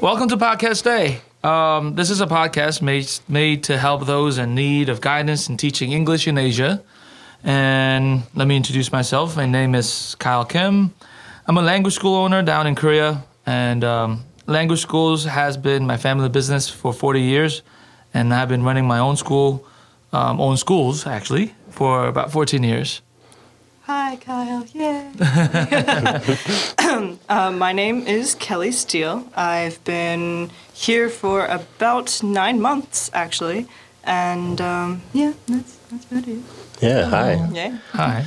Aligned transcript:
Welcome 0.00 0.30
to 0.30 0.38
Podcast 0.38 0.82
Day. 0.82 1.20
Um, 1.44 1.94
this 1.94 2.08
is 2.08 2.22
a 2.22 2.26
podcast 2.26 2.80
made, 2.80 3.06
made 3.28 3.64
to 3.64 3.76
help 3.76 4.06
those 4.06 4.38
in 4.38 4.54
need 4.54 4.88
of 4.88 5.02
guidance 5.02 5.50
in 5.50 5.58
teaching 5.58 5.92
English 5.92 6.26
in 6.26 6.38
Asia. 6.38 6.82
And 7.44 8.22
let 8.34 8.48
me 8.48 8.56
introduce 8.56 8.90
myself. 8.92 9.36
My 9.36 9.44
name 9.44 9.74
is 9.74 10.14
Kyle 10.18 10.46
Kim. 10.46 10.94
I'm 11.46 11.58
a 11.58 11.60
language 11.60 11.92
school 11.92 12.14
owner 12.14 12.42
down 12.42 12.66
in 12.66 12.76
Korea, 12.76 13.24
and 13.44 13.84
um, 13.84 14.24
language 14.46 14.80
schools 14.80 15.26
has 15.26 15.58
been 15.58 15.86
my 15.86 15.98
family 15.98 16.30
business 16.30 16.66
for 16.66 16.94
40 16.94 17.20
years, 17.20 17.60
and 18.14 18.32
I've 18.32 18.48
been 18.48 18.62
running 18.62 18.86
my 18.86 19.00
own 19.00 19.18
school, 19.18 19.66
um, 20.14 20.40
own 20.40 20.56
schools 20.56 21.06
actually, 21.06 21.54
for 21.68 22.06
about 22.06 22.32
14 22.32 22.62
years. 22.62 23.02
Hi, 23.92 24.14
Kyle. 24.20 24.64
Yeah. 24.72 25.10
uh, 27.28 27.50
my 27.50 27.72
name 27.72 28.06
is 28.06 28.36
Kelly 28.36 28.70
Steele. 28.70 29.26
I've 29.34 29.82
been 29.82 30.52
here 30.72 31.08
for 31.08 31.46
about 31.46 32.22
nine 32.22 32.60
months, 32.60 33.10
actually. 33.12 33.66
And 34.04 34.60
um, 34.60 35.02
yeah, 35.12 35.32
that's, 35.48 35.74
that's 35.90 36.04
about 36.04 36.28
it. 36.28 36.38
Yeah, 36.80 37.06
hi. 37.06 37.48
Yeah. 37.50 37.78
Hi. 37.90 38.24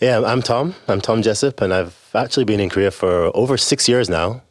Yeah, 0.00 0.20
I'm 0.26 0.42
Tom. 0.42 0.74
I'm 0.88 1.00
Tom 1.00 1.22
Jessup, 1.22 1.60
and 1.60 1.72
I've 1.72 1.96
actually 2.12 2.44
been 2.44 2.58
in 2.58 2.68
Korea 2.68 2.90
for 2.90 3.30
over 3.36 3.56
six 3.56 3.88
years 3.88 4.10
now. 4.10 4.42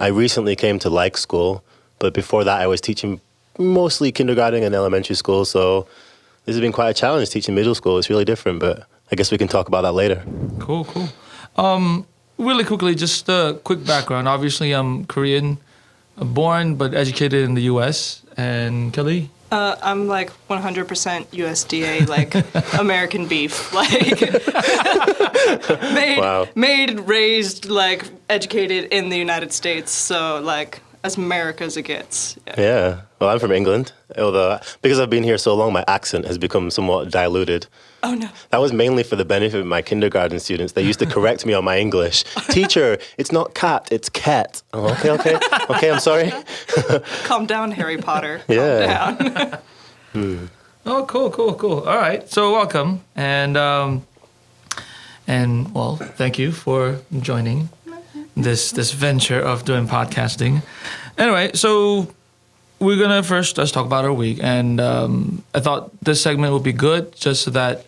I 0.00 0.08
recently 0.08 0.56
came 0.56 0.80
to 0.80 0.90
like 0.90 1.16
school, 1.16 1.62
but 2.00 2.12
before 2.12 2.42
that, 2.42 2.60
I 2.60 2.66
was 2.66 2.80
teaching 2.80 3.20
mostly 3.56 4.10
kindergarten 4.10 4.64
and 4.64 4.74
elementary 4.74 5.14
school. 5.14 5.44
So 5.44 5.86
this 6.44 6.56
has 6.56 6.60
been 6.60 6.72
quite 6.72 6.90
a 6.90 6.94
challenge 6.94 7.30
teaching 7.30 7.54
middle 7.54 7.76
school. 7.76 7.98
It's 7.98 8.10
really 8.10 8.24
different, 8.24 8.58
but 8.58 8.88
I 9.10 9.16
guess 9.16 9.30
we 9.30 9.38
can 9.38 9.48
talk 9.48 9.68
about 9.68 9.82
that 9.82 9.92
later. 9.92 10.22
Cool, 10.58 10.84
cool. 10.84 11.08
Um, 11.56 12.06
really 12.38 12.64
quickly, 12.64 12.94
just 12.94 13.28
a 13.28 13.58
quick 13.64 13.84
background. 13.84 14.28
Obviously, 14.28 14.72
I'm 14.72 15.06
Korean, 15.06 15.58
uh, 16.18 16.24
born 16.24 16.74
but 16.76 16.94
educated 16.94 17.42
in 17.44 17.54
the 17.54 17.62
U.S. 17.62 18.22
And 18.36 18.92
Kelly, 18.92 19.30
Uh, 19.50 19.76
I'm 19.82 20.06
like 20.08 20.30
100% 20.50 20.84
USDA, 21.32 22.06
like 22.06 22.34
American 22.78 23.26
beef, 23.26 23.72
like 23.80 24.20
made, 25.94 26.18
Wow. 26.18 26.46
made, 26.54 27.00
raised, 27.00 27.64
like 27.66 28.04
educated 28.28 28.84
in 28.92 29.08
the 29.08 29.16
United 29.16 29.52
States. 29.52 29.90
So 29.90 30.40
like 30.42 30.80
as 31.02 31.16
America 31.16 31.64
as 31.64 31.76
it 31.76 31.82
gets. 31.82 32.36
Yeah. 32.46 32.54
Yeah. 32.58 33.00
Well, 33.20 33.30
I'm 33.30 33.38
from 33.38 33.52
England, 33.52 33.92
although 34.18 34.58
because 34.82 35.00
I've 35.00 35.10
been 35.10 35.24
here 35.24 35.38
so 35.38 35.54
long, 35.54 35.72
my 35.72 35.84
accent 35.88 36.26
has 36.26 36.38
become 36.38 36.70
somewhat 36.70 37.10
diluted. 37.10 37.66
Oh 38.02 38.14
no. 38.14 38.28
That 38.50 38.58
was 38.60 38.72
mainly 38.72 39.02
for 39.02 39.16
the 39.16 39.24
benefit 39.24 39.58
of 39.60 39.66
my 39.66 39.82
kindergarten 39.82 40.38
students. 40.38 40.72
They 40.74 40.82
used 40.82 41.00
to 41.00 41.06
correct 41.06 41.44
me 41.44 41.52
on 41.52 41.64
my 41.64 41.78
English. 41.78 42.24
Teacher, 42.50 42.98
it's 43.18 43.32
not 43.32 43.54
cat, 43.54 43.88
it's 43.90 44.08
cat. 44.08 44.62
Oh, 44.72 44.88
okay, 44.92 45.10
okay, 45.10 45.38
okay. 45.70 45.90
I'm 45.90 45.98
sorry. 46.00 46.32
Calm 47.24 47.46
down, 47.46 47.72
Harry 47.72 47.98
Potter. 47.98 48.40
Calm 48.46 48.56
Yeah. 48.56 49.12
down. 49.16 49.58
Oh, 50.86 51.04
cool, 51.04 51.30
cool, 51.30 51.52
cool. 51.54 51.80
All 51.86 51.96
right, 51.98 52.26
so 52.30 52.52
welcome, 52.52 53.02
and 53.14 53.58
um, 53.58 54.06
and 55.26 55.74
well, 55.74 55.96
thank 55.96 56.38
you 56.38 56.50
for 56.50 57.00
joining 57.20 57.68
this 58.34 58.70
this 58.72 58.92
venture 58.92 59.38
of 59.38 59.64
doing 59.66 59.86
podcasting. 59.86 60.62
Anyway, 61.18 61.50
so 61.52 62.08
we're 62.78 62.96
gonna 62.98 63.22
first 63.22 63.58
let's 63.58 63.70
talk 63.70 63.84
about 63.84 64.06
our 64.06 64.12
week, 64.14 64.38
and 64.42 64.80
um, 64.80 65.44
I 65.54 65.60
thought 65.60 65.90
this 66.00 66.22
segment 66.22 66.54
would 66.54 66.62
be 66.62 66.72
good 66.72 67.14
just 67.14 67.42
so 67.42 67.50
that 67.50 67.84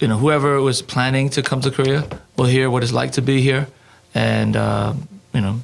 you 0.00 0.08
know 0.08 0.18
whoever 0.18 0.60
was 0.60 0.82
planning 0.82 1.30
to 1.30 1.42
come 1.42 1.60
to 1.62 1.70
Korea 1.70 2.06
will 2.36 2.46
hear 2.46 2.70
what 2.70 2.82
it's 2.82 2.92
like 2.92 3.12
to 3.12 3.22
be 3.22 3.40
here, 3.40 3.66
and 4.14 4.56
uh, 4.56 4.94
you 5.32 5.40
know. 5.40 5.60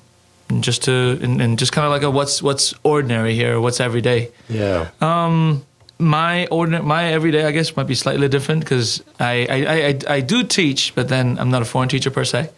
Just 0.61 0.85
to 0.85 1.19
and, 1.23 1.41
and 1.41 1.59
just 1.59 1.73
kind 1.73 1.87
of 1.87 1.93
like 1.93 2.03
a 2.03 2.11
what's 2.11 2.43
what's 2.43 2.75
ordinary 2.83 3.35
here, 3.35 3.59
what's 3.59 3.81
everyday 3.81 4.29
Yeah. 4.51 4.91
Um, 5.01 5.65
my 5.99 6.47
ordinary 6.49 6.85
my 6.85 7.05
everyday 7.05 7.47
I 7.47 7.53
guess 7.53 7.75
might 7.75 7.87
be 7.87 7.95
slightly 7.95 8.29
different 8.29 8.61
because 8.61 9.03
I, 9.19 9.47
I, 9.49 9.57
I, 9.65 9.89
I 9.89 9.99
I 10.17 10.21
do 10.21 10.45
teach, 10.45 10.95
but 10.95 11.09
then 11.09 11.39
I'm 11.39 11.51
not 11.51 11.63
a 11.63 11.65
foreign 11.65 11.89
teacher 11.89 12.11
per 12.11 12.25
se. 12.25 12.51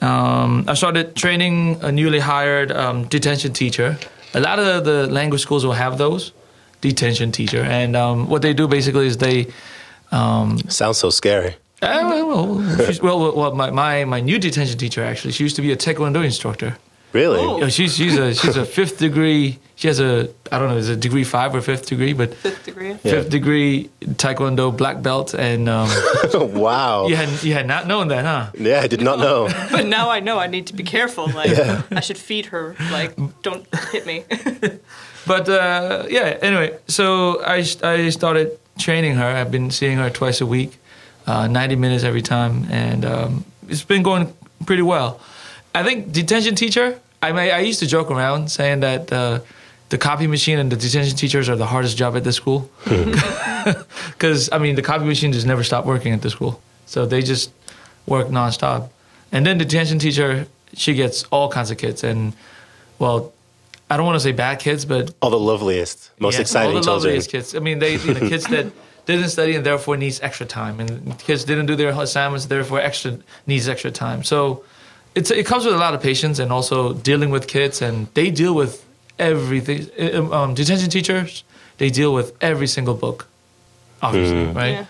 Um, 0.00 0.66
I 0.68 0.74
started 0.74 1.16
training 1.16 1.82
a 1.82 1.90
newly 1.90 2.20
hired 2.20 2.70
um, 2.70 3.08
detention 3.08 3.52
teacher. 3.52 3.98
A 4.34 4.40
lot 4.40 4.60
of 4.60 4.84
the 4.84 5.08
language 5.08 5.40
schools 5.40 5.64
will 5.64 5.74
have 5.84 5.98
those 5.98 6.30
detention 6.80 7.32
teacher, 7.32 7.62
and 7.62 7.96
um, 7.96 8.28
what 8.28 8.42
they 8.42 8.54
do 8.54 8.68
basically 8.68 9.06
is 9.08 9.16
they. 9.16 9.46
Um, 10.12 10.58
Sounds 10.68 10.98
so 10.98 11.10
scary. 11.10 11.56
uh, 11.82 12.00
well, 12.02 12.26
well, 12.46 12.76
she's- 12.86 13.02
well, 13.02 13.18
well, 13.20 13.34
well, 13.36 13.54
my, 13.54 13.70
my 13.70 14.04
my 14.04 14.20
new 14.20 14.38
detention 14.38 14.78
teacher 14.78 15.04
actually, 15.04 15.32
she 15.32 15.42
used 15.44 15.56
to 15.56 15.62
be 15.62 15.72
a 15.72 15.76
taekwondo 15.76 16.24
instructor. 16.24 16.76
Really? 17.12 17.38
Oh. 17.38 17.54
You 17.56 17.60
know, 17.62 17.68
she's 17.68 17.96
she's 17.96 18.16
a 18.18 18.34
she's 18.34 18.56
a 18.56 18.64
fifth 18.64 18.98
degree. 18.98 19.58
She 19.76 19.88
has 19.88 20.00
a 20.00 20.28
I 20.52 20.58
don't 20.58 20.68
know, 20.70 20.76
is 20.76 20.88
it 20.88 21.00
degree 21.00 21.24
five 21.24 21.54
or 21.54 21.60
fifth 21.62 21.86
degree, 21.86 22.12
but 22.14 22.34
Fifth 22.34 22.64
degree. 22.64 22.88
Yeah. 22.90 23.12
fifth 23.12 23.30
degree 23.30 23.88
taekwondo 24.16 24.70
black 24.76 25.02
belt 25.02 25.34
and 25.34 25.68
um, 25.68 25.88
wow. 26.34 27.06
you 27.08 27.16
had 27.16 27.28
you 27.42 27.52
had 27.54 27.66
not 27.66 27.86
known 27.86 28.08
that 28.08 28.24
huh 28.24 28.50
Yeah, 28.58 28.80
I 28.84 28.88
did 28.88 29.00
not 29.02 29.18
know. 29.18 29.48
But 29.70 29.86
now 29.86 30.10
I 30.10 30.20
know 30.20 30.38
I 30.38 30.46
need 30.48 30.66
to 30.68 30.74
be 30.74 30.82
careful. 30.82 31.26
Like 31.28 31.52
I 31.90 32.00
should 32.00 32.18
feed 32.18 32.46
her. 32.46 32.74
Like 32.90 33.14
don't 33.42 33.64
hit 33.92 34.04
me. 34.06 34.24
but 35.26 35.48
uh, 35.48 36.04
yeah 36.08 36.38
anyway 36.42 36.76
so 36.88 37.40
I, 37.42 37.64
I 37.82 38.10
started 38.10 38.58
training 38.78 39.14
her. 39.16 39.24
I've 39.24 39.50
been 39.50 39.70
seeing 39.70 39.98
her 39.98 40.10
twice 40.10 40.40
a 40.40 40.46
week 40.46 40.78
uh, 41.26 41.46
90 41.46 41.76
minutes 41.76 42.04
every 42.04 42.22
time 42.22 42.66
and 42.70 43.04
um, 43.04 43.44
it's 43.68 43.84
been 43.84 44.02
going 44.02 44.32
pretty 44.64 44.82
well. 44.82 45.20
I 45.74 45.82
think 45.82 46.12
detention 46.12 46.54
teacher 46.54 47.00
i 47.22 47.32
may, 47.32 47.50
i 47.50 47.60
used 47.60 47.80
to 47.80 47.86
joke 47.86 48.10
around 48.10 48.50
saying 48.50 48.80
that 48.80 49.12
uh, 49.12 49.40
the 49.88 49.98
copy 49.98 50.26
machine 50.26 50.58
and 50.58 50.70
the 50.70 50.76
detention 50.76 51.16
teachers 51.16 51.48
are 51.48 51.56
the 51.56 51.66
hardest 51.66 51.96
job 51.96 52.16
at 52.16 52.24
the 52.24 52.32
school. 52.32 52.70
Because 54.12 54.48
I 54.52 54.58
mean 54.58 54.76
the 54.76 54.82
copy 54.82 55.04
machine 55.04 55.32
just 55.32 55.46
never 55.46 55.64
stopped 55.64 55.88
working 55.88 56.12
at 56.12 56.22
the 56.22 56.30
school, 56.30 56.60
so 56.86 57.04
they 57.04 57.20
just 57.20 57.50
work 58.06 58.28
nonstop. 58.28 58.90
And 59.32 59.44
then 59.44 59.58
the 59.58 59.64
detention 59.64 59.98
teacher, 59.98 60.46
she 60.74 60.94
gets 60.94 61.24
all 61.32 61.48
kinds 61.50 61.72
of 61.72 61.76
kids, 61.76 62.04
and 62.04 62.32
well, 63.00 63.32
I 63.90 63.96
don't 63.96 64.06
want 64.06 64.16
to 64.16 64.20
say 64.20 64.32
bad 64.32 64.58
kids, 64.58 64.84
but 64.84 65.14
All 65.22 65.30
the 65.30 65.38
loveliest, 65.38 66.10
most 66.18 66.34
yeah, 66.34 66.40
exciting 66.40 66.68
all 66.70 66.74
the 66.74 66.80
children. 66.84 66.96
loveliest 67.14 67.30
kids. 67.30 67.54
I 67.54 67.60
mean, 67.60 67.78
they 67.78 67.96
you 67.96 68.14
know, 68.14 68.28
kids 68.28 68.44
that 68.48 68.66
didn't 69.06 69.28
study 69.28 69.54
and 69.54 69.64
therefore 69.64 69.96
needs 69.96 70.20
extra 70.20 70.46
time, 70.46 70.80
and 70.80 71.16
kids 71.18 71.44
didn't 71.44 71.66
do 71.66 71.76
their 71.76 71.90
assignments, 71.90 72.46
therefore 72.46 72.80
extra 72.80 73.18
needs 73.46 73.68
extra 73.68 73.90
time. 73.92 74.24
So 74.24 74.64
it's 75.14 75.30
it 75.30 75.46
comes 75.46 75.64
with 75.64 75.74
a 75.74 75.78
lot 75.78 75.94
of 75.94 76.02
patience 76.02 76.38
and 76.40 76.50
also 76.52 76.94
dealing 76.94 77.30
with 77.30 77.46
kids, 77.46 77.80
and 77.82 78.08
they 78.14 78.30
deal 78.30 78.54
with 78.54 78.84
everything. 79.18 79.86
Um, 80.16 80.32
um, 80.32 80.54
detention 80.54 80.90
teachers, 80.90 81.44
they 81.78 81.90
deal 81.90 82.12
with 82.12 82.32
every 82.40 82.66
single 82.66 82.94
book, 82.94 83.26
obviously, 84.02 84.46
Hmm. 84.46 84.56
right? 84.56 84.70
Yeah. 84.72 84.86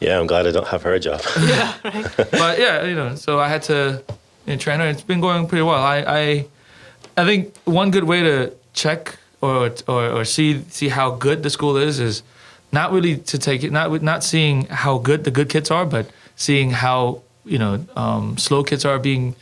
Yeah, 0.00 0.18
I'm 0.18 0.26
glad 0.26 0.46
I 0.46 0.50
don't 0.50 0.66
have 0.68 0.82
her 0.82 0.98
job. 0.98 1.20
Yeah. 1.38 1.74
Right. 1.84 2.16
but 2.30 2.58
yeah, 2.58 2.84
you 2.84 2.94
know, 2.94 3.14
so 3.16 3.38
I 3.38 3.48
had 3.48 3.62
to 3.64 4.02
you 4.46 4.54
know, 4.54 4.58
train 4.58 4.80
her. 4.80 4.86
It's 4.88 5.02
been 5.02 5.20
going 5.20 5.46
pretty 5.46 5.62
well. 5.62 5.80
I, 5.82 5.98
I, 6.06 6.46
I 7.20 7.24
think 7.24 7.54
one 7.64 7.90
good 7.90 8.04
way 8.04 8.20
to 8.22 8.52
check 8.72 9.18
or, 9.42 9.70
or 9.86 10.02
or 10.16 10.24
see 10.24 10.62
see 10.70 10.88
how 10.88 11.10
good 11.26 11.42
the 11.42 11.50
school 11.50 11.76
is 11.88 11.98
is 11.98 12.22
not 12.72 12.92
really 12.92 13.14
to 13.32 13.36
take 13.38 13.60
it 13.66 13.72
not 13.72 14.02
not 14.02 14.20
seeing 14.24 14.66
how 14.84 14.98
good 14.98 15.24
the 15.24 15.30
good 15.38 15.48
kids 15.54 15.70
are, 15.70 15.86
but 15.86 16.04
seeing 16.36 16.70
how 16.84 17.20
you 17.44 17.58
know 17.58 17.72
um, 17.96 18.36
slow 18.38 18.62
kids 18.62 18.84
are 18.84 18.98
being, 18.98 19.34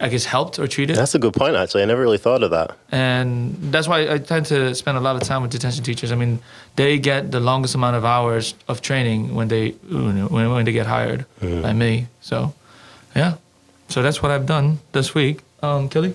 I 0.00 0.08
guess, 0.08 0.24
helped 0.24 0.58
or 0.58 0.66
treated. 0.66 0.96
That's 0.96 1.14
a 1.14 1.18
good 1.18 1.34
point, 1.34 1.54
actually. 1.56 1.82
I 1.82 1.86
never 1.86 2.00
really 2.06 2.18
thought 2.26 2.42
of 2.42 2.50
that. 2.50 2.68
and 2.90 3.56
that's 3.72 3.86
why 3.88 3.98
I 4.14 4.18
tend 4.18 4.46
to 4.46 4.74
spend 4.74 4.96
a 4.96 5.00
lot 5.00 5.14
of 5.16 5.22
time 5.22 5.42
with 5.42 5.50
detention 5.52 5.84
teachers. 5.84 6.10
I 6.10 6.16
mean, 6.16 6.38
they 6.76 6.98
get 6.98 7.30
the 7.30 7.40
longest 7.40 7.74
amount 7.74 7.96
of 7.96 8.04
hours 8.04 8.54
of 8.66 8.80
training 8.80 9.34
when 9.36 9.48
they 9.48 9.70
when, 9.90 10.50
when 10.54 10.64
they 10.64 10.72
get 10.72 10.86
hired 10.86 11.26
by 11.40 11.72
me. 11.72 12.06
So, 12.20 12.36
yeah, 13.14 13.34
so 13.88 14.02
that's 14.02 14.22
what 14.22 14.30
I've 14.32 14.46
done 14.46 14.78
this 14.92 15.14
week. 15.14 15.36
Um, 15.62 15.88
Kelly, 15.88 16.12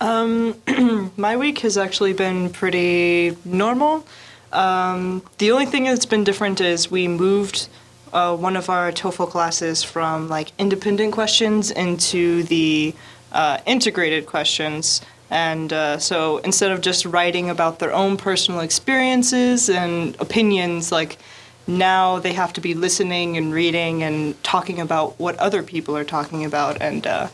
My 1.16 1.36
week 1.36 1.58
has 1.58 1.76
actually 1.76 2.14
been 2.14 2.48
pretty 2.48 3.36
normal. 3.44 4.06
Um, 4.50 5.22
the 5.36 5.52
only 5.52 5.66
thing 5.66 5.84
that's 5.84 6.06
been 6.06 6.24
different 6.24 6.60
is 6.62 6.90
we 6.90 7.06
moved 7.06 7.68
uh, 8.14 8.34
one 8.34 8.56
of 8.56 8.70
our 8.70 8.90
TOEFL 8.92 9.28
classes 9.28 9.82
from 9.82 10.28
like 10.28 10.52
independent 10.58 11.12
questions 11.12 11.70
into 11.70 12.44
the 12.44 12.94
uh, 13.32 13.58
integrated 13.66 14.24
questions. 14.24 15.02
And 15.28 15.70
uh, 15.72 15.98
so 15.98 16.38
instead 16.38 16.72
of 16.72 16.80
just 16.80 17.04
writing 17.04 17.50
about 17.50 17.78
their 17.78 17.92
own 17.92 18.16
personal 18.16 18.60
experiences 18.60 19.68
and 19.68 20.16
opinions, 20.18 20.90
like 20.90 21.18
now 21.66 22.18
they 22.18 22.32
have 22.32 22.54
to 22.54 22.60
be 22.62 22.72
listening 22.72 23.36
and 23.36 23.52
reading 23.52 24.02
and 24.02 24.42
talking 24.42 24.80
about 24.80 25.20
what 25.20 25.36
other 25.38 25.62
people 25.62 25.94
are 25.94 26.04
talking 26.04 26.44
about. 26.44 26.80
And 26.80 27.06
uh, 27.06 27.28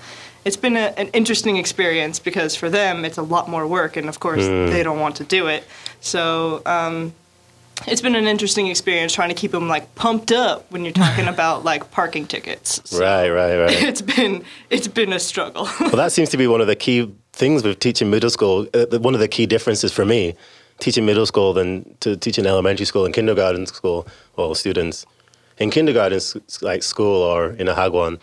it's 0.47 0.57
been 0.57 0.77
a, 0.77 0.95
an 0.97 1.09
interesting 1.09 1.57
experience 1.57 2.21
because 2.21 2.55
for 2.55 2.71
them 2.71 3.05
it's 3.05 3.19
a 3.19 3.23
lot 3.23 3.49
more 3.49 3.67
work, 3.67 3.97
and 3.97 4.09
of 4.09 4.21
course 4.21 4.47
they 4.47 4.83
don't 4.85 5.01
want 5.01 5.17
to 5.17 5.25
do 5.25 5.49
it. 5.49 5.65
So 6.01 6.63
um, 6.65 7.13
it's 7.89 8.01
been 8.01 8.15
an 8.15 8.29
interesting 8.29 8.69
experience 8.69 9.13
trying 9.13 9.29
to 9.29 9.35
keep 9.35 9.51
them 9.51 9.69
like 9.69 9.93
pumped 9.97 10.31
up 10.31 10.71
when 10.71 10.85
you're 10.85 10.93
talking 10.93 11.27
about 11.37 11.65
like 11.65 11.91
parking 11.91 12.27
tickets. 12.27 12.81
So 12.85 13.01
Right, 13.01 13.29
right, 13.29 13.57
right. 13.59 13.83
It's 13.91 14.01
been 14.01 14.45
it's 14.71 14.87
been 14.87 15.13
a 15.13 15.19
struggle. 15.19 15.69
well, 15.81 15.97
that 15.97 16.13
seems 16.13 16.29
to 16.31 16.37
be 16.37 16.47
one 16.47 16.61
of 16.61 16.69
the 16.69 16.77
key 16.77 17.13
things 17.33 17.65
with 17.65 17.81
teaching 17.81 18.09
middle 18.09 18.31
school. 18.31 18.69
Uh, 18.73 18.99
one 19.01 19.15
of 19.15 19.21
the 19.21 19.29
key 19.29 19.47
differences 19.47 19.93
for 19.93 20.05
me, 20.05 20.35
teaching 20.79 21.05
middle 21.05 21.27
school 21.27 21.55
than 21.55 21.97
to 22.01 22.17
teaching 22.17 22.47
elementary 22.47 22.87
school 22.87 23.05
and 23.05 23.13
kindergarten 23.13 23.67
school, 23.67 24.07
well, 24.37 24.55
students 24.55 25.07
in 25.59 25.71
kindergarten 25.71 26.21
like 26.63 26.85
school 26.85 27.23
or 27.23 27.51
in 27.51 27.67
a 27.67 27.75
hagwon, 27.75 28.21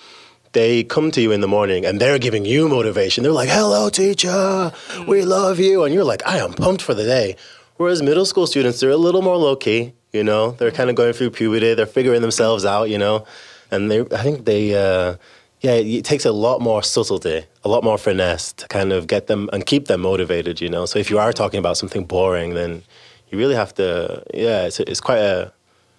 they 0.54 0.84
come 0.84 1.12
to 1.12 1.22
you 1.22 1.32
in 1.32 1.42
the 1.42 1.48
morning 1.48 1.86
and 1.86 2.00
they're 2.00 2.20
giving 2.20 2.46
you 2.46 2.70
motivation. 2.70 3.24
They're 3.24 3.32
like, 3.32 3.50
"Hello, 3.50 3.90
teacher, 3.90 4.72
we 5.08 5.24
love 5.24 5.60
you," 5.60 5.84
and 5.84 5.94
you're 5.94 6.04
like, 6.04 6.22
"I 6.26 6.38
am 6.38 6.54
pumped 6.54 6.82
for 6.82 6.94
the 6.94 7.04
day." 7.04 7.36
Whereas 7.78 8.02
middle 8.02 8.26
school 8.26 8.48
students, 8.48 8.80
they're 8.80 8.92
a 8.92 8.98
little 8.98 9.22
more 9.22 9.38
low 9.38 9.56
key. 9.56 9.94
You 10.12 10.24
know, 10.24 10.52
they're 10.52 10.72
kind 10.72 10.90
of 10.90 10.96
going 10.96 11.14
through 11.14 11.32
puberty. 11.32 11.74
They're 11.74 11.86
figuring 11.86 12.22
themselves 12.22 12.66
out. 12.66 12.90
You 12.90 12.98
know, 12.98 13.26
and 13.72 13.90
they, 13.90 14.02
I 14.02 14.22
think 14.22 14.46
they, 14.46 14.76
uh, 14.76 15.16
yeah, 15.62 15.74
it 15.74 16.06
takes 16.06 16.26
a 16.26 16.32
lot 16.32 16.62
more 16.62 16.84
subtlety, 16.84 17.46
a 17.64 17.70
lot 17.70 17.84
more 17.84 17.98
finesse 17.98 18.54
to 18.54 18.68
kind 18.68 18.94
of 18.94 19.08
get 19.08 19.28
them 19.28 19.50
and 19.52 19.66
keep 19.66 19.88
them 19.88 20.02
motivated. 20.02 20.62
You 20.62 20.70
know, 20.70 20.86
so 20.86 21.00
if 21.00 21.10
you 21.10 21.18
are 21.18 21.34
talking 21.34 21.58
about 21.58 21.78
something 21.78 22.06
boring, 22.06 22.54
then 22.54 22.84
you 23.30 23.38
really 23.38 23.56
have 23.56 23.74
to, 23.76 24.24
yeah, 24.34 24.66
it's, 24.66 24.80
it's 24.80 25.02
quite 25.02 25.20
a, 25.20 25.52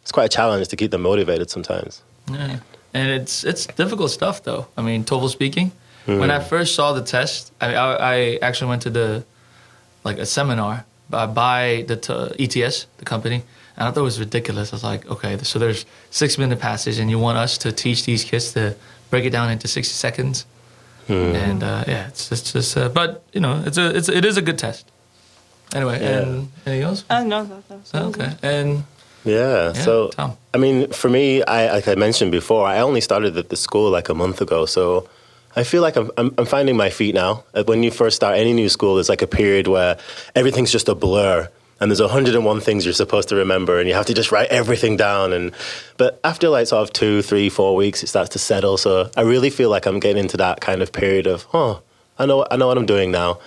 it's 0.02 0.12
quite 0.12 0.26
a 0.26 0.28
challenge 0.28 0.68
to 0.68 0.76
keep 0.76 0.92
them 0.92 1.02
motivated 1.02 1.50
sometimes. 1.50 2.02
Yeah. 2.30 2.60
And 2.94 3.10
it's 3.10 3.44
it's 3.44 3.66
difficult 3.66 4.10
stuff 4.10 4.42
though. 4.42 4.66
I 4.76 4.82
mean, 4.82 5.04
TOEFL 5.04 5.28
speaking. 5.30 5.72
When 6.06 6.30
I 6.30 6.38
first 6.38 6.74
saw 6.74 6.92
the 6.92 7.00
test, 7.02 7.50
I, 7.62 7.74
I, 7.74 8.14
I 8.14 8.38
actually 8.42 8.68
went 8.68 8.82
to 8.82 8.90
the 8.90 9.24
like 10.04 10.18
a 10.18 10.26
seminar 10.26 10.84
by, 11.08 11.26
by 11.26 11.84
the 11.88 11.96
t- 11.96 12.44
ETS, 12.44 12.86
the 12.98 13.04
company, 13.06 13.42
and 13.76 13.88
I 13.88 13.90
thought 13.90 14.00
it 14.00 14.04
was 14.12 14.20
ridiculous. 14.20 14.70
I 14.72 14.76
was 14.76 14.84
like, 14.84 15.06
okay, 15.10 15.38
so 15.42 15.58
there's 15.58 15.86
six 16.10 16.36
minute 16.36 16.60
passage, 16.60 16.98
and 16.98 17.08
you 17.10 17.18
want 17.18 17.38
us 17.38 17.56
to 17.58 17.72
teach 17.72 18.04
these 18.04 18.22
kids 18.22 18.52
to 18.52 18.76
break 19.10 19.24
it 19.24 19.30
down 19.30 19.50
into 19.50 19.66
sixty 19.66 19.94
seconds, 19.94 20.44
and 21.08 21.62
uh, 21.62 21.84
yeah, 21.88 22.08
it's 22.08 22.28
just, 22.28 22.42
it's 22.42 22.52
just 22.52 22.76
uh, 22.76 22.90
but 22.90 23.22
you 23.32 23.40
know, 23.40 23.62
it's 23.66 23.78
a 23.78 23.96
it's 23.96 24.08
it 24.10 24.24
is 24.26 24.36
a 24.36 24.42
good 24.42 24.58
test. 24.58 24.84
Anyway, 25.74 25.98
Yeah. 26.00 26.18
and 26.20 26.48
anything 26.66 26.82
else? 26.84 27.04
Uh, 27.08 27.24
no, 27.24 27.44
that, 27.44 27.68
that 27.68 27.78
was 27.80 27.90
that 27.92 28.02
Okay, 28.02 28.26
it. 28.26 28.38
and 28.44 28.84
Yeah. 29.24 29.72
Yeah, 29.72 29.72
so, 29.72 30.08
Tom. 30.08 30.36
I 30.52 30.58
mean, 30.58 30.90
for 30.90 31.08
me, 31.08 31.42
I 31.42 31.72
like 31.72 31.88
I 31.88 31.94
mentioned 31.94 32.30
before, 32.32 32.66
I 32.66 32.80
only 32.80 33.00
started 33.00 33.36
at 33.36 33.48
the 33.48 33.56
school 33.56 33.90
like 33.90 34.08
a 34.08 34.14
month 34.14 34.40
ago. 34.40 34.66
So, 34.66 35.08
I 35.56 35.64
feel 35.64 35.82
like 35.82 35.96
I'm, 35.96 36.10
I'm 36.16 36.34
I'm 36.38 36.46
finding 36.46 36.76
my 36.76 36.90
feet 36.90 37.14
now. 37.14 37.44
When 37.66 37.82
you 37.82 37.90
first 37.90 38.16
start 38.16 38.36
any 38.36 38.52
new 38.52 38.68
school, 38.68 38.96
there's 38.96 39.08
like 39.08 39.22
a 39.22 39.26
period 39.26 39.66
where 39.68 39.98
everything's 40.34 40.72
just 40.72 40.88
a 40.88 40.94
blur. 40.94 41.48
And 41.80 41.90
there's 41.90 42.00
101 42.00 42.60
things 42.60 42.84
you're 42.84 42.94
supposed 42.94 43.28
to 43.30 43.36
remember, 43.36 43.80
and 43.80 43.88
you 43.88 43.94
have 43.94 44.06
to 44.06 44.14
just 44.14 44.30
write 44.30 44.48
everything 44.48 44.96
down. 44.96 45.32
And 45.32 45.52
but 45.96 46.20
after 46.22 46.48
like 46.48 46.68
sort 46.68 46.82
of 46.82 46.92
two, 46.92 47.20
three, 47.20 47.48
four 47.48 47.74
weeks, 47.74 48.02
it 48.02 48.06
starts 48.06 48.30
to 48.30 48.38
settle. 48.38 48.76
So 48.78 49.10
I 49.16 49.22
really 49.22 49.50
feel 49.50 49.70
like 49.70 49.84
I'm 49.86 49.98
getting 49.98 50.22
into 50.22 50.36
that 50.36 50.60
kind 50.60 50.82
of 50.82 50.92
period 50.92 51.26
of, 51.26 51.46
oh, 51.52 51.82
I 52.18 52.26
know, 52.26 52.46
I 52.50 52.56
know 52.56 52.68
what 52.68 52.78
I'm 52.78 52.86
doing 52.86 53.10
now. 53.10 53.40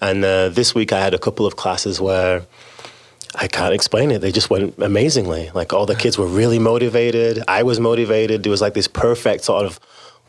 And 0.00 0.24
uh, 0.24 0.48
this 0.48 0.74
week 0.74 0.92
I 0.92 1.00
had 1.00 1.14
a 1.14 1.18
couple 1.18 1.46
of 1.46 1.56
classes 1.56 2.00
where 2.00 2.42
I 3.36 3.48
can't 3.48 3.74
explain 3.74 4.10
it. 4.10 4.20
They 4.20 4.32
just 4.32 4.50
went 4.50 4.78
amazingly. 4.78 5.50
Like 5.54 5.72
all 5.72 5.86
the 5.86 5.96
kids 5.96 6.16
were 6.18 6.26
really 6.26 6.58
motivated. 6.58 7.42
I 7.48 7.62
was 7.62 7.80
motivated. 7.80 8.42
There 8.42 8.50
was 8.50 8.60
like 8.60 8.74
this 8.74 8.88
perfect 8.88 9.44
sort 9.44 9.66
of 9.66 9.80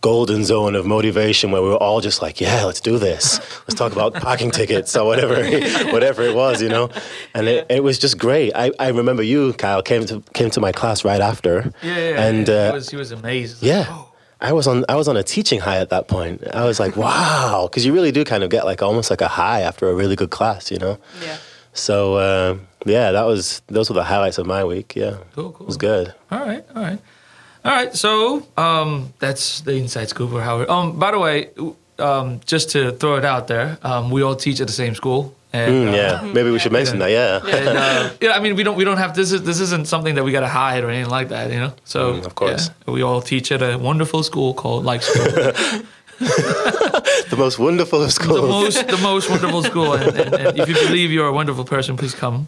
golden 0.01 0.43
zone 0.45 0.75
of 0.75 0.85
motivation 0.85 1.51
where 1.51 1.61
we 1.61 1.69
were 1.69 1.77
all 1.77 1.99
just 1.99 2.21
like, 2.21 2.39
yeah, 2.39 2.63
let's 2.63 2.79
do 2.79 2.99
this. 2.99 3.39
Let's 3.67 3.73
talk 3.73 3.91
about 3.91 4.13
parking 4.13 4.51
tickets 4.51 4.95
or 4.95 5.05
whatever, 5.05 5.35
whatever 5.91 6.21
it 6.21 6.35
was, 6.35 6.61
you 6.61 6.69
know. 6.69 6.89
And 7.33 7.47
it, 7.47 7.65
it 7.69 7.83
was 7.83 7.97
just 7.97 8.17
great. 8.17 8.51
I, 8.53 8.71
I 8.79 8.89
remember 8.89 9.23
you, 9.23 9.53
Kyle, 9.53 9.81
came 9.81 10.05
to 10.05 10.21
came 10.33 10.49
to 10.51 10.59
my 10.59 10.71
class 10.71 11.03
right 11.03 11.21
after. 11.21 11.71
yeah, 11.81 11.97
yeah, 11.97 12.21
and 12.27 12.47
yeah. 12.47 12.53
uh, 12.53 12.67
he 12.71 12.75
was 12.75 12.89
he 12.89 12.97
was 12.97 13.11
amazed. 13.11 13.61
Like, 13.61 13.69
yeah. 13.69 13.85
"Oh." 13.89 14.11
I 14.41 14.51
was 14.51 14.67
on 14.67 14.83
I 14.89 14.95
was 14.95 15.07
on 15.07 15.17
a 15.17 15.23
teaching 15.23 15.61
high 15.61 15.77
at 15.77 15.89
that 15.89 16.07
point. 16.07 16.43
I 16.53 16.65
was 16.65 16.79
like, 16.79 16.97
wow, 16.97 17.67
because 17.67 17.85
you 17.85 17.93
really 17.93 18.11
do 18.11 18.23
kind 18.25 18.43
of 18.43 18.49
get 18.49 18.65
like 18.65 18.83
almost 18.83 19.09
like 19.09 19.21
a 19.21 19.27
high 19.29 19.61
after 19.61 19.89
a 19.89 19.95
really 19.95 20.15
good 20.15 20.29
class, 20.29 20.69
you 20.69 20.77
know. 20.77 20.99
Yeah. 21.23 21.37
So 21.73 22.15
uh, 22.15 22.57
yeah, 22.85 23.11
that 23.11 23.23
was 23.25 23.61
those 23.67 23.89
were 23.89 23.95
the 23.95 24.03
highlights 24.03 24.37
of 24.37 24.45
my 24.45 24.63
week. 24.63 24.93
Yeah, 24.95 25.17
Cool, 25.35 25.51
cool. 25.51 25.65
it 25.65 25.67
was 25.67 25.77
good. 25.77 26.13
All 26.31 26.39
right, 26.39 26.63
all 26.75 26.81
right, 26.83 26.99
all 27.65 27.71
right. 27.71 27.93
So 27.95 28.45
um, 28.57 29.13
that's 29.19 29.61
the 29.61 29.73
inside 29.73 30.09
scoop 30.09 30.31
or 30.33 30.41
how. 30.41 30.65
Um, 30.67 30.97
by 30.99 31.11
the 31.11 31.19
way, 31.19 31.49
um, 31.99 32.39
just 32.45 32.69
to 32.71 32.91
throw 32.91 33.15
it 33.17 33.25
out 33.25 33.47
there, 33.47 33.77
um, 33.83 34.11
we 34.11 34.21
all 34.23 34.35
teach 34.35 34.59
at 34.61 34.67
the 34.67 34.73
same 34.73 34.95
school. 34.95 35.33
And, 35.53 35.71
Mm, 35.73 35.87
uh, 35.87 35.95
yeah, 35.95 36.33
maybe 36.33 36.51
we 36.51 36.59
should 36.59 36.73
mention 36.73 36.99
that. 36.99 37.11
Yeah, 37.11 37.39
And, 37.57 37.77
uh, 37.77 38.09
yeah, 38.21 38.31
I 38.37 38.41
mean, 38.41 38.55
we 38.57 38.63
don't 38.63 38.75
we 38.75 38.83
don't 38.83 38.97
have 38.97 39.15
this 39.15 39.31
is 39.31 39.41
this 39.43 39.61
isn't 39.61 39.87
something 39.87 40.15
that 40.15 40.23
we 40.25 40.31
gotta 40.33 40.49
hide 40.49 40.83
or 40.83 40.89
anything 40.89 41.09
like 41.09 41.29
that, 41.29 41.49
you 41.49 41.59
know. 41.59 41.71
So 41.85 41.99
Mm, 42.15 42.25
of 42.25 42.35
course. 42.35 42.69
yeah, 42.87 42.93
we 42.93 43.01
all 43.03 43.21
teach 43.21 43.51
at 43.53 43.61
a 43.61 43.77
wonderful 43.77 44.21
school 44.23 44.53
called 44.53 44.83
Like 44.83 45.01
School, 45.01 45.31
the 47.35 47.43
most 47.43 47.59
wonderful 47.59 48.01
of 48.01 48.07
the 48.07 48.11
schools. 48.11 48.41
most 48.41 48.87
the 48.87 48.97
most 48.97 49.29
wonderful 49.29 49.63
school. 49.63 49.93
And, 49.93 50.17
and, 50.17 50.33
and 50.33 50.59
if 50.59 50.67
you 50.69 50.75
believe 50.75 51.11
you're 51.11 51.27
a 51.27 51.33
wonderful 51.33 51.65
person, 51.65 51.97
please 51.97 52.15
come 52.15 52.47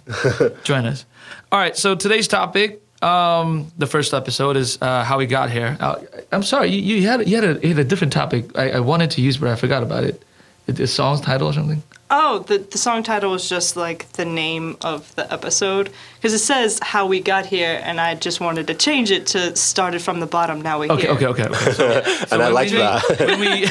join 0.63 0.85
us. 0.85 1.05
All 1.51 1.59
right. 1.59 1.75
So 1.75 1.95
today's 1.95 2.27
topic, 2.27 2.81
um, 3.01 3.71
the 3.77 3.87
first 3.87 4.13
episode 4.13 4.57
is 4.57 4.77
uh, 4.81 5.03
how 5.03 5.17
we 5.17 5.25
got 5.25 5.49
here. 5.51 5.77
Uh, 5.79 5.95
I'm 6.31 6.43
sorry, 6.43 6.69
you, 6.69 6.95
you 6.95 7.07
had 7.07 7.27
you 7.27 7.35
had 7.35 7.43
a, 7.43 7.59
you 7.61 7.69
had 7.69 7.79
a 7.79 7.83
different 7.83 8.13
topic 8.13 8.57
I, 8.57 8.71
I 8.71 8.79
wanted 8.79 9.11
to 9.11 9.21
use, 9.21 9.37
but 9.37 9.49
I 9.49 9.55
forgot 9.55 9.83
about 9.83 10.03
it. 10.03 10.23
The 10.65 10.87
song's 10.87 11.21
title 11.21 11.47
or 11.47 11.53
something. 11.53 11.81
Oh, 12.09 12.39
the, 12.39 12.59
the 12.59 12.77
song 12.77 13.03
title 13.03 13.31
was 13.31 13.49
just 13.49 13.75
like 13.75 14.09
the 14.13 14.23
name 14.23 14.77
of 14.81 15.13
the 15.15 15.31
episode 15.31 15.89
because 16.15 16.33
it 16.33 16.39
says 16.39 16.79
how 16.81 17.05
we 17.05 17.19
got 17.19 17.45
here, 17.45 17.81
and 17.83 17.99
I 17.99 18.15
just 18.15 18.39
wanted 18.39 18.67
to 18.67 18.73
change 18.75 19.11
it 19.11 19.27
to 19.27 19.53
started 19.57 20.01
from 20.01 20.21
the 20.21 20.25
bottom. 20.25 20.61
Now 20.61 20.79
we 20.79 20.89
Okay, 20.89 21.01
here. 21.01 21.11
okay, 21.11 21.25
okay, 21.27 21.43
okay. 21.47 21.71
So, 21.73 21.87
and 22.31 22.41
I 22.41 22.45
when 22.45 22.53
liked 22.53 22.71
we- 22.71 22.77
that. 22.77 23.03
We, 23.39 23.67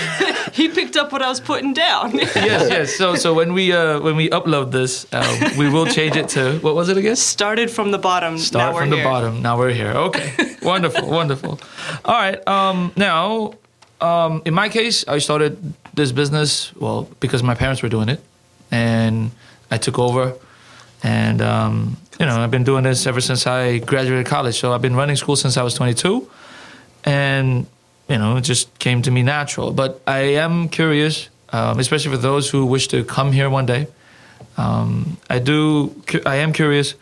He 0.52 0.68
picked 0.68 0.96
up 0.96 1.12
what 1.12 1.22
I 1.22 1.28
was 1.28 1.40
putting 1.40 1.72
down. 1.74 2.16
yes, 2.18 2.34
yes. 2.70 2.94
So, 2.96 3.14
so 3.14 3.32
when 3.34 3.52
we 3.54 3.72
uh, 3.72 4.00
when 4.00 4.16
we 4.16 4.28
upload 4.30 4.70
this, 4.70 5.06
uh, 5.12 5.50
we 5.58 5.68
will 5.70 5.86
change 5.86 6.16
it 6.16 6.28
to 6.30 6.58
what 6.60 6.74
was 6.74 6.88
it 6.90 6.96
again? 6.98 7.16
started 7.16 7.70
from 7.70 7.90
the 7.90 7.98
bottom. 7.98 8.36
Start 8.38 8.62
now 8.62 8.74
we're 8.74 8.80
from 8.82 8.90
the 8.90 8.96
here. 8.96 9.04
bottom. 9.04 9.42
Now 9.42 9.58
we're 9.58 9.72
here. 9.72 9.92
Okay, 9.92 10.56
wonderful, 10.62 11.08
wonderful. 11.08 11.58
All 12.04 12.14
right. 12.14 12.46
Um, 12.48 12.92
now, 12.96 13.54
um, 14.00 14.42
in 14.44 14.54
my 14.54 14.68
case, 14.68 15.06
I 15.08 15.18
started 15.18 15.56
this 15.94 16.12
business 16.12 16.74
well 16.76 17.08
because 17.20 17.42
my 17.42 17.54
parents 17.54 17.82
were 17.82 17.88
doing 17.90 18.08
it, 18.08 18.20
and 18.70 19.30
I 19.70 19.78
took 19.78 19.98
over, 19.98 20.34
and 21.02 21.40
um, 21.42 21.96
you 22.18 22.26
know 22.26 22.36
I've 22.40 22.50
been 22.50 22.64
doing 22.64 22.84
this 22.84 23.06
ever 23.06 23.20
since 23.20 23.46
I 23.46 23.78
graduated 23.78 24.26
college. 24.26 24.58
So 24.58 24.72
I've 24.72 24.82
been 24.82 24.96
running 24.96 25.16
school 25.16 25.36
since 25.36 25.56
I 25.56 25.62
was 25.62 25.74
22, 25.74 26.28
and 27.04 27.66
you 28.08 28.18
know 28.18 28.36
it 28.36 28.42
just 28.42 28.78
came 28.78 29.02
to 29.02 29.10
me 29.10 29.22
natural. 29.22 29.72
But 29.72 30.00
I 30.06 30.18
am 30.18 30.68
curious, 30.68 31.28
um, 31.50 31.78
especially 31.78 32.10
for 32.12 32.18
those 32.18 32.50
who 32.50 32.66
wish 32.66 32.88
to 32.88 33.04
come 33.04 33.32
here 33.32 33.50
one 33.50 33.66
day. 33.66 33.88
Um, 34.56 35.18
I 35.28 35.38
do. 35.38 35.94
I 36.24 36.36
am 36.36 36.52
curious 36.52 36.94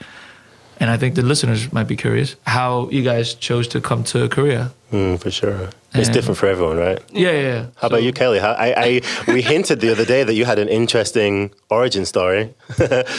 and 0.79 0.91
I 0.91 0.97
think 0.97 1.15
the 1.15 1.23
listeners 1.23 1.73
might 1.73 1.89
be 1.89 1.97
curious 1.97 2.37
how 2.47 2.89
you 2.91 3.03
guys 3.03 3.35
chose 3.35 3.69
to 3.69 3.81
come 3.81 4.05
to 4.05 4.29
Korea. 4.29 4.73
Mm, 4.95 5.19
for 5.21 5.29
sure, 5.31 5.71
it's 5.93 6.07
And- 6.07 6.13
different 6.15 6.39
for 6.39 6.47
everyone, 6.47 6.77
right? 6.77 7.01
Yeah, 7.13 7.33
yeah. 7.33 7.41
yeah. 7.41 7.67
How 7.81 7.89
about 7.89 8.05
you, 8.05 8.13
Kelly? 8.13 8.39
How, 8.39 8.53
I, 8.53 9.01
I 9.27 9.33
we 9.33 9.43
hinted 9.43 9.81
the 9.81 9.91
other 9.91 10.05
day 10.05 10.23
that 10.23 10.35
you 10.35 10.45
had 10.45 10.61
an 10.61 10.69
interesting 10.69 11.51
origin 11.69 12.05
story, 12.05 12.51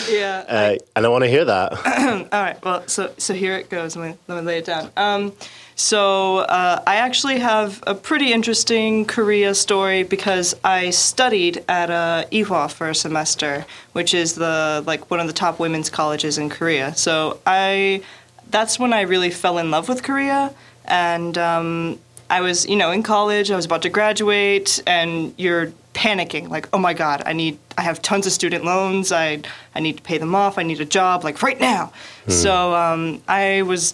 Yeah. 0.09 0.45
uh, 0.47 0.75
and 0.95 1.05
I 1.05 1.09
want 1.09 1.25
to 1.25 1.29
hear 1.29 1.43
that. 1.43 1.73
All 2.31 2.41
right. 2.41 2.63
Well, 2.63 2.87
so 2.87 3.11
so 3.17 3.33
here 3.33 3.57
it 3.57 3.69
goes. 3.69 3.97
Let 3.97 4.09
me 4.11 4.15
let 4.29 4.35
me 4.37 4.41
lay 4.47 4.59
it 4.59 4.65
down. 4.65 4.89
Um, 4.95 5.33
so 5.75 6.37
uh, 6.37 6.81
I 6.87 6.95
actually 6.95 7.39
have 7.39 7.83
a 7.85 7.93
pretty 7.93 8.31
interesting 8.31 9.03
Korea 9.03 9.53
story 9.53 10.03
because 10.03 10.55
I 10.63 10.91
studied 10.91 11.61
at 11.67 11.89
uh, 11.89 12.23
Ewha 12.31 12.71
for 12.71 12.87
a 12.89 12.95
semester, 12.95 13.65
which 13.91 14.13
is 14.13 14.35
the 14.35 14.81
like 14.87 15.11
one 15.11 15.19
of 15.19 15.27
the 15.27 15.33
top 15.33 15.59
women's 15.59 15.89
colleges 15.89 16.37
in 16.37 16.47
Korea. 16.49 16.95
So 16.95 17.41
I 17.45 18.01
that's 18.49 18.79
when 18.79 18.93
I 18.93 19.01
really 19.01 19.31
fell 19.31 19.57
in 19.57 19.71
love 19.71 19.89
with 19.89 20.01
Korea, 20.03 20.53
and 20.87 21.37
um, 21.37 21.99
I 22.29 22.41
was 22.41 22.67
you 22.67 22.75
know 22.75 22.91
in 22.91 23.03
college. 23.03 23.51
I 23.51 23.55
was 23.55 23.65
about 23.65 23.81
to 23.83 23.89
graduate, 23.89 24.81
and 24.87 25.33
you're 25.37 25.71
panicking 25.95 26.49
like 26.49 26.67
oh 26.73 26.77
my 26.77 26.93
god 26.93 27.23
i 27.25 27.31
need 27.31 27.57
i 27.77 27.81
have 27.81 28.01
tons 28.01 28.27
of 28.27 28.33
student 28.33 28.65
loans 28.65 29.13
i 29.13 29.41
i 29.73 29.79
need 29.79 29.95
to 29.95 30.03
pay 30.03 30.17
them 30.17 30.35
off 30.35 30.57
i 30.57 30.61
need 30.63 30.81
a 30.81 30.85
job 30.85 31.23
like 31.23 31.41
right 31.41 31.59
now 31.59 31.91
so 32.27 32.75
um, 32.75 33.21
i 33.29 33.61
was 33.61 33.93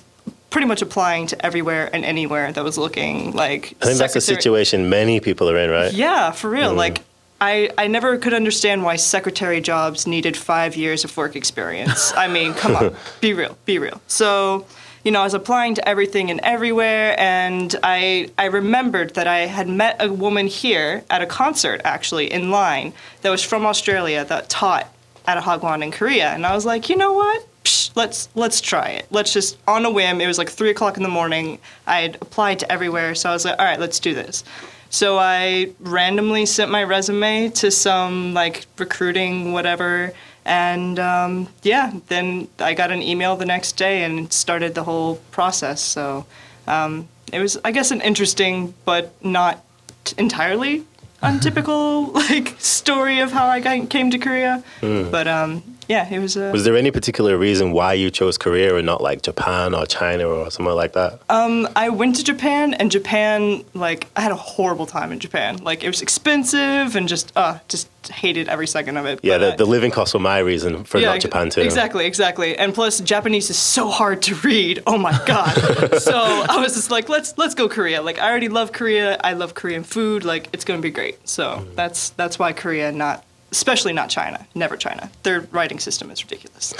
pretty 0.49 0.65
much 0.65 0.81
applying 0.81 1.27
to 1.27 1.45
everywhere 1.45 1.89
and 1.93 2.03
anywhere 2.03 2.51
that 2.51 2.63
was 2.63 2.75
looking 2.75 3.31
like 3.33 3.75
I 3.83 3.85
think 3.85 3.99
that's 3.99 4.15
a 4.15 4.21
situation 4.21 4.89
many 4.89 5.19
people 5.19 5.47
are 5.47 5.57
in, 5.57 5.69
right? 5.69 5.93
yeah 5.93 6.31
for 6.31 6.49
real 6.49 6.73
like 6.73 7.03
I, 7.39 7.71
I 7.75 7.87
never 7.87 8.17
could 8.19 8.35
understand 8.35 8.83
why 8.83 8.97
secretary 8.97 9.61
jobs 9.61 10.05
needed 10.05 10.37
five 10.37 10.75
years 10.75 11.03
of 11.03 11.17
work 11.17 11.35
experience. 11.35 12.13
I 12.15 12.27
mean, 12.27 12.53
come 12.53 12.75
on, 12.75 12.95
be 13.19 13.33
real, 13.33 13.57
be 13.65 13.79
real. 13.79 13.99
So, 14.05 14.67
you 15.03 15.11
know, 15.11 15.21
I 15.21 15.23
was 15.23 15.33
applying 15.33 15.75
to 15.75 15.87
everything 15.87 16.29
and 16.29 16.39
everywhere, 16.41 17.19
and 17.19 17.75
I 17.83 18.29
I 18.37 18.45
remembered 18.45 19.15
that 19.15 19.27
I 19.27 19.39
had 19.47 19.67
met 19.67 19.97
a 19.99 20.11
woman 20.11 20.47
here 20.47 21.03
at 21.09 21.21
a 21.21 21.25
concert 21.25 21.81
actually 21.83 22.31
in 22.31 22.51
line 22.51 22.93
that 23.21 23.29
was 23.29 23.43
from 23.43 23.65
Australia 23.65 24.23
that 24.25 24.49
taught 24.49 24.93
at 25.25 25.37
a 25.37 25.41
Hagwon 25.41 25.83
in 25.83 25.91
Korea, 25.91 26.29
and 26.29 26.45
I 26.45 26.53
was 26.53 26.65
like, 26.65 26.89
you 26.89 26.97
know 26.97 27.13
what? 27.13 27.45
Psh, 27.63 27.91
let's 27.95 28.29
let's 28.35 28.61
try 28.61 28.89
it. 28.89 29.07
Let's 29.11 29.33
just 29.33 29.57
on 29.67 29.85
a 29.85 29.91
whim. 29.91 30.21
It 30.21 30.27
was 30.27 30.37
like 30.37 30.49
three 30.49 30.69
o'clock 30.69 30.97
in 30.97 31.03
the 31.03 31.09
morning. 31.09 31.59
I 31.87 32.01
had 32.01 32.15
applied 32.21 32.59
to 32.59 32.71
everywhere, 32.71 33.15
so 33.15 33.29
I 33.29 33.33
was 33.33 33.45
like, 33.45 33.57
all 33.59 33.65
right, 33.65 33.79
let's 33.79 33.99
do 33.99 34.13
this. 34.13 34.43
So 34.91 35.17
I 35.17 35.71
randomly 35.79 36.45
sent 36.45 36.69
my 36.69 36.83
resume 36.83 37.49
to 37.49 37.71
some 37.71 38.33
like 38.33 38.65
recruiting 38.77 39.53
whatever, 39.53 40.11
and 40.45 40.97
um, 40.99 41.47
yeah, 41.63 41.93
then 42.07 42.47
I 42.59 42.73
got 42.73 42.91
an 42.91 43.01
email 43.01 43.35
the 43.35 43.45
next 43.45 43.73
day 43.73 44.03
and 44.03 44.31
started 44.33 44.73
the 44.75 44.83
whole 44.83 45.17
process. 45.31 45.81
So 45.81 46.25
um, 46.67 47.07
it 47.31 47.39
was, 47.39 47.57
I 47.63 47.71
guess, 47.71 47.91
an 47.91 48.01
interesting 48.01 48.73
but 48.85 49.13
not 49.23 49.63
t- 50.03 50.15
entirely 50.17 50.83
untypical 51.21 52.11
like 52.13 52.55
story 52.59 53.19
of 53.19 53.31
how 53.31 53.45
I 53.45 53.59
got, 53.59 53.89
came 53.89 54.09
to 54.11 54.17
Korea. 54.17 54.63
But 54.81 55.27
um, 55.27 55.63
yeah, 55.87 56.07
it 56.13 56.19
was 56.19 56.37
a. 56.37 56.51
Was 56.51 56.63
there 56.63 56.75
any 56.77 56.91
particular 56.91 57.37
reason 57.37 57.71
why 57.71 57.93
you 57.93 58.09
chose 58.11 58.37
Korea 58.37 58.75
and 58.77 58.85
not 58.85 59.01
like 59.01 59.21
Japan 59.23 59.73
or 59.73 59.85
China 59.85 60.25
or 60.27 60.49
somewhere 60.51 60.75
like 60.75 60.93
that? 60.93 61.19
Um, 61.29 61.67
I 61.75 61.89
went 61.89 62.15
to 62.17 62.23
Japan, 62.23 62.73
and 62.75 62.89
Japan, 62.91 63.63
like, 63.73 64.07
I 64.15 64.21
had 64.21 64.31
a 64.31 64.35
horrible 64.35 64.85
time 64.85 65.11
in 65.11 65.19
Japan. 65.19 65.57
Like, 65.57 65.83
it 65.83 65.87
was 65.87 66.01
expensive, 66.01 66.95
and 66.95 67.07
just, 67.07 67.31
uh, 67.35 67.59
just 67.67 67.89
hated 68.11 68.47
every 68.49 68.65
second 68.67 68.97
of 68.97 69.05
it. 69.05 69.19
yeah, 69.21 69.37
the, 69.37 69.53
uh, 69.53 69.55
the 69.57 69.65
living 69.65 69.91
costs 69.91 70.13
were 70.13 70.19
my 70.19 70.39
reason 70.39 70.83
for 70.85 70.99
not 70.99 71.19
Japan 71.19 71.49
too. 71.49 71.61
Exactly, 71.61 72.05
exactly. 72.05 72.57
And 72.57 72.73
plus, 72.73 72.99
Japanese 73.01 73.49
is 73.49 73.57
so 73.57 73.89
hard 73.89 74.21
to 74.23 74.35
read. 74.35 74.81
Oh 74.87 74.97
my 74.97 75.11
god! 75.25 75.53
so 75.99 76.13
I 76.15 76.57
was 76.61 76.73
just 76.75 76.89
like, 76.89 77.09
let's 77.09 77.37
let's 77.37 77.53
go 77.53 77.67
Korea. 77.69 78.01
Like, 78.01 78.17
I 78.19 78.29
already 78.29 78.49
love 78.49 78.71
Korea. 78.71 79.19
I 79.23 79.33
love 79.33 79.53
Korean 79.53 79.83
food. 79.83 80.23
Like, 80.25 80.47
it's 80.53 80.63
gonna 80.65 80.81
be 80.81 80.89
great. 80.91 81.27
So 81.27 81.41
Mm-hmm. 81.51 81.75
that's 81.75 82.09
that's 82.11 82.39
why 82.39 82.53
Korea, 82.53 82.91
not 82.91 83.23
especially 83.51 83.93
not 83.93 84.09
China. 84.09 84.45
Never 84.55 84.77
China. 84.77 85.09
Their 85.23 85.41
writing 85.51 85.79
system 85.79 86.09
is 86.11 86.23
ridiculous. 86.23 86.73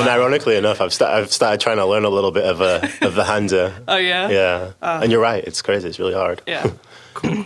And 0.00 0.08
ironically 0.08 0.56
enough, 0.56 0.80
I've, 0.80 0.92
sta- 0.92 1.12
I've 1.16 1.32
started 1.32 1.60
trying 1.60 1.76
to 1.78 1.86
learn 1.86 2.04
a 2.04 2.08
little 2.08 2.30
bit 2.30 2.44
of, 2.44 2.60
uh, 2.60 2.86
of 3.02 3.14
the 3.14 3.24
Hanja. 3.24 3.72
oh 3.88 3.96
yeah. 3.96 4.28
Yeah. 4.28 4.72
and 4.82 5.10
you're 5.10 5.20
right, 5.20 5.42
it's 5.44 5.62
crazy. 5.62 5.88
It's 5.88 5.98
really 5.98 6.14
hard. 6.14 6.42
Yeah. 6.46 6.70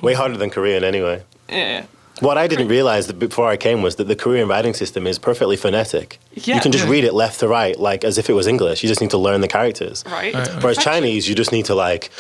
Way 0.03 0.15
harder 0.15 0.37
than 0.37 0.51
Korean 0.51 0.85
anyway. 0.85 1.23
Yeah. 1.49 1.87
What 2.21 2.39
I 2.39 2.47
didn't 2.47 2.69
realize 2.69 3.09
that 3.09 3.19
before 3.19 3.49
I 3.49 3.57
came 3.57 3.83
was 3.83 3.97
that 3.97 4.05
the 4.05 4.15
Korean 4.15 4.47
writing 4.49 4.73
system 4.73 5.07
is 5.07 5.19
perfectly 5.19 5.57
phonetic. 5.57 6.21
Yeah. 6.35 6.55
You 6.57 6.61
can 6.61 6.71
just 6.71 6.85
Yeah. 6.85 6.91
read 6.93 7.05
it 7.05 7.13
left 7.13 7.41
to 7.41 7.49
right, 7.49 7.79
like 7.79 8.05
as 8.05 8.19
if 8.19 8.31
it 8.31 8.35
was 8.35 8.47
English. 8.47 8.83
You 8.85 8.89
just 8.89 9.01
need 9.01 9.11
to 9.11 9.19
learn 9.19 9.41
the 9.41 9.49
characters. 9.49 10.05
Right. 10.07 10.33
Right, 10.33 10.47
right. 10.49 10.63
Whereas 10.63 10.79
Chinese, 10.79 11.29
you 11.29 11.35
just 11.35 11.51
need 11.51 11.65
to 11.67 11.75
like, 11.75 12.11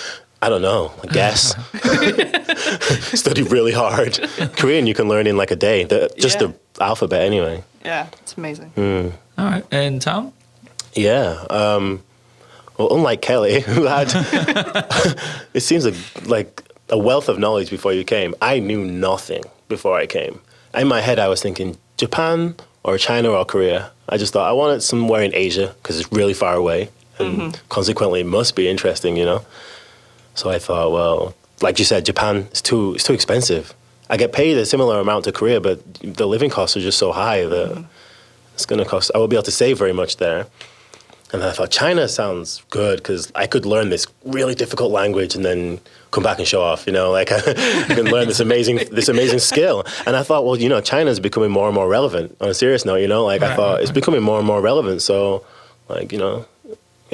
I 0.44 0.50
don't 0.50 0.60
know, 0.62 0.92
I 1.02 1.06
guess, 1.06 1.54
study 3.18 3.42
really 3.42 3.72
hard. 3.72 4.18
Korean, 4.56 4.86
you 4.86 4.92
can 4.94 5.08
learn 5.08 5.26
in 5.26 5.38
like 5.38 5.50
a 5.50 5.56
day. 5.56 5.84
The, 5.84 6.12
just 6.18 6.38
Yeah. 6.40 6.48
the 6.76 6.84
alphabet, 6.84 7.22
anyway. 7.22 7.62
Yeah. 7.84 8.08
It's 8.22 8.36
amazing. 8.36 8.68
Hmm. 8.70 9.08
All 9.38 9.46
right. 9.46 9.64
And 9.70 10.02
Tom? 10.02 10.32
Yeah. 10.94 11.44
Um, 11.48 12.02
well, 12.76 12.94
unlike 12.94 13.22
Kelly, 13.22 13.60
who 13.74 13.84
had, 13.84 14.08
it 15.54 15.60
seems 15.62 15.86
like, 15.86 16.26
like 16.28 16.62
a 16.90 16.98
wealth 16.98 17.28
of 17.30 17.38
knowledge 17.38 17.70
before 17.70 17.94
you 17.94 18.04
came, 18.04 18.34
I 18.42 18.58
knew 18.58 18.84
nothing 18.84 19.44
before 19.68 19.96
I 19.96 20.06
came. 20.06 20.40
In 20.74 20.88
my 20.88 21.00
head, 21.00 21.18
I 21.18 21.28
was 21.28 21.40
thinking 21.40 21.78
Japan 21.96 22.56
or 22.82 22.98
China 22.98 23.30
or 23.30 23.44
Korea. 23.46 23.90
I 24.10 24.18
just 24.18 24.34
thought 24.34 24.46
I 24.46 24.52
wanted 24.52 24.82
somewhere 24.82 25.22
in 25.22 25.34
Asia 25.34 25.74
because 25.82 25.98
it's 25.98 26.12
really 26.12 26.34
far 26.34 26.54
away 26.54 26.90
and 27.18 27.58
consequently 27.70 28.20
it 28.20 28.26
must 28.26 28.54
be 28.56 28.68
interesting, 28.68 29.16
you 29.16 29.24
know? 29.24 29.42
So 30.34 30.50
I 30.50 30.58
thought, 30.58 30.92
well, 30.92 31.34
like 31.62 31.78
you 31.78 31.84
said, 31.84 32.04
Japan 32.04 32.48
is 32.52 32.60
too, 32.60 32.94
it's 32.94 33.04
too 33.04 33.12
expensive. 33.12 33.74
I 34.10 34.16
get 34.16 34.32
paid 34.32 34.56
a 34.58 34.66
similar 34.66 35.00
amount 35.00 35.24
to 35.24 35.32
Korea, 35.32 35.60
but 35.60 35.82
the 36.02 36.26
living 36.26 36.50
costs 36.50 36.76
are 36.76 36.80
just 36.80 36.98
so 36.98 37.12
high 37.12 37.46
that 37.46 37.70
mm-hmm. 37.70 37.84
it's 38.54 38.66
going 38.66 38.82
to 38.82 38.88
cost, 38.88 39.10
I 39.14 39.18
won't 39.18 39.30
be 39.30 39.36
able 39.36 39.44
to 39.44 39.50
save 39.50 39.78
very 39.78 39.92
much 39.92 40.18
there. 40.18 40.46
And 41.34 41.42
then 41.42 41.48
I 41.48 41.52
thought 41.52 41.72
China 41.72 42.06
sounds 42.06 42.62
good 42.70 42.98
because 42.98 43.32
I 43.34 43.48
could 43.48 43.66
learn 43.66 43.88
this 43.88 44.06
really 44.24 44.54
difficult 44.54 44.92
language 44.92 45.34
and 45.34 45.44
then 45.44 45.80
come 46.12 46.22
back 46.22 46.38
and 46.38 46.46
show 46.46 46.62
off. 46.62 46.86
You 46.86 46.92
know, 46.92 47.10
like 47.10 47.32
I 47.32 47.40
can 47.42 48.04
learn 48.04 48.28
this 48.28 48.38
amazing 48.38 48.76
this 48.92 49.08
amazing 49.08 49.40
skill. 49.40 49.84
And 50.06 50.14
I 50.14 50.22
thought, 50.22 50.44
well, 50.44 50.56
you 50.56 50.68
know, 50.68 50.80
China 50.80 51.10
is 51.10 51.18
becoming 51.18 51.50
more 51.50 51.66
and 51.66 51.74
more 51.74 51.88
relevant. 51.88 52.36
On 52.40 52.48
a 52.48 52.54
serious 52.54 52.84
note, 52.84 52.96
you 52.96 53.08
know, 53.08 53.24
like 53.24 53.42
I 53.42 53.56
thought 53.56 53.74
right, 53.74 53.82
it's 53.82 53.90
becoming 53.90 54.22
more 54.22 54.38
and 54.38 54.46
more 54.46 54.60
relevant. 54.60 55.02
So, 55.02 55.44
like 55.88 56.12
you 56.12 56.18
know, 56.18 56.46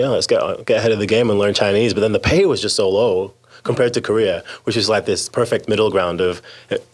yeah, 0.01 0.09
let's 0.09 0.27
get 0.27 0.41
get 0.67 0.79
ahead 0.79 0.93
of 0.93 0.99
the 0.99 1.07
game 1.07 1.31
and 1.31 1.39
learn 1.39 1.55
Chinese. 1.55 1.95
But 1.95 2.01
then 2.01 2.13
the 2.13 2.19
pay 2.19 2.47
was 2.47 2.61
just 2.61 2.77
so 2.77 2.89
low 2.89 3.35
compared 3.63 3.93
to 3.95 4.01
Korea, 4.01 4.43
which 4.65 4.77
is 4.77 4.89
like 4.89 5.05
this 5.05 5.29
perfect 5.29 5.69
middle 5.69 5.91
ground 5.91 6.21
of 6.21 6.41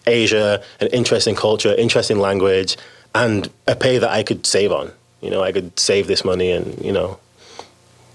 Asia, 0.07 0.63
an 0.81 0.89
interesting 0.89 1.35
culture, 1.35 1.75
interesting 1.75 2.19
language, 2.19 2.77
and 3.15 3.49
a 3.67 3.77
pay 3.77 3.99
that 3.99 4.11
I 4.11 4.23
could 4.23 4.45
save 4.47 4.73
on. 4.73 4.91
You 5.21 5.31
know, 5.31 5.43
I 5.43 5.53
could 5.53 5.79
save 5.79 6.07
this 6.07 6.25
money, 6.25 6.51
and 6.51 6.85
you 6.85 6.93
know, 6.93 7.19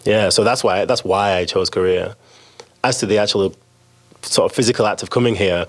yeah. 0.04 0.30
So 0.30 0.44
that's 0.44 0.64
why 0.64 0.86
that's 0.86 1.04
why 1.04 1.34
I 1.34 1.46
chose 1.46 1.70
Korea. 1.70 2.16
As 2.84 2.98
to 3.00 3.06
the 3.06 3.18
actual 3.18 3.56
sort 4.22 4.52
of 4.52 4.56
physical 4.56 4.86
act 4.86 5.04
of 5.04 5.10
coming 5.10 5.36
here, 5.36 5.66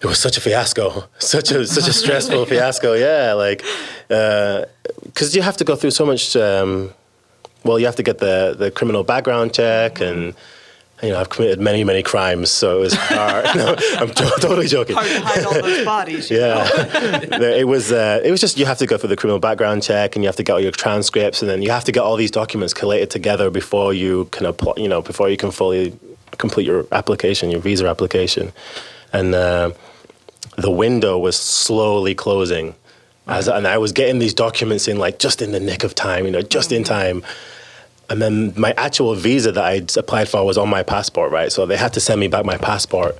it 0.00 0.06
was 0.06 0.18
such 0.18 0.36
a 0.36 0.40
fiasco, 0.40 1.04
such 1.18 1.50
a 1.50 1.66
such 1.66 1.88
a 1.88 1.92
stressful 2.02 2.46
fiasco. 2.46 2.94
Yeah, 2.94 3.32
like 3.34 3.64
because 4.08 5.34
you 5.34 5.42
have 5.42 5.56
to 5.56 5.64
go 5.64 5.76
through 5.76 5.92
so 5.92 6.06
much. 6.06 6.36
Um, 6.36 6.94
well, 7.64 7.78
you 7.78 7.86
have 7.86 7.96
to 7.96 8.02
get 8.02 8.18
the 8.18 8.54
the 8.58 8.70
criminal 8.70 9.04
background 9.04 9.54
check 9.54 10.00
and. 10.00 10.34
You 11.02 11.10
know, 11.10 11.18
I've 11.20 11.28
committed 11.28 11.60
many, 11.60 11.82
many 11.84 12.02
crimes, 12.02 12.50
so 12.50 12.78
it 12.78 12.80
was 12.80 12.94
hard. 12.94 13.44
no, 13.56 13.74
I'm 13.98 14.08
to- 14.08 14.32
totally 14.40 14.68
joking. 14.68 14.94
Hard 14.94 15.08
to 15.08 15.20
hide 15.20 15.44
all 15.44 15.52
those 15.60 15.84
bodies. 15.94 16.30
Yeah, 16.30 16.66
it 17.60 17.66
was. 17.66 17.90
Uh, 17.90 18.22
it 18.24 18.30
was 18.30 18.40
just 18.40 18.56
you 18.56 18.64
have 18.64 18.78
to 18.78 18.86
go 18.86 18.96
for 18.96 19.08
the 19.08 19.16
criminal 19.16 19.40
background 19.40 19.82
check, 19.82 20.14
and 20.14 20.22
you 20.22 20.28
have 20.28 20.36
to 20.36 20.44
get 20.44 20.52
all 20.52 20.60
your 20.60 20.70
transcripts, 20.70 21.42
and 21.42 21.50
then 21.50 21.62
you 21.62 21.70
have 21.72 21.84
to 21.84 21.92
get 21.92 22.00
all 22.04 22.16
these 22.16 22.30
documents 22.30 22.72
collated 22.72 23.10
together 23.10 23.50
before 23.50 23.92
you 23.92 24.26
can 24.26 24.46
apply. 24.46 24.74
You 24.76 24.88
know, 24.88 25.02
before 25.02 25.28
you 25.28 25.36
can 25.36 25.50
fully 25.50 25.98
complete 26.38 26.64
your 26.64 26.86
application, 26.92 27.50
your 27.50 27.60
visa 27.60 27.86
application, 27.86 28.52
and 29.12 29.34
uh, 29.34 29.72
the 30.56 30.70
window 30.70 31.18
was 31.18 31.36
slowly 31.36 32.14
closing. 32.14 32.76
As, 33.26 33.48
and 33.48 33.66
I 33.66 33.78
was 33.78 33.92
getting 33.92 34.20
these 34.20 34.32
documents 34.32 34.86
in 34.86 34.96
like 34.98 35.18
just 35.18 35.42
in 35.42 35.50
the 35.52 35.60
nick 35.60 35.82
of 35.82 35.94
time, 35.94 36.24
you 36.24 36.30
know, 36.30 36.40
just 36.42 36.70
in 36.72 36.84
time. 36.84 37.24
And 38.10 38.20
then 38.20 38.52
my 38.56 38.72
actual 38.76 39.14
visa 39.14 39.52
that 39.52 39.64
I'd 39.64 39.96
applied 39.96 40.28
for 40.28 40.44
was 40.44 40.58
on 40.58 40.68
my 40.68 40.82
passport, 40.82 41.32
right? 41.32 41.50
So 41.50 41.66
they 41.66 41.76
had 41.76 41.92
to 41.94 42.00
send 42.00 42.20
me 42.20 42.28
back 42.28 42.44
my 42.44 42.58
passport. 42.58 43.18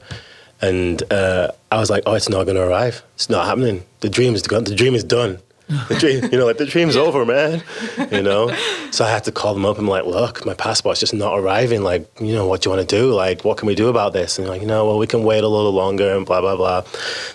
And 0.61 1.03
uh, 1.13 1.51
I 1.71 1.79
was 1.79 1.91
like, 1.91 2.05
oh, 2.07 2.15
it's 2.15 2.29
not 2.29 2.45
going 2.45 2.57
to 2.57 2.63
arrive. 2.63 3.03
It's 3.15 3.29
not 3.29 3.47
happening. 3.47 3.85
The 4.01 4.09
dream 4.09 4.35
is 4.35 4.43
gone. 4.43 4.65
The 4.65 4.75
dream 4.75 4.95
is 4.95 5.05
done. 5.05 5.39
The 5.89 5.95
dream, 5.95 6.25
you 6.31 6.39
know, 6.39 6.45
like 6.45 6.59
the 6.59 6.67
dream's 6.67 6.95
over, 6.95 7.25
man. 7.25 7.63
You 8.13 8.23
know. 8.23 8.55
So 8.91 9.05
I 9.05 9.11
had 9.11 9.25
to 9.25 9.33
call 9.33 9.55
them 9.55 9.65
up. 9.65 9.79
I'm 9.79 9.89
like, 9.89 10.05
look, 10.05 10.45
my 10.45 10.53
passport's 10.53 11.01
just 11.01 11.15
not 11.15 11.39
arriving. 11.39 11.83
Like, 11.83 12.07
you 12.21 12.35
know, 12.35 12.47
what 12.47 12.61
do 12.61 12.69
you 12.69 12.77
want 12.77 12.87
to 12.87 12.97
do? 12.97 13.13
Like, 13.15 13.45
what 13.45 13.57
can 13.57 13.67
we 13.67 13.75
do 13.75 13.89
about 13.89 14.13
this? 14.13 14.39
And 14.39 14.47
like, 14.47 14.61
you 14.61 14.67
know, 14.67 14.87
well, 14.87 14.99
we 14.99 15.07
can 15.07 15.25
wait 15.25 15.43
a 15.43 15.49
little 15.49 15.73
longer 15.73 16.15
and 16.15 16.27
blah 16.27 16.43
blah 16.43 16.57
blah. 16.57 16.83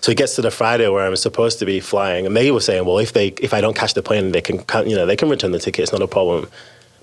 So 0.02 0.12
it 0.12 0.18
gets 0.18 0.36
to 0.36 0.44
the 0.44 0.52
Friday 0.52 0.88
where 0.88 1.08
I'm 1.08 1.16
supposed 1.16 1.58
to 1.60 1.66
be 1.66 1.80
flying, 1.80 2.28
and 2.28 2.38
they 2.38 2.52
were 2.52 2.62
saying, 2.62 2.86
well, 2.86 3.00
if 3.00 3.14
they 3.14 3.30
if 3.42 3.52
I 3.52 3.62
don't 3.62 3.76
catch 3.76 3.96
the 3.96 4.04
plane, 4.04 4.32
they 4.32 4.42
can, 4.42 4.64
you 4.88 4.96
know, 4.96 5.08
they 5.08 5.16
can 5.16 5.30
return 5.30 5.52
the 5.52 5.60
ticket. 5.60 5.82
It's 5.84 5.92
not 5.92 6.04
a 6.04 6.08
problem. 6.08 6.48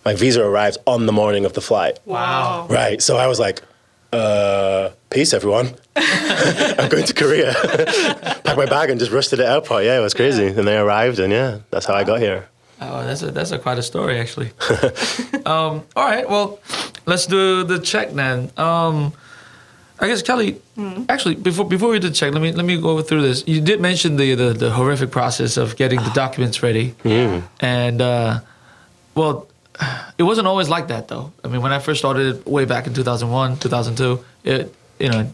My 0.07 0.15
visa 0.15 0.41
arrives 0.41 0.79
on 0.87 1.07
the 1.07 1.13
morning 1.13 1.45
of 1.45 1.55
the 1.55 1.61
flight. 1.61 1.99
Wow. 2.05 2.69
Right. 2.71 3.03
So 3.03 3.17
I 3.17 3.27
was 3.27 3.41
like, 3.41 3.61
uh, 4.13 4.91
peace, 5.11 5.35
everyone. 5.35 5.75
I'm 5.97 6.89
going 6.89 7.05
to 7.05 7.13
Korea. 7.13 7.53
Packed 8.45 8.57
my 8.57 8.67
bag 8.67 8.91
and 8.91 9.01
just 9.01 9.11
rushed 9.11 9.31
to 9.31 9.37
the 9.37 9.49
airport. 9.49 9.83
Yeah, 9.83 9.99
it 9.99 10.03
was 10.03 10.15
crazy. 10.15 10.47
And 10.47 10.65
they 10.65 10.79
arrived, 10.79 11.19
and 11.19 11.33
yeah, 11.33 11.59
that's 11.73 11.87
how 11.87 11.95
I 11.95 12.05
got 12.05 12.21
here. 12.21 12.47
Oh, 12.81 13.05
that's 13.05 13.23
a 13.23 13.33
that's 13.33 13.51
a 13.51 13.59
quite 13.59 13.79
a 13.79 13.83
story 13.83 14.21
actually. 14.21 14.53
um, 15.45 15.83
all 15.97 16.05
right, 16.05 16.29
well, 16.29 16.61
let's 17.07 17.27
do 17.27 17.65
the 17.65 17.81
check 17.81 18.13
then. 18.13 18.53
Um, 18.57 19.13
I 19.99 20.07
guess 20.07 20.23
Kelly, 20.23 20.61
actually, 21.09 21.35
before 21.35 21.65
before 21.65 21.89
we 21.89 21.99
do 21.99 22.11
the 22.11 22.15
check, 22.15 22.33
let 22.33 22.43
me 22.43 22.53
let 22.53 22.65
me 22.65 22.81
go 22.81 23.03
through 23.03 23.23
this. 23.23 23.43
You 23.49 23.61
did 23.61 23.81
mention 23.81 24.19
the 24.19 24.37
the, 24.37 24.53
the 24.53 24.71
horrific 24.71 25.11
process 25.11 25.57
of 25.57 25.75
getting 25.75 25.99
the 25.99 26.11
documents 26.15 26.63
ready, 26.63 26.95
and 27.61 28.01
uh, 28.01 28.41
well, 29.17 29.49
it 30.19 30.23
wasn't 30.23 30.47
always 30.47 30.69
like 30.69 30.89
that 30.89 31.09
though. 31.09 31.33
I 31.45 31.49
mean, 31.49 31.63
when 31.63 31.73
I 31.73 31.79
first 31.79 32.01
started 32.01 32.45
way 32.47 32.65
back 32.65 32.87
in 32.87 32.95
2001, 32.95 33.59
2002, 33.59 34.25
it 34.45 34.75
you 34.99 35.09
know 35.09 35.31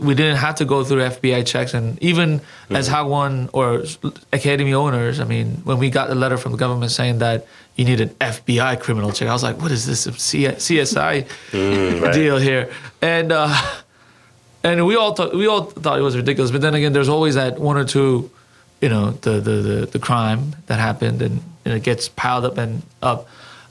we 0.00 0.14
didn't 0.14 0.36
have 0.36 0.56
to 0.56 0.64
go 0.64 0.84
through 0.84 1.02
FBI 1.02 1.46
checks, 1.46 1.74
and 1.74 2.02
even 2.02 2.40
as 2.70 2.88
Hagwon 2.88 3.48
or 3.52 3.84
Academy 4.32 4.74
owners, 4.74 5.20
I 5.20 5.24
mean, 5.24 5.62
when 5.64 5.78
we 5.78 5.90
got 5.90 6.08
the 6.08 6.14
letter 6.14 6.36
from 6.36 6.52
the 6.52 6.58
government 6.58 6.90
saying 6.90 7.18
that 7.18 7.46
you 7.76 7.84
need 7.84 8.00
an 8.00 8.10
FBI 8.20 8.80
criminal 8.80 9.12
check, 9.12 9.28
I 9.28 9.32
was 9.32 9.42
like, 9.42 9.60
what 9.60 9.70
is 9.70 9.86
this 9.86 10.06
CSI 10.06 11.26
right. 12.02 12.12
deal 12.12 12.38
here? 12.38 12.72
And 13.00 13.32
uh, 13.32 13.54
and 14.64 14.86
we 14.86 14.96
all 14.96 15.14
thought 15.14 15.34
we 15.34 15.46
all 15.46 15.64
thought 15.64 15.98
it 15.98 16.02
was 16.02 16.16
ridiculous. 16.16 16.50
But 16.50 16.60
then 16.60 16.74
again, 16.74 16.92
there's 16.92 17.08
always 17.08 17.36
that 17.36 17.58
one 17.58 17.76
or 17.76 17.84
two, 17.84 18.30
you 18.80 18.88
know, 18.88 19.12
the 19.12 19.40
the 19.40 19.50
the, 19.50 19.86
the 19.86 19.98
crime 19.98 20.56
that 20.66 20.78
happened, 20.80 21.22
and, 21.22 21.42
and 21.64 21.74
it 21.74 21.82
gets 21.82 22.08
piled 22.08 22.44
up 22.44 22.58
and 22.58 22.82
up. 23.02 23.28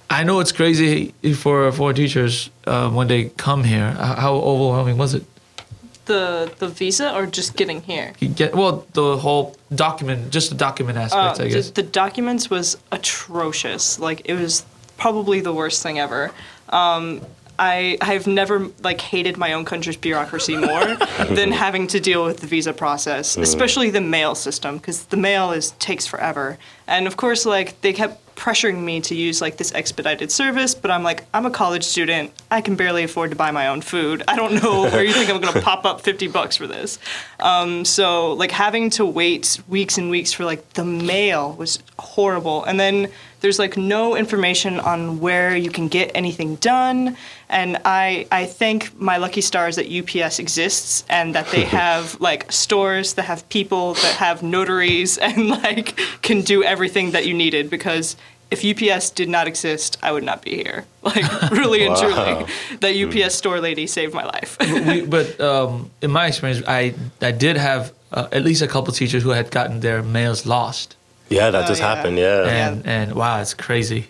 I 0.10 0.24
know 0.24 0.40
it's 0.40 0.52
crazy 0.52 1.14
for 1.36 1.72
for 1.72 1.94
teachers 1.94 2.50
uh, 2.68 2.90
when 2.90 3.08
they 3.08 3.26
come 3.38 3.64
here. 3.64 3.92
How 3.92 4.16
how 4.16 4.34
overwhelming 4.36 4.98
was 4.98 5.14
it? 5.14 5.24
The 6.06 6.52
the 6.60 6.68
visa 6.68 7.14
or 7.16 7.26
just 7.26 7.56
getting 7.56 7.82
here? 7.82 8.14
You 8.20 8.28
get 8.30 8.56
well 8.56 8.86
the 8.94 9.18
whole 9.18 9.56
document, 9.74 10.32
just 10.32 10.50
the 10.50 10.56
document 10.56 10.98
aspect, 10.98 11.40
Uh, 11.40 11.44
I 11.44 11.48
the, 11.48 11.54
guess. 11.56 11.70
the 11.72 11.84
documents 11.84 12.50
was 12.50 12.78
atrocious. 12.92 14.00
Like 14.00 14.22
it 14.26 14.36
was 14.36 14.64
probably 14.98 15.42
the 15.42 15.54
worst 15.54 15.82
thing 15.84 16.00
ever. 16.00 16.32
Um, 16.70 17.22
I 17.58 17.98
I've 18.02 18.28
never 18.28 18.68
like 18.84 19.02
hated 19.02 19.38
my 19.38 19.54
own 19.54 19.66
country's 19.66 19.98
bureaucracy 19.98 20.58
more 20.58 20.96
than 21.30 21.52
having 21.52 21.88
to 21.88 22.00
deal 22.00 22.24
with 22.26 22.38
the 22.42 22.48
visa 22.48 22.74
process, 22.74 23.38
especially 23.38 23.90
the 23.90 24.02
mail 24.02 24.36
system 24.36 24.78
because 24.78 25.06
the 25.06 25.18
mail 25.18 25.52
is 25.52 25.72
takes 25.80 26.06
forever. 26.06 26.58
And 26.88 27.08
of 27.08 27.16
course, 27.18 27.46
like 27.46 27.80
they 27.82 27.94
kept 27.94 28.20
pressuring 28.36 28.84
me 28.84 29.02
to 29.02 29.16
use 29.16 29.42
like 29.42 29.58
this 29.58 29.74
expedited 29.74 30.32
service, 30.32 30.76
but 30.76 30.92
I'm 30.92 31.04
like, 31.04 31.26
I'm 31.34 31.46
a 31.46 31.52
college 31.52 31.84
student. 31.84 32.32
I 32.52 32.62
can 32.62 32.76
barely 32.76 33.04
afford 33.04 33.32
to 33.32 33.36
buy 33.36 33.52
my 33.52 33.68
own 33.68 33.82
food. 33.82 34.24
I 34.28 34.36
don't 34.36 34.62
know 34.62 34.84
where 34.84 35.04
you 35.04 35.14
think 35.14 35.30
I'm 35.30 35.42
gonna 35.42 35.62
pop 35.62 35.86
up 35.86 36.02
50 36.02 36.28
bucks 36.28 36.58
for 36.58 36.68
this. 36.68 37.00
Um, 37.40 37.86
so 37.86 38.34
like 38.34 38.52
having 38.52 38.90
to 38.92 39.06
wait 39.06 39.60
weeks 39.68 39.98
and 39.98 40.10
weeks 40.10 40.34
for 40.34 40.46
like 40.46 40.74
the 40.74 40.86
mail 40.86 41.54
was 41.54 41.80
horrible. 41.98 42.64
And 42.66 42.80
then 42.80 43.10
there's 43.46 43.60
like 43.60 43.78
no 43.78 44.16
information 44.16 44.80
on 44.80 45.20
where 45.20 45.56
you 45.56 45.70
can 45.70 45.88
get 45.88 46.10
anything 46.16 46.56
done. 46.56 47.16
And 47.48 47.78
I 47.86 48.28
I 48.32 48.46
thank 48.48 49.00
my 49.00 49.18
lucky 49.18 49.42
stars 49.42 49.76
that 49.76 49.88
UPS 49.88 50.40
exists 50.40 51.04
and 51.10 51.36
that 51.36 51.48
they 51.52 51.64
have 51.82 52.20
like 52.20 52.52
stores 52.52 53.14
that 53.14 53.24
have 53.24 53.48
people 53.50 53.94
that 53.94 54.16
have 54.16 54.42
notaries 54.42 55.18
and 55.26 55.50
like 55.50 55.96
can 56.24 56.42
do 56.42 56.64
everything 56.64 57.12
that 57.12 57.28
you 57.28 57.36
needed 57.36 57.70
because 57.70 58.16
if 58.52 58.64
UPS 58.64 59.10
did 59.10 59.30
not 59.30 59.48
exist, 59.48 59.98
I 60.04 60.12
would 60.12 60.24
not 60.24 60.42
be 60.42 60.56
here. 60.56 60.86
Like 61.06 61.52
really 61.52 61.86
and 61.86 61.94
Wow. 61.94 62.02
truly, 62.02 62.46
that 62.82 62.94
UPS 62.96 63.36
store 63.36 63.60
lady 63.60 63.86
saved 63.88 64.14
my 64.14 64.26
life. 64.26 64.58
we, 64.88 65.02
but 65.06 65.40
um, 65.40 65.92
in 66.02 66.12
my 66.12 66.26
experience, 66.28 66.64
I 66.68 66.94
I 67.22 67.32
did 67.32 67.58
have 67.58 67.92
uh, 68.12 68.28
at 68.32 68.44
least 68.44 68.62
a 68.64 68.68
couple 68.68 68.92
teachers 68.94 69.22
who 69.24 69.30
had 69.30 69.52
gotten 69.52 69.82
their 69.82 70.02
mails 70.02 70.46
lost, 70.46 70.96
Yeah, 71.30 71.52
that 71.52 71.66
Oh, 71.66 71.68
does 71.68 71.80
yeah. 71.80 71.96
happen. 71.96 72.18
Yeah. 72.18 72.48
and 72.66 72.86
and 72.88 73.14
wow, 73.14 73.40
it's 73.42 73.54
crazy. 73.54 74.08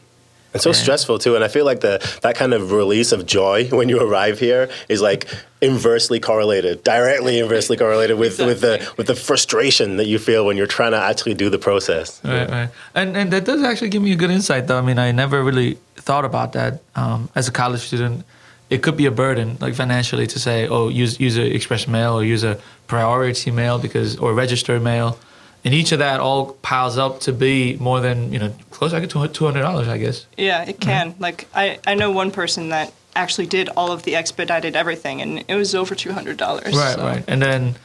And 0.56 0.62
so 0.62 0.70
Yeah. 0.70 0.84
stressful 0.84 1.20
too. 1.20 1.36
And 1.36 1.44
I 1.44 1.50
feel 1.50 1.66
like 1.66 1.82
the 1.82 2.00
that 2.22 2.36
kind 2.36 2.54
of 2.54 2.72
release 2.72 3.12
of 3.12 3.26
joy 3.26 3.66
when 3.80 3.90
you 3.90 4.00
arrive 4.00 4.40
here 4.40 4.70
is 4.88 5.02
like 5.02 5.28
inversely 5.62 6.20
correlated, 6.20 6.82
directly 6.84 7.40
inversely 7.40 7.76
correlated 7.76 8.18
with, 8.18 8.40
with 8.40 8.62
the 8.62 8.76
with 8.98 9.08
the 9.08 9.16
frustration 9.16 9.98
that 9.98 10.08
you 10.08 10.18
feel 10.18 10.46
when 10.46 10.56
you're 10.56 10.74
trying 10.80 10.94
to 10.94 11.02
actually 11.12 11.34
do 11.34 11.50
the 11.50 11.60
process. 11.60 12.22
Right, 12.24 12.50
right. 12.50 12.70
And 13.00 13.18
and 13.18 13.28
that 13.34 13.44
does 13.44 13.62
actually 13.64 13.90
give 13.90 14.02
me 14.02 14.14
a 14.14 14.16
good 14.24 14.32
insight, 14.32 14.68
though. 14.68 14.78
I 14.78 14.82
mean, 14.90 14.98
I 14.98 15.12
never 15.12 15.44
really 15.44 15.78
thought 16.08 16.24
about 16.26 16.54
that 16.54 16.82
um, 16.96 17.28
as 17.36 17.48
a 17.50 17.52
college 17.52 17.82
student. 17.82 18.24
It 18.70 18.82
could 18.82 18.98
be 18.98 19.06
a 19.06 19.12
burden, 19.12 19.58
like 19.60 19.76
financially, 19.76 20.26
to 20.28 20.40
say, 20.40 20.68
oh, 20.70 20.88
use 20.88 21.20
use 21.20 21.38
a 21.38 21.46
express 21.58 21.86
mail 21.88 22.14
or 22.20 22.24
use 22.24 22.44
a 22.44 22.56
priority 22.88 23.52
mail 23.52 23.78
because 23.78 24.18
or 24.24 24.34
registered 24.34 24.82
mail, 24.82 25.18
and 25.66 25.74
each 25.74 25.92
of 25.92 26.00
that 26.00 26.20
all 26.20 26.54
piles 26.62 26.98
up 26.98 27.20
to 27.22 27.34
be 27.34 27.76
more 27.78 28.00
than 28.00 28.32
you 28.32 28.40
know 28.40 28.54
close 28.70 28.94
like 28.94 29.10
to 29.10 29.28
two 29.28 29.46
hundred 29.46 29.62
dollars, 29.62 29.88
I 29.88 29.98
guess. 29.98 30.28
Yeah, 30.38 30.64
it 30.64 30.80
can. 30.80 31.12
Mm-hmm. 31.12 31.22
Like 31.24 31.48
I, 31.54 31.80
I 31.86 31.96
know 31.96 32.12
one 32.12 32.32
person 32.32 32.70
that 32.70 32.94
actually 33.16 33.48
did 33.48 33.70
all 33.70 33.92
of 33.92 34.04
the 34.04 34.16
expedited 34.16 34.76
everything, 34.76 35.22
and 35.22 35.44
it 35.48 35.56
was 35.56 35.74
over 35.74 35.96
two 35.96 36.14
hundred 36.14 36.38
dollars. 36.38 36.76
Right, 36.76 36.98
right. 36.98 37.24
And 37.28 37.42
then 37.42 37.76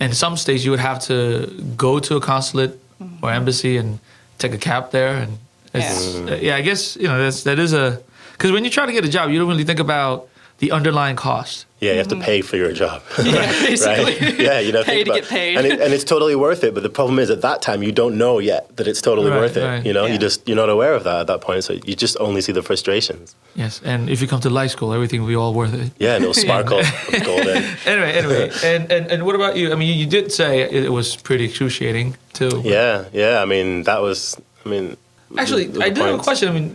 in 0.00 0.12
some 0.12 0.36
states, 0.36 0.64
you 0.64 0.72
would 0.72 0.80
have 0.80 0.98
to 1.02 1.46
go 1.76 2.00
to 2.00 2.16
a 2.16 2.20
consulate 2.20 2.72
or 3.00 3.06
mm-hmm. 3.06 3.26
embassy 3.26 3.76
and 3.76 4.00
take 4.38 4.52
a 4.52 4.58
cab 4.58 4.90
there. 4.90 5.14
And 5.14 5.38
it's, 5.72 6.16
yeah. 6.16 6.34
yeah, 6.34 6.56
I 6.56 6.62
guess 6.62 6.96
you 6.96 7.06
know 7.06 7.22
that's 7.22 7.44
that 7.44 7.60
is 7.60 7.72
a 7.72 8.02
because 8.32 8.50
when 8.50 8.64
you 8.64 8.70
try 8.70 8.86
to 8.86 8.92
get 8.92 9.04
a 9.04 9.08
job, 9.08 9.30
you 9.30 9.38
don't 9.38 9.48
really 9.48 9.64
think 9.64 9.78
about 9.78 10.28
the 10.60 10.70
underlying 10.70 11.16
cost. 11.16 11.66
Yeah, 11.80 11.92
you 11.92 11.98
have 11.98 12.08
to 12.08 12.16
pay 12.20 12.42
for 12.42 12.56
your 12.58 12.72
job. 12.72 13.02
Yeah, 13.24 13.50
basically. 13.66 14.14
right? 14.20 14.38
Yeah, 14.48 14.58
you 14.60 14.70
know, 14.72 14.84
Pay 14.84 14.96
think 15.02 15.06
to 15.06 15.12
about- 15.12 15.20
get 15.22 15.30
paid. 15.30 15.56
and, 15.56 15.66
it, 15.66 15.80
and 15.80 15.92
it's 15.94 16.04
totally 16.04 16.36
worth 16.36 16.62
it. 16.62 16.74
But 16.74 16.82
the 16.82 16.90
problem 16.90 17.18
is, 17.18 17.30
at 17.30 17.40
that 17.40 17.62
time, 17.62 17.82
you 17.82 17.90
don't 17.90 18.16
know 18.18 18.38
yet 18.38 18.76
that 18.76 18.86
it's 18.86 19.00
totally 19.00 19.30
Right, 19.30 19.40
worth 19.40 19.56
it. 19.56 19.64
right. 19.64 19.84
You 19.86 19.94
know, 19.94 20.04
Yeah. 20.04 20.12
you 20.12 20.18
just 20.18 20.46
you're 20.46 20.56
not 20.64 20.68
aware 20.68 20.92
of 20.94 21.04
that 21.04 21.20
at 21.22 21.26
that 21.28 21.40
point, 21.40 21.64
so 21.64 21.72
you 21.88 21.94
just 21.96 22.16
only 22.20 22.42
see 22.42 22.52
the 22.52 22.62
frustrations. 22.62 23.34
Yes, 23.56 23.80
and 23.84 24.10
if 24.10 24.20
you 24.20 24.28
come 24.28 24.40
to 24.40 24.50
life 24.50 24.70
school, 24.72 24.92
everything 24.92 25.20
will 25.22 25.28
be 25.28 25.36
all 25.36 25.54
worth 25.54 25.72
it. 25.74 25.92
Yeah, 25.98 26.14
and 26.16 26.22
it'll 26.24 26.34
sparkle 26.34 26.82
golden. 27.24 27.64
Anyway, 27.86 28.12
anyway, 28.12 28.50
and, 28.62 28.92
and 28.92 29.04
and 29.12 29.24
what 29.26 29.34
about 29.34 29.56
you? 29.56 29.72
I 29.72 29.74
mean, 29.76 29.98
you 29.98 30.06
did 30.06 30.30
say 30.32 30.60
it 30.60 30.92
was 30.92 31.16
pretty 31.16 31.44
excruciating 31.46 32.16
too. 32.34 32.60
Yeah, 32.64 33.04
yeah. 33.14 33.40
I 33.42 33.46
mean, 33.46 33.84
that 33.84 34.02
was. 34.02 34.36
I 34.66 34.68
mean, 34.68 34.96
Actually, 35.38 35.66
the 35.72 35.82
I 35.82 35.88
do 35.88 36.02
have 36.02 36.20
a 36.20 36.22
question. 36.22 36.48
I 36.50 36.52
mean, 36.52 36.68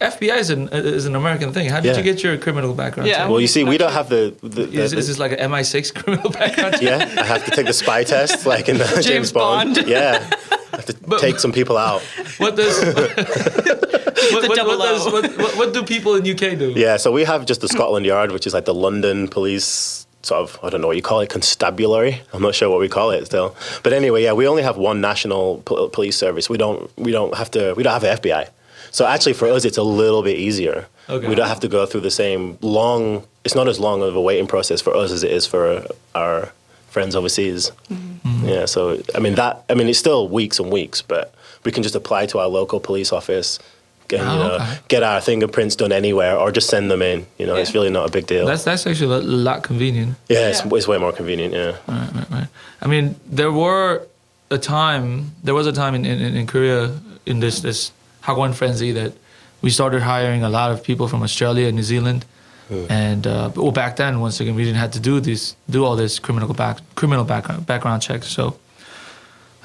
FBI 0.00 0.38
is 0.38 0.50
an 0.50 0.68
uh, 0.72 0.76
is 0.76 1.06
an 1.06 1.14
American 1.14 1.52
thing. 1.52 1.68
How 1.70 1.80
did 1.80 1.92
Yeah. 1.92 1.96
you 1.98 2.02
get 2.02 2.22
your 2.22 2.36
criminal 2.36 2.74
background? 2.74 3.08
Yeah. 3.08 3.18
check? 3.18 3.30
Well, 3.30 3.40
you 3.40 3.46
see, 3.46 3.64
we 3.64 3.78
don't 3.78 3.92
have 3.92 4.08
the. 4.08 4.34
the, 4.42 4.66
the 4.66 4.82
Is, 4.82 4.92
is 4.92 5.06
this 5.08 5.18
like 5.18 5.32
an 5.32 5.50
MI6 5.50 5.94
criminal 6.02 6.30
background? 6.30 6.76
yeah, 6.82 6.96
I 7.18 7.24
have 7.24 7.44
to 7.44 7.50
take 7.52 7.66
the 7.66 7.72
spy 7.72 8.04
test, 8.04 8.44
like 8.46 8.68
in 8.68 8.78
the 8.78 8.84
James, 8.94 9.06
James 9.06 9.32
Bond. 9.32 9.76
Bond. 9.76 9.88
Yeah, 9.88 10.28
I 10.72 10.76
have 10.76 10.86
to 10.86 10.94
But- 11.06 11.20
take 11.20 11.38
some 11.38 11.52
people 11.52 11.76
out. 11.78 12.02
What 12.38 12.56
does 12.56 12.76
what, 12.84 14.48
what, 14.48 14.66
what, 14.66 14.78
does, 14.78 15.04
what, 15.12 15.38
what, 15.38 15.56
what 15.56 15.72
do 15.74 15.82
people 15.84 16.14
in 16.16 16.22
UK 16.28 16.58
do? 16.58 16.72
Yeah, 16.74 16.96
so 16.96 17.12
we 17.12 17.24
have 17.24 17.46
just 17.46 17.60
the 17.60 17.68
Scotland 17.68 18.04
Yard, 18.06 18.32
which 18.32 18.46
is 18.46 18.54
like 18.54 18.64
the 18.64 18.74
London 18.74 19.28
police 19.28 20.06
sort 20.22 20.40
of, 20.40 20.58
I 20.62 20.70
don't 20.70 20.80
know 20.80 20.86
what 20.86 20.96
you 20.96 21.02
call 21.02 21.20
it, 21.20 21.28
constabulary. 21.28 22.22
I'm 22.32 22.40
not 22.42 22.54
sure 22.54 22.70
what 22.70 22.80
we 22.80 22.88
call 22.88 23.10
it 23.10 23.26
still. 23.26 23.54
But 23.82 23.92
anyway, 23.92 24.22
yeah, 24.22 24.32
we 24.32 24.48
only 24.48 24.62
have 24.62 24.78
one 24.78 25.00
national 25.02 25.58
pol- 25.66 25.90
police 25.90 26.16
service. 26.16 26.48
We 26.48 26.56
don't, 26.56 26.90
we 26.96 27.12
don't 27.12 27.34
have 27.36 27.50
to, 27.52 27.74
we 27.74 27.82
don't 27.82 27.92
have 27.92 28.04
an 28.04 28.16
FBI. 28.18 28.48
So 28.94 29.04
actually 29.06 29.32
for 29.32 29.48
us, 29.48 29.64
it's 29.64 29.76
a 29.76 29.82
little 29.82 30.22
bit 30.22 30.38
easier. 30.38 30.86
Okay. 31.08 31.26
We 31.28 31.34
don't 31.34 31.48
have 31.48 31.58
to 31.66 31.68
go 31.68 31.84
through 31.84 32.02
the 32.02 32.12
same 32.12 32.56
long, 32.60 33.24
it's 33.44 33.56
not 33.56 33.66
as 33.66 33.80
long 33.80 34.02
of 34.02 34.14
a 34.14 34.20
waiting 34.20 34.46
process 34.46 34.80
for 34.80 34.94
us 34.94 35.10
as 35.10 35.24
it 35.24 35.32
is 35.32 35.46
for 35.48 35.84
our 36.14 36.52
friends 36.90 37.16
overseas. 37.16 37.72
Mm-hmm. 37.90 38.48
Yeah, 38.48 38.66
so 38.66 39.02
I 39.12 39.18
mean 39.18 39.34
that, 39.34 39.64
I 39.68 39.74
mean 39.74 39.88
it's 39.88 39.98
still 39.98 40.28
weeks 40.28 40.60
and 40.60 40.70
weeks, 40.70 41.02
but 41.02 41.34
we 41.64 41.72
can 41.72 41.82
just 41.82 41.96
apply 41.96 42.26
to 42.26 42.38
our 42.38 42.46
local 42.46 42.78
police 42.78 43.10
office, 43.12 43.58
get, 44.06 44.20
Oh, 44.20 44.32
you 44.32 44.38
know, 44.38 44.54
okay. 44.62 44.78
get 44.86 45.02
our 45.02 45.20
fingerprints 45.20 45.74
done 45.74 45.90
anywhere, 45.90 46.36
or 46.38 46.52
just 46.52 46.68
send 46.70 46.88
them 46.88 47.02
in. 47.02 47.26
You 47.36 47.46
know, 47.48 47.56
it's 47.56 47.74
really 47.74 47.90
not 47.90 48.08
a 48.08 48.12
big 48.12 48.26
deal. 48.28 48.46
That's 48.46 48.62
that's 48.62 48.86
actually 48.86 49.12
a 49.12 49.18
lot 49.48 49.64
convenient. 49.64 50.14
yeah, 50.28 50.50
it's, 50.50 50.60
Yeah. 50.64 50.76
it's 50.78 50.86
way 50.86 50.98
more 50.98 51.12
convenient. 51.12 51.52
Yeah, 51.52 51.72
Right, 51.88 52.10
right, 52.14 52.30
right. 52.30 52.48
I 52.80 52.86
mean, 52.86 53.16
there 53.26 53.50
were 53.50 54.06
a 54.50 54.58
time, 54.58 55.32
there 55.42 55.54
was 55.54 55.66
a 55.66 55.72
time 55.72 55.96
in, 55.96 56.04
in, 56.06 56.36
in 56.36 56.46
Korea 56.46 56.92
in 57.26 57.40
this 57.40 57.58
this 57.60 57.90
Hagwon 58.24 58.54
frenzy 58.54 58.92
that 58.92 59.12
we 59.62 59.70
started 59.70 60.02
hiring 60.02 60.42
a 60.42 60.48
lot 60.48 60.72
of 60.72 60.82
people 60.82 61.08
from 61.08 61.22
Australia 61.22 61.66
and 61.66 61.76
New 61.76 61.82
Zealand. 61.82 62.24
And 62.88 63.26
uh, 63.26 63.50
well, 63.54 63.72
back 63.72 63.96
then, 63.96 64.20
once 64.20 64.40
again, 64.40 64.54
we 64.54 64.64
didn't 64.64 64.78
have 64.78 64.92
to 64.92 65.00
do 65.00 65.20
this, 65.20 65.54
do 65.68 65.84
all 65.84 65.96
this 65.96 66.18
criminal 66.18 66.52
back, 66.54 66.78
criminal 66.94 67.24
background 67.24 67.66
background 67.66 68.00
checks. 68.02 68.26
So, 68.28 68.56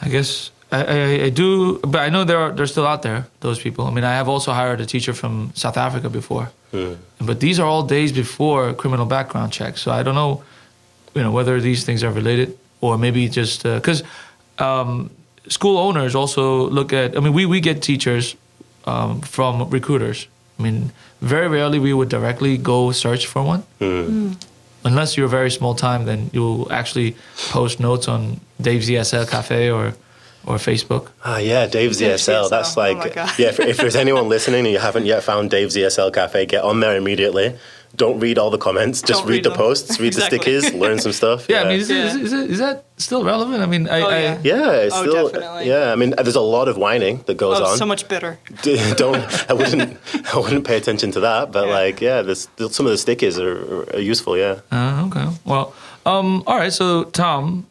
I 0.01 0.09
guess 0.09 0.51
I, 0.71 0.83
I, 0.83 1.23
I 1.23 1.29
do, 1.29 1.79
but 1.79 2.01
I 2.01 2.09
know 2.09 2.25
there 2.25 2.37
are 2.37 2.51
they're 2.51 2.67
still 2.67 2.85
out 2.85 3.01
there. 3.01 3.25
Those 3.39 3.57
people. 3.57 3.87
I 3.87 3.91
mean, 3.91 4.03
I 4.03 4.11
have 4.11 4.27
also 4.27 4.51
hired 4.51 4.81
a 4.81 4.85
teacher 4.85 5.13
from 5.13 5.51
South 5.55 5.77
Africa 5.77 6.09
before, 6.09 6.51
but 7.25 7.39
these 7.39 7.57
are 7.59 7.65
all 7.65 7.83
days 7.83 8.11
before 8.11 8.73
criminal 8.73 9.05
background 9.05 9.53
checks. 9.53 9.81
So 9.81 9.91
I 9.91 10.03
don't 10.03 10.15
know, 10.15 10.43
you 11.15 11.23
know, 11.23 11.31
whether 11.31 11.59
these 11.61 11.85
things 11.85 12.03
are 12.03 12.11
related 12.11 12.57
or 12.81 12.97
maybe 12.97 13.29
just 13.29 13.63
because 13.63 14.03
um, 14.59 15.09
school 15.47 15.77
owners 15.77 16.15
also 16.15 16.69
look 16.69 16.91
at. 16.93 17.17
I 17.17 17.21
mean, 17.21 17.33
we 17.33 17.45
we 17.45 17.61
get 17.61 17.81
teachers 17.81 18.35
um, 18.89 19.21
from 19.21 19.69
recruiters. 19.69 20.28
I 20.58 20.63
mean, 20.63 20.91
very 21.21 21.47
rarely 21.47 21.80
we 21.80 21.93
would 21.93 22.10
directly 22.10 22.58
go 22.58 22.91
search 22.91 23.23
for 23.32 23.41
one. 23.54 23.63
Unless 24.86 25.17
you're 25.17 25.25
a 25.25 25.30
very 25.39 25.52
small 25.52 25.75
time, 25.75 26.06
then 26.06 26.30
you'll 26.34 26.71
actually 26.71 27.15
post 27.49 27.80
notes 27.80 28.08
on 28.08 28.39
Dave's 28.62 28.89
ESL 28.89 29.30
Cafe 29.30 29.69
or 29.69 29.93
or 30.45 30.56
Facebook. 30.56 31.10
ah, 31.25 31.38
yeah, 31.38 31.67
Dave's 31.67 31.97
Dave's 31.99 32.23
ESL. 32.23 32.43
ESL. 32.45 32.49
That's 32.49 32.78
Oh 32.78 32.82
like, 32.82 32.97
my 32.97 33.10
God. 33.10 33.30
yeah. 33.38 33.49
If, 33.49 33.60
if 33.60 33.78
there's 33.78 33.97
anyone 33.97 34.30
listening 34.30 34.62
and 34.65 34.73
you 34.73 34.80
haven't 34.80 35.06
yet 35.06 35.21
found 35.21 35.52
Dave's 35.52 35.75
ESL 35.75 36.13
Cafe, 36.13 36.45
get 36.45 36.63
on 36.63 36.80
there 36.80 36.95
immediately. 36.95 37.58
Don't 37.95 38.19
read 38.19 38.38
all 38.38 38.49
the 38.49 38.58
comments. 38.58 39.02
Just 39.02 39.23
read, 39.25 39.30
read 39.32 39.43
the 39.45 39.49
them. 39.49 39.58
posts, 39.58 39.99
read 39.99 40.08
Exactly. 40.13 40.38
the 40.38 40.43
stickers, 40.62 40.73
learn 40.80 40.99
some 40.99 41.12
stuff. 41.12 41.47
Yeah, 41.49 41.62
I 41.63 41.67
mean, 41.69 41.80
is, 41.80 41.89
Yeah. 41.89 42.15
It, 42.15 42.21
is, 42.21 42.34
it, 42.34 42.52
is 42.52 42.60
that 42.60 42.86
still 42.97 43.23
relevant? 43.23 43.62
I 43.62 43.65
mean, 43.65 43.89
I, 43.89 44.02
Oh, 44.02 44.08
I 44.08 44.19
yeah. 44.19 44.38
yeah, 44.43 44.71
it's 44.73 44.95
Oh, 44.95 45.02
still. 45.04 45.30
definitely. 45.30 45.67
Yeah, 45.67 45.91
I 45.91 45.95
mean, 45.95 46.13
there's 46.21 46.36
a 46.36 46.39
lot 46.41 46.67
of 46.67 46.78
whining 46.78 47.23
that 47.25 47.38
goes 47.38 47.60
Oh, 47.60 47.65
on. 47.65 47.78
so 47.78 47.86
much 47.86 48.08
bitter. 48.08 48.38
don't 48.95 49.49
I 49.49 49.54
wouldn't 49.54 49.97
I 50.34 50.38
wouldn't 50.38 50.65
pay 50.65 50.78
attention 50.78 51.12
to 51.13 51.19
that, 51.21 51.52
but 51.52 51.67
Yeah. 51.67 51.73
like 51.73 51.99
yeah, 51.99 52.21
there's, 52.21 52.47
some 52.69 52.86
of 52.86 52.91
the 52.91 52.97
stickers 52.97 53.39
are, 53.39 53.84
are 53.95 53.99
useful. 53.99 54.38
Yeah. 54.38 54.60
Uh, 54.71 55.08
okay. 55.08 55.28
Well, 55.45 55.73
um, 56.06 56.43
all 56.47 56.58
right. 56.58 56.71
So, 56.71 57.06
Tom, 57.06 57.65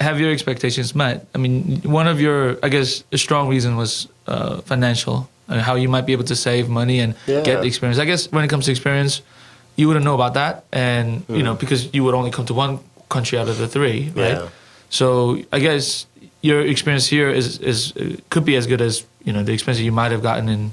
have 0.00 0.18
your 0.20 0.32
expectations 0.32 0.94
met? 0.94 1.26
I 1.34 1.38
mean, 1.38 1.80
one 1.84 2.08
of 2.08 2.20
your, 2.20 2.58
I 2.62 2.68
guess, 2.68 3.04
a 3.12 3.18
strong 3.18 3.48
reason 3.48 3.76
was 3.76 4.08
uh, 4.26 4.60
financial, 4.62 5.28
uh, 5.48 5.60
how 5.60 5.76
you 5.76 5.88
might 5.88 6.06
be 6.06 6.12
able 6.12 6.24
to 6.24 6.34
save 6.36 6.68
money 6.68 6.98
and 7.00 7.14
Yeah. 7.26 7.42
get 7.42 7.60
the 7.60 7.66
experience. 7.68 8.00
I 8.00 8.04
guess 8.04 8.30
when 8.32 8.42
it 8.44 8.48
comes 8.48 8.64
to 8.66 8.72
experience, 8.72 9.22
you 9.76 9.86
wouldn't 9.88 10.04
know 10.04 10.14
about 10.14 10.34
that, 10.34 10.64
and 10.72 11.24
you 11.28 11.42
know 11.42 11.54
because 11.54 11.92
you 11.94 12.04
would 12.04 12.14
only 12.14 12.30
come 12.30 12.46
to 12.46 12.54
one 12.54 12.78
country 13.08 13.38
out 13.38 13.48
of 13.48 13.58
the 13.58 13.68
three, 13.68 14.10
right? 14.14 14.38
Yeah. 14.38 14.48
So, 14.90 15.38
I 15.52 15.58
guess 15.58 16.06
your 16.42 16.60
experience 16.60 17.06
here 17.06 17.30
is 17.30 17.58
is 17.58 17.92
could 18.30 18.44
be 18.44 18.56
as 18.56 18.66
good 18.66 18.80
as 18.80 19.04
you 19.24 19.32
know 19.32 19.42
the 19.42 19.52
experience 19.52 19.80
you 19.80 19.92
might 19.92 20.12
have 20.12 20.22
gotten 20.22 20.48
in 20.48 20.72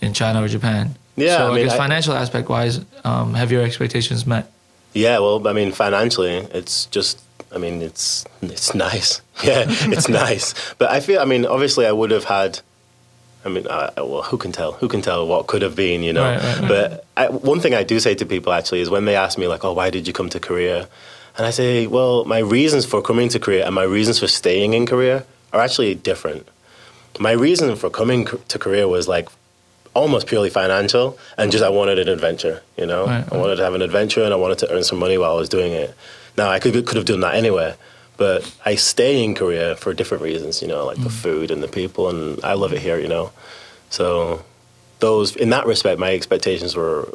in 0.00 0.12
China 0.14 0.42
or 0.42 0.48
Japan. 0.48 0.94
Yeah, 1.16 1.36
So, 1.36 1.46
I 1.46 1.50
I, 1.50 1.54
mean, 1.54 1.64
guess 1.66 1.74
I- 1.74 1.76
financial 1.78 2.14
aspect 2.14 2.48
wise, 2.48 2.80
um, 3.04 3.34
have 3.34 3.52
your 3.52 3.62
expectations 3.62 4.26
met? 4.26 4.50
Yeah, 4.94 5.18
well, 5.18 5.46
I 5.46 5.52
mean, 5.52 5.72
financially, 5.72 6.36
it's 6.54 6.86
just, 6.86 7.20
I 7.54 7.58
mean, 7.58 7.82
it's 7.82 8.24
it's 8.42 8.74
nice. 8.74 9.20
Yeah, 9.44 9.64
it's 9.68 10.08
nice. 10.24 10.54
But 10.78 10.90
I 10.90 11.00
feel, 11.00 11.20
I 11.20 11.24
mean, 11.26 11.44
obviously, 11.46 11.86
I 11.86 11.92
would 11.92 12.10
have 12.10 12.24
had 12.24 12.60
I 13.44 13.48
mean, 13.48 13.66
uh, 13.66 13.90
well, 13.96 14.22
who 14.22 14.36
can 14.36 14.52
tell? 14.52 14.72
Who 14.72 14.88
can 14.88 15.00
tell 15.00 15.26
what 15.26 15.46
could 15.46 15.62
have 15.62 15.74
been, 15.74 16.02
you 16.02 16.12
know? 16.12 16.22
Right, 16.22 16.42
right, 16.42 16.58
right. 16.60 16.68
But 16.68 17.04
I, 17.16 17.28
one 17.28 17.60
thing 17.60 17.74
I 17.74 17.82
do 17.82 17.98
say 17.98 18.14
to 18.14 18.26
people 18.26 18.52
actually 18.52 18.80
is 18.80 18.90
when 18.90 19.06
they 19.06 19.16
ask 19.16 19.38
me 19.38 19.46
like, 19.46 19.64
"Oh, 19.64 19.72
why 19.72 19.90
did 19.90 20.06
you 20.06 20.12
come 20.12 20.28
to 20.30 20.40
Korea?" 20.40 20.88
and 21.36 21.46
I 21.46 21.50
say, 21.50 21.86
"Well, 21.86 22.24
my 22.24 22.38
reasons 22.38 22.84
for 22.84 23.00
coming 23.00 23.28
to 23.30 23.38
Korea 23.38 23.64
and 23.66 23.74
my 23.74 23.84
reasons 23.84 24.18
for 24.18 24.28
staying 24.28 24.74
in 24.74 24.86
Korea 24.86 25.24
are 25.52 25.60
actually 25.60 25.94
different. 25.94 26.46
My 27.18 27.32
reason 27.32 27.74
for 27.76 27.90
coming 27.90 28.26
to 28.26 28.58
Korea 28.58 28.86
was 28.88 29.08
like 29.08 29.28
almost 29.94 30.26
purely 30.26 30.50
financial 30.50 31.18
and 31.36 31.50
just 31.50 31.64
I 31.64 31.68
wanted 31.68 31.98
an 31.98 32.08
adventure, 32.08 32.62
you 32.76 32.86
know? 32.86 33.06
I 33.06 33.36
wanted 33.36 33.56
to 33.56 33.64
have 33.64 33.74
an 33.74 33.82
adventure 33.82 34.22
and 34.22 34.32
I 34.32 34.36
wanted 34.36 34.58
to 34.58 34.70
earn 34.72 34.84
some 34.84 34.98
money 34.98 35.18
while 35.18 35.32
I 35.32 35.34
was 35.34 35.48
doing 35.48 35.72
it. 35.72 35.94
Now, 36.36 36.48
I 36.48 36.60
could 36.60 36.72
could 36.86 36.96
have 36.96 37.04
done 37.06 37.20
that 37.20 37.34
anywhere, 37.34 37.76
but 38.20 38.38
I 38.66 38.74
stay 38.76 39.24
in 39.24 39.34
Korea 39.34 39.76
for 39.76 39.94
different 39.94 40.22
reasons, 40.22 40.60
you 40.60 40.68
know, 40.68 40.84
like 40.84 41.02
the 41.02 41.08
food 41.24 41.50
and 41.50 41.62
the 41.62 41.68
people 41.80 42.10
and 42.10 42.38
I 42.44 42.52
love 42.52 42.72
it 42.74 42.82
here, 42.82 42.98
you 43.00 43.08
know. 43.08 43.32
So 43.88 44.44
those 44.98 45.34
in 45.34 45.48
that 45.50 45.64
respect 45.66 45.98
my 45.98 46.12
expectations 46.12 46.76
were 46.76 47.08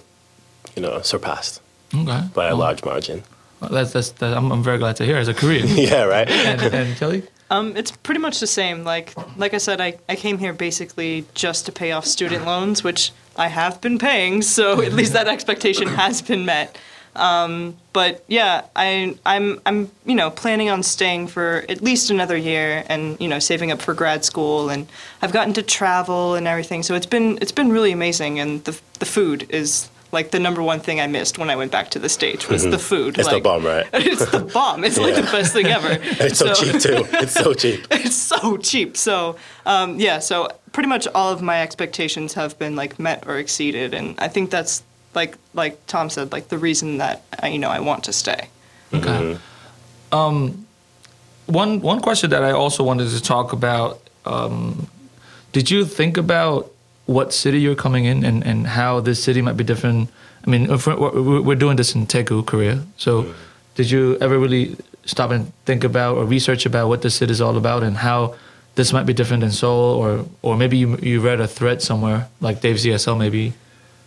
you 0.76 0.82
know, 0.82 1.02
surpassed 1.02 1.62
Okay. 1.94 2.22
by 2.34 2.46
a 2.48 2.50
Well, 2.50 2.58
large 2.58 2.84
margin. 2.84 3.24
That's 3.72 3.94
that's. 3.94 4.10
That, 4.20 4.36
I'm, 4.36 4.52
I'm 4.52 4.64
very 4.64 4.80
glad 4.80 4.96
to 4.98 5.06
hear. 5.06 5.18
As 5.18 5.28
a 5.28 5.34
Korean. 5.34 5.68
yeah, 5.90 6.04
right? 6.04 6.30
and, 6.52 6.62
and 6.74 6.98
Kelly. 6.98 7.22
Um, 7.52 7.78
it's 7.78 7.92
pretty 7.92 8.20
much 8.20 8.40
the 8.40 8.48
same. 8.48 8.84
Like 8.84 9.14
like 9.38 9.54
I 9.54 9.60
said, 9.60 9.80
I, 9.80 9.90
I 10.10 10.16
came 10.16 10.38
here 10.40 10.54
basically 10.54 11.26
just 11.36 11.66
to 11.68 11.72
pay 11.72 11.92
off 11.92 12.06
student 12.06 12.46
loans, 12.46 12.84
which 12.84 13.12
I 13.38 13.48
have 13.48 13.80
been 13.80 13.98
paying, 14.00 14.42
so 14.42 14.82
at 14.82 14.94
least 14.94 15.14
that 15.14 15.28
expectation 15.28 15.88
has 16.04 16.22
been 16.22 16.46
met. 16.46 16.78
Um, 17.16 17.76
but 17.94 18.24
yeah, 18.28 18.66
I 18.76 19.18
I'm 19.26 19.62
I'm 19.66 19.92
you 20.06 20.16
know 20.16 20.30
planning 20.30 20.70
on 20.70 20.84
staying 20.84 21.28
for 21.28 21.66
at 21.70 21.82
least 21.82 22.10
another 22.10 22.38
year, 22.38 22.84
and 22.88 23.20
you 23.20 23.28
know 23.28 23.40
saving 23.40 23.72
up 23.72 23.82
for 23.82 23.94
grad 23.94 24.26
school, 24.26 24.70
and 24.70 24.88
I've 25.22 25.32
gotten 25.32 25.54
to 25.54 25.64
travel 25.64 26.36
and 26.36 26.48
everything. 26.48 26.84
So 26.84 26.96
it's 26.96 27.06
been 27.06 27.38
it's 27.42 27.52
been 27.52 27.72
really 27.72 27.92
amazing, 27.92 28.40
and 28.40 28.64
the 28.66 28.80
the 29.00 29.06
food 29.06 29.48
is 29.50 29.90
like 30.16 30.32
the 30.32 30.40
number 30.40 30.64
one 30.64 30.80
thing 30.80 31.00
I 31.00 31.08
missed 31.08 31.38
when 31.38 31.50
I 31.50 31.56
went 31.56 31.72
back 31.72 31.90
to 31.92 32.00
the 32.00 32.10
States 32.10 32.48
was 32.48 32.64
the 32.64 32.80
food. 32.80 33.14
Mm-hmm. 33.14 33.22
It's 33.22 33.30
the 33.30 33.40
bomb, 33.40 33.66
right? 33.66 33.86
It's 33.94 34.26
the 34.32 34.40
bomb. 34.40 34.84
It's 34.84 34.98
like 34.98 35.16
the 35.16 35.24
best 35.24 35.54
thing 35.54 35.68
ever. 35.68 36.00
It's 36.26 36.40
so, 36.40 36.54
cheap 36.54 36.82
too. 36.82 37.06
It's 37.14 37.34
so 37.34 37.54
cheap. 37.62 37.86
it's 37.92 38.16
so 38.16 38.58
cheap. 38.58 38.98
So 38.98 39.36
um, 39.66 40.00
yeah, 40.00 40.20
so 40.20 40.48
pretty 40.72 40.90
much 40.90 41.08
all 41.14 41.32
of 41.32 41.42
my 41.42 41.62
expectations 41.62 42.34
have 42.34 42.58
been 42.58 42.76
like 42.76 42.98
met 42.98 43.28
or 43.28 43.38
exceeded, 43.38 43.94
and 43.94 44.16
I 44.18 44.28
think 44.28 44.50
that's 44.50 44.84
like 45.16 45.38
like 45.54 45.86
Tom 45.88 46.10
said, 46.10 46.32
like 46.32 46.50
the 46.50 46.58
reason 46.58 46.98
that 46.98 47.24
I, 47.42 47.48
you 47.50 47.60
know 47.60 47.70
I 47.70 47.80
want 47.80 48.04
to 48.06 48.14
stay. 48.14 48.50
Okay. 48.94 49.38
Um, 50.12 50.66
one 51.48 51.82
one 51.82 52.00
question 52.02 52.30
that 52.30 52.44
I 52.44 52.52
also 52.52 52.84
wanted 52.84 53.10
to 53.10 53.22
talk 53.22 53.54
about. 53.54 54.02
Um, 54.26 54.88
did 55.52 55.72
you 55.72 55.86
think 55.86 56.18
about 56.18 56.72
what 57.06 57.34
city 57.34 57.60
you're 57.62 57.76
coming 57.76 58.06
in 58.06 58.26
and, 58.26 58.44
and 58.46 58.68
how 58.68 59.00
this 59.00 59.24
city 59.24 59.42
might 59.42 59.58
be 59.58 59.64
different? 59.64 60.10
I 60.46 60.50
mean, 60.50 60.70
if 60.70 60.88
we're, 60.88 60.98
we're 60.98 61.42
we're 61.42 61.56
doing 61.56 61.78
this 61.78 61.96
in 61.96 62.08
Daegu, 62.08 62.46
Korea. 62.46 62.84
So, 62.98 63.34
did 63.76 63.90
you 63.92 64.18
ever 64.22 64.38
really 64.40 64.76
stop 65.06 65.32
and 65.32 65.52
think 65.66 65.84
about 65.84 66.18
or 66.18 66.26
research 66.26 66.66
about 66.66 66.88
what 66.88 67.02
this 67.02 67.16
city 67.16 67.32
is 67.32 67.42
all 67.42 67.58
about 67.58 67.84
and 67.84 67.98
how 67.98 68.36
this 68.76 68.92
might 68.92 69.06
be 69.06 69.14
different 69.14 69.44
in 69.44 69.52
Seoul, 69.52 69.96
or 69.96 70.26
or 70.42 70.58
maybe 70.58 70.78
you 70.78 70.98
you 70.98 71.22
read 71.22 71.40
a 71.40 71.48
thread 71.48 71.82
somewhere 71.82 72.28
like 72.42 72.62
Dave's 72.62 72.86
ESL 72.86 73.18
maybe. 73.18 73.54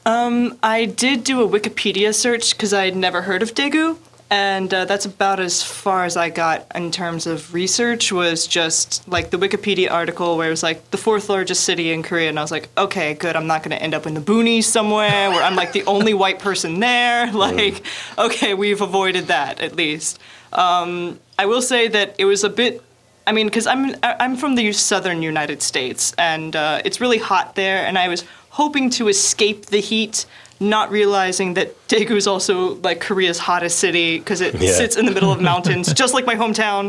I 0.09 0.87
did 0.87 1.25
do 1.25 1.43
a 1.43 1.49
Wikipedia 1.49 2.15
search 2.15 2.57
because 2.57 2.73
I 2.73 2.87
had 2.87 2.97
never 2.97 3.23
heard 3.23 3.43
of 3.43 3.53
Daegu, 3.55 3.99
and 4.31 4.73
uh, 4.73 4.85
that's 4.85 5.05
about 5.05 5.41
as 5.41 5.63
far 5.63 6.05
as 6.05 6.17
I 6.17 6.31
got 6.31 6.67
in 6.75 6.91
terms 6.91 7.27
of 7.27 7.53
research. 7.53 8.13
Was 8.13 8.47
just 8.47 9.07
like 9.09 9.31
the 9.31 9.37
Wikipedia 9.37 9.91
article 9.91 10.37
where 10.37 10.47
it 10.47 10.51
was 10.51 10.63
like 10.63 10.91
the 10.93 10.97
fourth 10.97 11.29
largest 11.29 11.65
city 11.65 11.93
in 11.93 12.03
Korea, 12.03 12.29
and 12.29 12.39
I 12.39 12.43
was 12.43 12.51
like, 12.51 12.69
okay, 12.79 13.15
good. 13.15 13.37
I'm 13.37 13.47
not 13.47 13.63
going 13.63 13.77
to 13.77 13.83
end 13.83 13.93
up 13.93 14.07
in 14.07 14.15
the 14.15 14.21
boonies 14.21 14.65
somewhere 14.65 15.31
where 15.31 15.43
I'm 15.43 15.57
like 15.57 15.73
the 15.73 15.85
only 15.85 16.15
white 16.15 16.39
person 16.39 16.81
there. 16.81 17.31
Like, 17.39 17.85
okay, 18.19 18.55
we've 18.55 18.81
avoided 18.81 19.27
that 19.27 19.61
at 19.61 19.77
least. 19.77 20.19
Um, 20.53 21.21
I 21.39 21.47
will 21.47 21.63
say 21.63 21.89
that 21.89 22.17
it 22.19 22.25
was 22.25 22.45
a 22.45 22.51
bit 22.51 22.83
I 23.29 23.33
mean, 23.33 23.47
because 23.47 23.67
I'm 23.67 23.95
I'm 24.03 24.37
from 24.37 24.55
the 24.55 24.73
southern 24.73 25.21
United 25.21 25.61
States, 25.61 26.15
and 26.17 26.57
uh, 26.57 26.81
it's 26.87 26.99
really 26.99 27.19
hot 27.19 27.57
there, 27.57 27.85
and 27.85 27.99
I 27.99 28.09
was 28.09 28.25
hoping 28.59 28.91
to 28.91 29.07
escape 29.07 29.67
the 29.67 29.79
heat, 29.81 30.27
not 30.59 30.91
realizing 30.91 31.55
that 31.55 31.69
Daegu 31.87 32.17
is 32.17 32.27
also 32.27 32.75
like 32.89 32.99
Korea's 33.01 33.39
hottest 33.39 33.79
city 33.79 34.19
because 34.19 34.41
it 34.41 34.53
Yeah. 34.61 34.73
sits 34.73 34.97
in 34.97 35.07
the 35.07 35.13
middle 35.13 35.31
of 35.31 35.41
mountains, 35.53 35.93
just 35.95 36.13
like 36.13 36.27
my 36.27 36.35
hometown. 36.35 36.85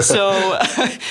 So 0.00 0.30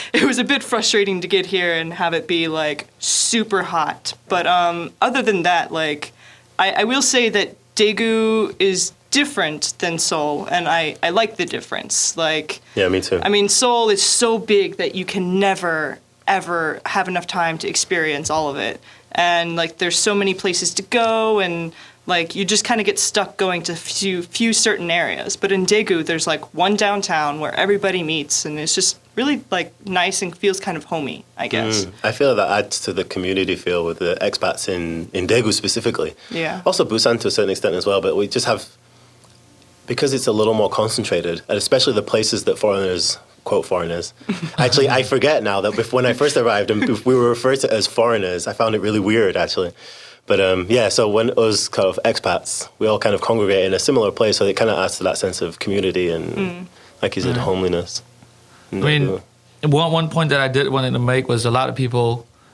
it 0.14 0.24
was 0.24 0.38
a 0.40 0.46
bit 0.46 0.64
frustrating 0.64 1.20
to 1.22 1.28
get 1.28 1.46
here 1.46 1.74
and 1.74 1.94
have 1.94 2.14
it 2.14 2.26
be 2.26 2.48
like 2.48 2.88
super 3.00 3.64
hot. 3.64 4.14
But 4.30 4.48
um, 4.48 4.94
other 5.02 5.22
than 5.22 5.44
that, 5.44 5.72
like 5.74 6.14
I, 6.58 6.68
I 6.72 6.84
will 6.86 7.02
say 7.02 7.28
that 7.30 7.50
Daegu 7.76 8.56
is 8.60 8.94
different 9.12 9.74
than 9.80 10.00
Seoul, 10.00 10.46
and 10.50 10.68
I, 10.70 10.96
I 11.04 11.10
like 11.10 11.36
the 11.36 11.46
difference. 11.46 12.16
Like 12.16 12.62
Yeah, 12.76 12.88
me 12.88 13.02
too. 13.02 13.20
I 13.22 13.28
mean, 13.30 13.50
Seoul 13.50 13.90
is 13.90 14.02
so 14.02 14.38
big 14.38 14.78
that 14.78 14.96
you 14.96 15.04
can 15.04 15.40
never, 15.40 16.00
ever 16.28 16.80
have 16.86 17.10
enough 17.10 17.28
time 17.28 17.58
to 17.58 17.68
experience 17.68 18.30
all 18.30 18.48
of 18.50 18.56
it. 18.58 18.80
And 19.12 19.56
like, 19.56 19.78
there's 19.78 19.98
so 19.98 20.14
many 20.14 20.34
places 20.34 20.74
to 20.76 20.84
go, 20.84 21.40
and 21.40 21.74
like, 22.06 22.36
you 22.36 22.46
just 22.46 22.64
kind 22.64 22.80
of 22.80 22.86
get 22.86 23.00
stuck 23.00 23.38
going 23.38 23.64
to 23.64 23.76
few 23.76 24.22
few 24.22 24.54
certain 24.54 24.92
areas. 24.92 25.36
But 25.36 25.52
in 25.52 25.66
Daegu, 25.66 26.06
there's 26.06 26.28
like 26.28 26.54
one 26.54 26.76
downtown 26.76 27.40
where 27.40 27.54
everybody 27.56 28.04
meets, 28.04 28.46
and 28.46 28.60
it's 28.60 28.76
just 28.76 29.00
really 29.16 29.42
like 29.50 29.74
nice 29.88 30.22
and 30.22 30.38
feels 30.38 30.60
kind 30.60 30.78
of 30.78 30.84
homey, 30.86 31.26
I 31.38 31.48
guess. 31.48 31.86
Mm. 31.86 31.94
I 32.04 32.12
feel 32.12 32.36
that 32.36 32.50
adds 32.50 32.80
to 32.82 32.94
the 32.94 33.04
community 33.04 33.56
feel 33.56 33.84
with 33.84 33.98
the 33.98 34.16
expats 34.22 34.70
in, 34.70 35.10
in 35.12 35.26
Daegu 35.26 35.52
specifically. 35.52 36.14
Yeah. 36.30 36.62
Also 36.66 36.86
Busan 36.86 37.20
to 37.22 37.28
a 37.28 37.32
certain 37.32 37.50
extent 37.50 37.74
as 37.74 37.88
well, 37.88 38.00
but 38.00 38.16
we 38.16 38.28
just 38.28 38.46
have, 38.46 38.70
because 39.88 40.14
it's 40.14 40.28
a 40.28 40.32
little 40.32 40.54
more 40.54 40.70
concentrated, 40.70 41.42
and 41.50 41.58
especially 41.58 41.94
the 41.94 42.04
places 42.04 42.44
that 42.44 42.60
foreigners, 42.60 43.18
quote 43.50 43.66
foreigners, 43.66 44.14
actually 44.66 44.90
I 45.00 45.02
forget 45.14 45.38
now 45.52 45.58
that 45.62 45.74
bef- 45.80 45.94
when 45.98 46.06
I 46.06 46.14
first 46.22 46.36
arrived 46.38 46.70
and 46.72 46.80
we 47.08 47.16
were 47.16 47.30
referred 47.30 47.60
to 47.64 47.74
as 47.74 47.88
foreigners, 47.88 48.42
I 48.52 48.54
found 48.54 48.76
it 48.76 48.82
really 48.88 49.00
weird 49.12 49.36
actually. 49.38 49.72
But 50.30 50.40
um, 50.42 50.60
yeah, 50.70 50.90
so 50.90 51.08
when 51.16 51.28
us 51.46 51.70
kind 51.70 51.88
of 51.88 51.98
expats, 52.04 52.68
we 52.80 52.86
all 52.88 53.00
kind 53.00 53.16
of 53.16 53.22
congregate 53.22 53.64
in 53.66 53.74
a 53.74 53.80
similar 53.80 54.12
place, 54.12 54.36
so 54.38 54.44
it 54.46 54.58
kind 54.58 54.70
of 54.70 54.78
adds 54.78 54.98
to 54.98 55.04
that 55.06 55.18
sense 55.18 55.42
of 55.42 55.60
community 55.60 56.10
and, 56.16 56.68
like 57.02 57.16
you 57.16 57.22
said, 57.22 57.38
Right. 57.38 57.46
homeliness. 57.50 57.92
I 58.74 58.76
mean, 58.90 59.22
one 59.64 59.92
one 60.00 60.10
point 60.10 60.30
that 60.32 60.42
I 60.48 60.50
did 60.50 60.66
wanted 60.78 60.92
to 60.92 61.00
make 61.14 61.24
was 61.34 61.46
a 61.46 61.52
lot 61.60 61.70
of 61.70 61.76
people. 61.84 62.08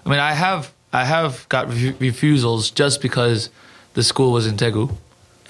I 0.05 0.09
mean, 0.11 0.19
I 0.31 0.33
have 0.45 0.71
I 1.01 1.03
have 1.15 1.33
got 1.49 1.63
refu- 1.69 1.97
refusals 1.99 2.69
just 2.81 3.01
because 3.01 3.49
the 3.97 4.03
school 4.03 4.31
was 4.37 4.45
in 4.45 4.55
Daegu, 4.55 4.85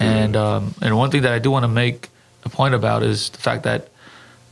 and 0.00 0.34
um, 0.46 0.62
and 0.80 0.96
one 0.96 1.10
thing 1.10 1.22
that 1.26 1.32
I 1.38 1.40
do 1.44 1.50
want 1.50 1.64
to 1.68 1.72
make 1.84 2.08
a 2.44 2.48
point 2.48 2.74
about 2.74 3.02
is 3.02 3.28
the 3.36 3.42
fact 3.48 3.62
that 3.68 3.80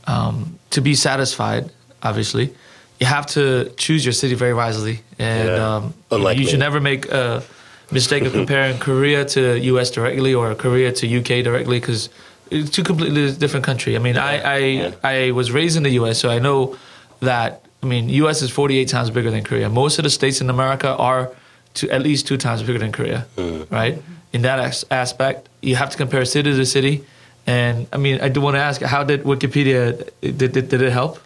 um, 0.07 0.57
to 0.71 0.81
be 0.81 0.95
satisfied, 0.95 1.69
obviously, 2.01 2.53
you 2.99 3.07
have 3.07 3.25
to 3.27 3.71
choose 3.77 4.05
your 4.05 4.13
city 4.13 4.35
very 4.35 4.53
wisely, 4.53 5.01
and 5.19 5.47
Yeah. 5.49 5.75
um, 5.75 5.93
Unlike 6.11 6.37
you 6.37 6.47
should 6.47 6.59
never 6.59 6.79
make 6.79 7.05
a 7.11 7.43
mistake 7.91 8.23
of 8.23 8.31
comparing 8.41 8.77
Korea 8.79 9.25
to 9.25 9.59
U.S. 9.59 9.91
directly 9.91 10.33
or 10.33 10.55
Korea 10.55 10.91
to 10.93 11.07
U.K. 11.07 11.41
directly 11.41 11.79
because 11.79 12.09
it's 12.51 12.69
two 12.69 12.83
completely 12.83 13.31
different 13.33 13.65
country. 13.65 13.95
I 13.95 13.99
mean, 13.99 14.17
I 14.17 14.33
I, 14.37 14.57
Yeah. 14.57 14.91
I 15.03 15.31
was 15.31 15.51
raised 15.51 15.75
in 15.77 15.83
the 15.83 15.91
U.S., 16.01 16.19
so 16.19 16.29
I 16.29 16.39
know 16.39 16.75
that. 17.21 17.61
I 17.81 17.85
mean, 17.85 18.07
U.S. 18.23 18.41
is 18.41 18.49
48 18.49 18.87
times 18.87 19.09
bigger 19.09 19.29
than 19.29 19.43
Korea. 19.43 19.69
Most 19.69 19.99
of 19.99 20.03
the 20.03 20.09
states 20.09 20.39
in 20.39 20.49
America 20.49 20.95
are 20.95 21.31
to 21.73 21.89
at 21.89 22.01
least 22.01 22.25
two 22.27 22.37
times 22.37 22.63
bigger 22.63 22.79
than 22.79 22.91
Korea, 22.93 23.25
right? 23.69 24.01
In 24.31 24.41
that 24.43 24.59
as- 24.59 24.85
aspect, 24.89 25.49
you 25.61 25.75
have 25.75 25.89
to 25.89 25.97
compare 25.97 26.23
city 26.23 26.53
to 26.53 26.65
city. 26.65 27.03
And 27.45 27.87
I 27.91 27.97
mean, 27.97 28.21
I 28.21 28.29
do 28.29 28.41
want 28.41 28.55
to 28.55 28.61
ask, 28.61 28.81
how 28.81 29.03
did 29.03 29.23
Wikipedia 29.23 30.09
did, 30.21 30.37
did, 30.37 30.69
did 30.69 30.81
it 30.81 30.91
help? 30.91 31.19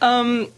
Um, 0.00 0.48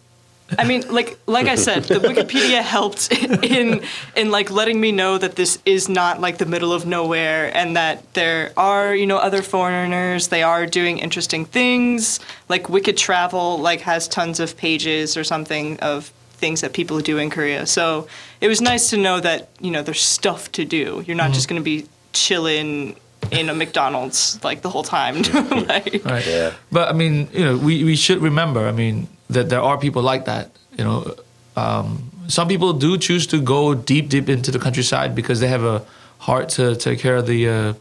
I 0.58 0.64
mean, 0.64 0.84
like 0.92 1.18
like 1.26 1.46
I 1.46 1.54
said, 1.54 1.84
the 1.84 2.00
Wikipedia 2.00 2.60
helped 2.62 3.10
in 3.44 3.82
in 4.14 4.30
like 4.30 4.50
letting 4.50 4.80
me 4.80 4.92
know 4.92 5.16
that 5.18 5.36
this 5.36 5.58
is 5.64 5.88
not 5.88 6.20
like 6.20 6.38
the 6.38 6.46
middle 6.46 6.72
of 6.72 6.86
nowhere, 6.86 7.54
and 7.56 7.76
that 7.76 8.12
there 8.14 8.52
are 8.56 8.94
you 8.94 9.06
know 9.06 9.16
other 9.16 9.42
foreigners. 9.42 10.28
They 10.28 10.42
are 10.42 10.66
doing 10.66 10.98
interesting 10.98 11.44
things. 11.44 12.20
Like 12.48 12.64
Wikitravel, 12.64 13.58
like 13.58 13.80
has 13.80 14.06
tons 14.06 14.38
of 14.38 14.56
pages 14.56 15.16
or 15.16 15.24
something 15.24 15.78
of 15.80 16.12
things 16.32 16.60
that 16.60 16.72
people 16.72 17.00
do 17.00 17.18
in 17.18 17.30
Korea. 17.30 17.66
So 17.66 18.06
it 18.40 18.48
was 18.48 18.60
nice 18.60 18.90
to 18.90 18.96
know 18.96 19.20
that 19.20 19.48
you 19.60 19.70
know 19.70 19.82
there's 19.82 20.02
stuff 20.02 20.52
to 20.52 20.64
do. 20.64 21.02
You're 21.06 21.16
not 21.16 21.24
mm-hmm. 21.24 21.34
just 21.34 21.48
going 21.48 21.60
to 21.60 21.64
be 21.64 21.86
chilling 22.12 22.96
in 23.36 23.48
a 23.48 23.54
McDonald's 23.54 24.42
like 24.44 24.62
the 24.62 24.70
whole 24.70 24.82
time. 24.82 25.22
like, 25.68 26.02
Right. 26.04 26.26
Yeah. 26.26 26.52
But 26.70 26.88
I 26.88 26.92
mean, 26.92 27.28
you 27.32 27.44
know, 27.44 27.56
we, 27.56 27.84
we 27.84 27.96
should 27.96 28.18
remember, 28.22 28.66
I 28.68 28.72
mean, 28.72 29.08
that 29.30 29.48
there 29.48 29.60
are 29.60 29.78
people 29.78 30.02
like 30.02 30.24
that. 30.26 30.50
You 30.78 30.84
know, 30.84 31.14
um, 31.56 32.10
some 32.28 32.48
people 32.48 32.72
do 32.72 32.98
choose 32.98 33.26
to 33.28 33.40
go 33.40 33.74
deep, 33.74 34.08
deep 34.08 34.28
into 34.28 34.50
the 34.50 34.58
countryside 34.58 35.14
because 35.14 35.40
they 35.40 35.48
have 35.48 35.64
a 35.64 35.84
heart 36.18 36.48
to 36.50 36.74
take 36.76 36.98
care 36.98 37.16
of 37.16 37.26
the 37.26 37.48
uh, 37.48 37.74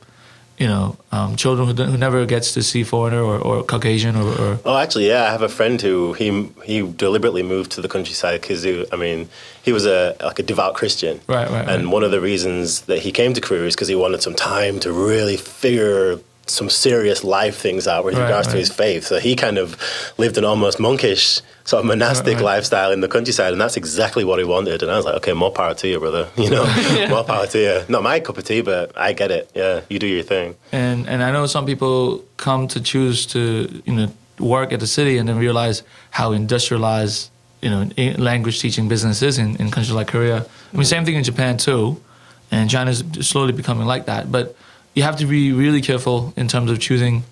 you 0.59 0.67
know, 0.67 0.95
um, 1.11 1.35
children 1.35 1.67
who, 1.75 1.83
who 1.83 1.97
never 1.97 2.25
gets 2.25 2.53
to 2.53 2.61
see 2.61 2.83
foreigner 2.83 3.21
or, 3.21 3.37
or 3.39 3.63
Caucasian 3.63 4.15
or, 4.15 4.27
or 4.39 4.59
Oh, 4.65 4.77
actually, 4.77 5.07
yeah, 5.07 5.23
I 5.23 5.31
have 5.31 5.41
a 5.41 5.49
friend 5.49 5.81
who 5.81 6.13
he 6.13 6.49
he 6.63 6.81
deliberately 6.81 7.43
moved 7.43 7.71
to 7.71 7.81
the 7.81 7.87
countryside 7.89 8.39
because 8.41 8.65
I 8.91 8.95
mean 8.95 9.29
he 9.63 9.71
was 9.73 9.85
a 9.85 10.15
like 10.21 10.39
a 10.39 10.43
devout 10.43 10.75
Christian, 10.75 11.19
Right, 11.27 11.49
right, 11.49 11.67
And 11.67 11.85
right. 11.85 11.93
one 11.93 12.03
of 12.03 12.11
the 12.11 12.21
reasons 12.21 12.81
that 12.81 12.99
he 12.99 13.11
came 13.11 13.33
to 13.33 13.41
Korea 13.41 13.65
is 13.65 13.75
because 13.75 13.87
he 13.87 13.95
wanted 13.95 14.21
some 14.21 14.35
time 14.35 14.79
to 14.81 14.91
really 14.91 15.37
figure 15.37 16.19
some 16.45 16.69
serious 16.69 17.23
life 17.23 17.55
things 17.57 17.87
out 17.87 18.03
with 18.03 18.15
Right, 18.15 18.23
regards 18.23 18.49
to 18.49 18.57
his 18.57 18.69
faith. 18.69 19.05
So 19.05 19.17
he 19.19 19.35
kind 19.35 19.57
of 19.57 19.77
lived 20.17 20.37
an 20.37 20.43
almost 20.43 20.77
monkish 20.79 21.41
sort 21.63 21.79
of 21.79 21.85
monastic 21.85 22.25
Right, 22.25 22.35
right. 22.35 22.43
lifestyle 22.43 22.91
in 22.91 22.99
the 22.99 23.07
countryside, 23.07 23.53
and 23.53 23.61
that's 23.61 23.77
exactly 23.77 24.25
what 24.25 24.39
he 24.39 24.45
wanted. 24.45 24.83
And 24.83 24.91
I 24.91 24.97
was 24.97 25.05
like, 25.05 25.15
okay, 25.15 25.31
more 25.33 25.51
power 25.51 25.73
to 25.75 25.87
you, 25.87 25.99
brother. 25.99 26.27
You 26.37 26.49
know, 26.49 26.65
more 27.09 27.23
power 27.23 27.47
to 27.47 27.57
you. 27.59 27.81
Not 27.87 28.03
my 28.03 28.19
cup 28.19 28.37
of 28.37 28.43
tea, 28.43 28.61
but 28.61 28.91
I 28.97 29.13
get 29.13 29.31
it. 29.31 29.49
Yeah, 29.55 29.81
you 29.89 29.99
do 29.99 30.07
your 30.07 30.23
thing. 30.23 30.55
and 30.73 31.07
and 31.07 31.23
I 31.23 31.31
know 31.31 31.45
some 31.47 31.65
people 31.65 32.23
come 32.37 32.67
to 32.69 32.81
choose 32.81 33.25
to 33.27 33.39
you 33.85 33.93
know 33.95 34.07
work 34.39 34.73
at 34.73 34.79
the 34.79 34.87
city 34.87 35.17
and 35.19 35.29
then 35.29 35.37
realize 35.37 35.83
how 36.11 36.33
industrialized 36.33 37.29
you 37.61 37.69
know 37.69 37.89
language 38.17 38.59
teaching 38.59 38.89
business 38.89 39.21
is 39.21 39.37
in, 39.37 39.55
in 39.61 39.71
countries 39.71 39.91
like 39.91 40.07
Korea. 40.07 40.45
I 40.73 40.75
mean, 40.75 40.85
same 40.85 41.05
thing 41.05 41.15
in 41.15 41.23
Japan 41.23 41.57
too, 41.57 42.01
and 42.51 42.69
China's 42.69 43.03
slowly 43.21 43.53
becoming 43.53 43.87
like 43.87 44.05
that. 44.07 44.29
But 44.29 44.55
you 44.93 45.03
have 45.03 45.17
to 45.17 45.25
be 45.25 45.51
really 45.51 45.81
careful 45.81 46.33
in 46.35 46.47
terms 46.47 46.69
of 46.71 46.79
choosing 46.79 47.23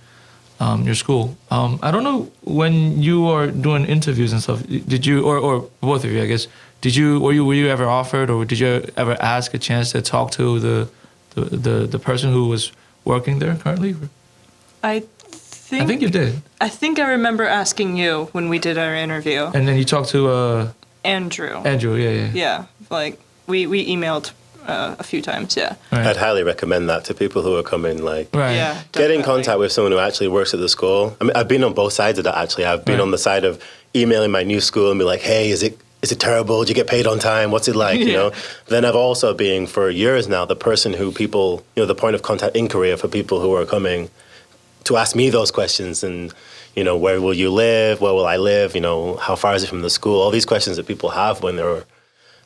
um, 0.60 0.84
your 0.84 0.95
school. 0.95 1.36
Um, 1.50 1.80
I 1.82 1.91
don't 1.91 2.04
know 2.04 2.32
when 2.43 3.02
you 3.02 3.28
are 3.28 3.47
doing 3.47 3.86
interviews 3.86 4.32
and 4.32 4.41
stuff. 4.41 4.63
Did 4.67 5.06
you 5.06 5.24
or, 5.24 5.38
or 5.38 5.69
both 5.82 6.04
of 6.04 6.12
you, 6.12 6.21
I 6.21 6.28
guess, 6.28 6.47
did 6.82 6.95
you 6.95 7.19
were 7.19 7.34
you 7.34 7.45
were 7.45 7.54
you 7.56 7.67
ever 7.67 7.86
offered 7.86 8.30
or 8.30 8.45
did 8.45 8.60
you 8.60 8.86
ever 8.97 9.17
ask 9.19 9.54
a 9.54 9.58
chance 9.58 9.91
to 9.91 10.02
talk 10.02 10.32
to 10.32 10.60
the 10.60 10.89
the 11.36 11.41
the, 11.58 11.88
the 11.88 12.00
person 12.00 12.32
who 12.32 12.47
was 12.47 12.71
working 13.06 13.39
there 13.39 13.56
currently? 13.56 13.95
I 14.84 15.00
think 15.00 15.84
I 15.84 15.86
think 15.86 16.02
you 16.02 16.10
did. 16.10 16.41
I 16.60 16.69
think 16.69 17.00
I 17.00 17.10
remember 17.12 17.45
asking 17.45 17.97
you 17.97 18.30
when 18.32 18.50
we 18.50 18.60
did 18.60 18.78
our 18.78 18.95
interview. 18.95 19.50
And 19.54 19.67
then 19.67 19.78
you 19.78 19.86
talked 19.86 20.10
to 20.10 20.30
uh, 20.30 20.71
Andrew. 21.04 21.58
Andrew. 21.58 21.95
Yeah, 21.95 22.10
yeah. 22.10 22.32
yeah, 22.34 22.65
like 22.89 23.19
we 23.47 23.67
we 23.67 23.88
emailed 23.88 24.32
uh, 24.71 24.95
a 24.99 25.03
few 25.03 25.21
times. 25.21 25.55
Yeah. 25.55 25.75
Right. 25.91 26.07
I'd 26.07 26.17
highly 26.17 26.43
recommend 26.43 26.89
that 26.89 27.05
to 27.05 27.13
people 27.13 27.41
who 27.41 27.55
are 27.57 27.63
coming 27.63 27.97
like 28.03 28.29
right. 28.34 28.55
Yeah. 28.55 28.81
Get 28.93 29.12
in 29.12 29.21
contact 29.23 29.60
with 29.60 29.71
someone 29.71 29.91
who 29.91 29.99
actually 29.99 30.29
works 30.29 30.53
at 30.53 30.60
the 30.60 30.69
school. 30.69 31.15
I 31.19 31.23
mean, 31.25 31.36
I've 31.36 31.47
been 31.47 31.63
on 31.63 31.73
both 31.73 31.93
sides 31.93 32.17
of 32.19 32.23
that. 32.25 32.38
Actually, 32.38 32.65
I've 32.65 32.86
been 32.86 32.95
Right. 32.99 33.01
on 33.07 33.12
the 33.12 33.17
side 33.17 33.43
of 33.43 33.62
emailing 33.95 34.31
my 34.31 34.43
new 34.43 34.62
school 34.62 34.89
and 34.91 34.99
be 34.99 35.05
like, 35.05 35.21
"Hey, 35.21 35.49
is 35.51 35.62
it 35.63 35.77
is 36.01 36.12
it 36.12 36.19
terrible? 36.19 36.63
Do 36.63 36.69
you 36.69 36.75
get 36.75 36.88
paid 36.88 37.05
on 37.05 37.19
time? 37.19 37.51
What's 37.51 37.67
it 37.67 37.75
like?" 37.75 37.99
You 37.99 38.05
Yeah. 38.07 38.17
know. 38.17 38.31
Then 38.67 38.86
I've 38.86 38.95
also 39.07 39.34
been 39.34 39.67
for 39.67 39.89
years 39.89 40.27
now 40.27 40.45
the 40.45 40.55
person 40.69 40.93
who 40.93 41.12
people, 41.12 41.63
you 41.75 41.84
know, 41.84 41.88
the 41.88 41.99
point 42.03 42.15
of 42.15 42.21
contact 42.21 42.55
in 42.55 42.67
Korea 42.67 42.95
for 42.97 43.07
people 43.07 43.39
who 43.43 43.53
are 43.55 43.65
coming 43.65 44.10
to 44.86 44.97
ask 44.97 45.15
me 45.15 45.29
those 45.29 45.51
questions 45.51 46.03
and. 46.03 46.34
You 46.73 46.86
know, 46.86 46.95
where 46.95 47.19
will 47.19 47.34
you 47.34 47.49
live? 47.51 47.99
Where 47.99 48.13
will 48.13 48.25
I 48.25 48.38
live? 48.38 48.75
You 48.75 48.79
know, 48.88 49.17
how 49.17 49.36
far 49.36 49.53
is 49.55 49.62
it 49.63 49.67
from 49.67 49.81
the 49.81 49.89
school? 49.89 50.21
All 50.21 50.31
these 50.31 50.45
questions 50.45 50.77
that 50.77 50.88
people 50.88 51.10
have 51.10 51.43
when 51.43 51.57
they're, 51.57 51.84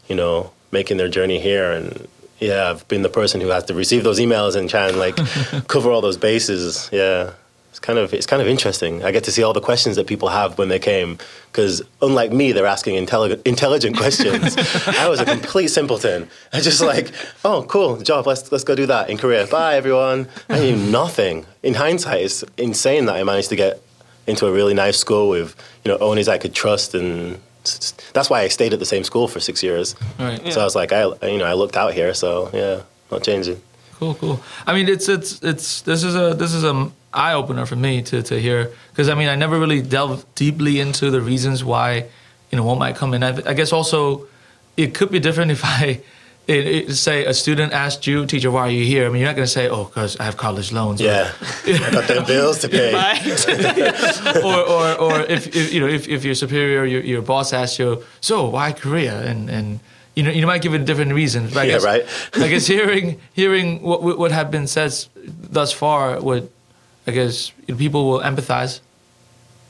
you 0.10 0.16
know, 0.16 0.50
making 0.72 0.98
their 0.98 1.08
journey 1.08 1.40
here. 1.40 1.72
And 1.72 2.08
yeah, 2.40 2.70
I've 2.70 2.88
been 2.88 3.02
the 3.02 3.10
person 3.10 3.42
who 3.42 3.48
has 3.48 3.64
to 3.66 3.74
receive 3.74 4.04
those 4.04 4.20
emails 4.20 4.56
and 4.56 4.70
try 4.70 4.88
and 4.90 4.98
like 4.98 5.16
cover 5.68 5.92
all 5.92 6.02
those 6.02 6.18
bases. 6.18 6.90
Yeah, 6.92 7.32
it's 7.70 7.80
kind 7.80 7.98
of 7.98 8.14
it's 8.14 8.26
kind 8.26 8.42
of 8.42 8.48
interesting. 8.48 9.04
I 9.04 9.12
get 9.12 9.24
to 9.26 9.32
see 9.32 9.44
all 9.44 9.54
the 9.54 9.62
questions 9.62 9.96
that 9.96 10.08
people 10.08 10.30
have 10.30 10.58
when 10.58 10.70
they 10.70 10.80
came 10.80 11.18
because 11.52 11.82
unlike 12.02 12.32
me, 12.32 12.52
they're 12.52 12.66
asking 12.66 12.96
intelligent 12.96 13.42
intelligent 13.46 13.98
questions. 14.04 14.56
I 14.88 15.08
was 15.10 15.20
a 15.20 15.26
complete 15.26 15.68
simpleton. 15.68 16.30
I 16.54 16.60
just 16.60 16.82
like, 16.82 17.12
oh, 17.44 17.64
cool 17.70 17.98
job. 17.98 18.28
Let's 18.28 18.52
let's 18.52 18.64
go 18.64 18.76
do 18.76 18.86
that 18.86 19.10
in 19.10 19.18
Korea. 19.18 19.48
Bye, 19.48 19.76
everyone. 19.76 20.28
I 20.50 20.60
knew 20.60 20.76
nothing. 20.76 21.46
In 21.64 21.74
hindsight, 21.74 22.22
it's 22.22 22.44
insane 22.58 23.06
that 23.06 23.16
I 23.16 23.24
managed 23.24 23.50
to 23.50 23.56
get 23.56 23.82
into 24.28 24.48
a 24.48 24.52
really 24.52 24.74
nice 24.74 24.98
school 24.98 25.30
with 25.30 25.56
you 25.84 25.92
know 25.92 25.98
owners 26.00 26.28
I 26.28 26.38
could 26.38 26.54
trust 26.54 26.94
and. 26.96 27.40
That's 28.14 28.30
why 28.30 28.42
I 28.42 28.48
stayed 28.48 28.74
at 28.74 28.80
the 28.80 28.86
same 28.86 29.04
school 29.04 29.28
for 29.28 29.40
six 29.40 29.62
years. 29.64 29.96
Right. 30.20 30.54
So 30.54 30.62
I 30.62 30.64
was 30.64 30.76
like, 30.76 30.92
I, 30.92 31.04
you 31.28 31.38
know, 31.38 31.46
I 31.46 31.54
looked 31.54 31.78
out 31.78 31.94
here, 31.94 32.14
so 32.14 32.50
yeah, 32.54 32.82
not 33.12 33.24
changing. 33.24 33.62
Cool, 33.94 34.16
cool. 34.16 34.44
I 34.68 34.74
mean, 34.74 34.90
it's 34.90 35.08
it's 35.08 35.42
it's 35.42 35.82
this 35.82 36.04
is 36.04 36.16
a 36.16 36.34
this 36.34 36.54
is 36.54 36.64
a 36.64 36.92
eye 37.14 37.34
opener 37.34 37.66
for 37.66 37.76
me 37.78 38.02
to 38.04 38.22
to 38.24 38.40
hear 38.40 38.72
because 38.92 39.08
I 39.08 39.16
mean 39.16 39.30
I 39.30 39.36
never 39.36 39.58
really 39.58 39.82
delved 39.82 40.26
deeply 40.36 40.80
into 40.82 41.10
the 41.10 41.22
reasons 41.22 41.64
why 41.64 42.06
you 42.52 42.58
know 42.58 42.64
one 42.64 42.78
might 42.78 42.96
come 42.96 43.14
in. 43.14 43.24
I, 43.24 43.30
I 43.46 43.54
guess 43.54 43.72
also 43.72 44.28
it 44.76 44.94
could 44.94 45.12
be 45.12 45.20
different 45.20 45.52
if 45.52 45.62
I. 45.64 46.02
It, 46.48 46.68
it, 46.68 46.96
say 46.96 47.26
a 47.26 47.34
student 47.34 47.74
asked 47.74 48.06
you, 48.06 48.26
teacher, 48.28 48.52
why 48.52 48.68
are 48.68 48.70
you 48.70 48.86
here? 48.86 49.08
I 49.08 49.10
mean, 49.10 49.22
you're 49.22 49.30
not 49.30 49.36
going 49.36 49.48
to 49.48 49.52
say, 49.52 49.68
"Oh, 49.68 49.86
because 49.86 50.16
I 50.20 50.26
have 50.26 50.38
college 50.38 50.72
loans." 50.72 51.02
Yeah, 51.02 51.32
I 51.66 51.90
got 51.92 52.08
them 52.08 52.24
bills 52.26 52.60
to 52.60 52.70
pay. 52.70 52.94
or, 54.44 54.60
or, 54.60 54.96
or 55.00 55.20
if, 55.22 55.48
if 55.56 55.74
you 55.74 55.80
know 55.80 55.88
if, 55.88 56.08
if 56.08 56.24
your 56.24 56.36
superior 56.36 56.86
your, 56.86 57.02
your 57.02 57.22
boss 57.22 57.52
asks 57.54 57.80
you 57.80 58.04
so 58.22 58.50
why 58.50 58.72
Korea 58.74 59.22
and 59.30 59.50
and 59.50 59.80
you 60.16 60.24
know 60.24 60.32
you 60.32 60.46
might 60.46 60.62
give 60.62 60.74
it 60.76 60.82
a 60.82 60.86
different 60.86 61.14
reason 61.14 61.48
but 61.48 61.58
I 61.58 61.64
Yeah, 61.64 61.72
guess, 61.74 61.84
right. 61.86 62.04
I 62.46 62.48
guess 62.48 62.68
hearing 62.68 63.20
hearing 63.34 63.82
what 63.82 64.04
what 64.04 64.18
what 64.20 64.32
have 64.32 64.52
been 64.52 64.68
said 64.68 64.94
thus 65.52 65.72
far 65.74 66.22
would 66.22 66.50
I 67.08 67.12
guess 67.12 67.52
people 67.78 68.02
will 68.10 68.20
empathize 68.22 68.82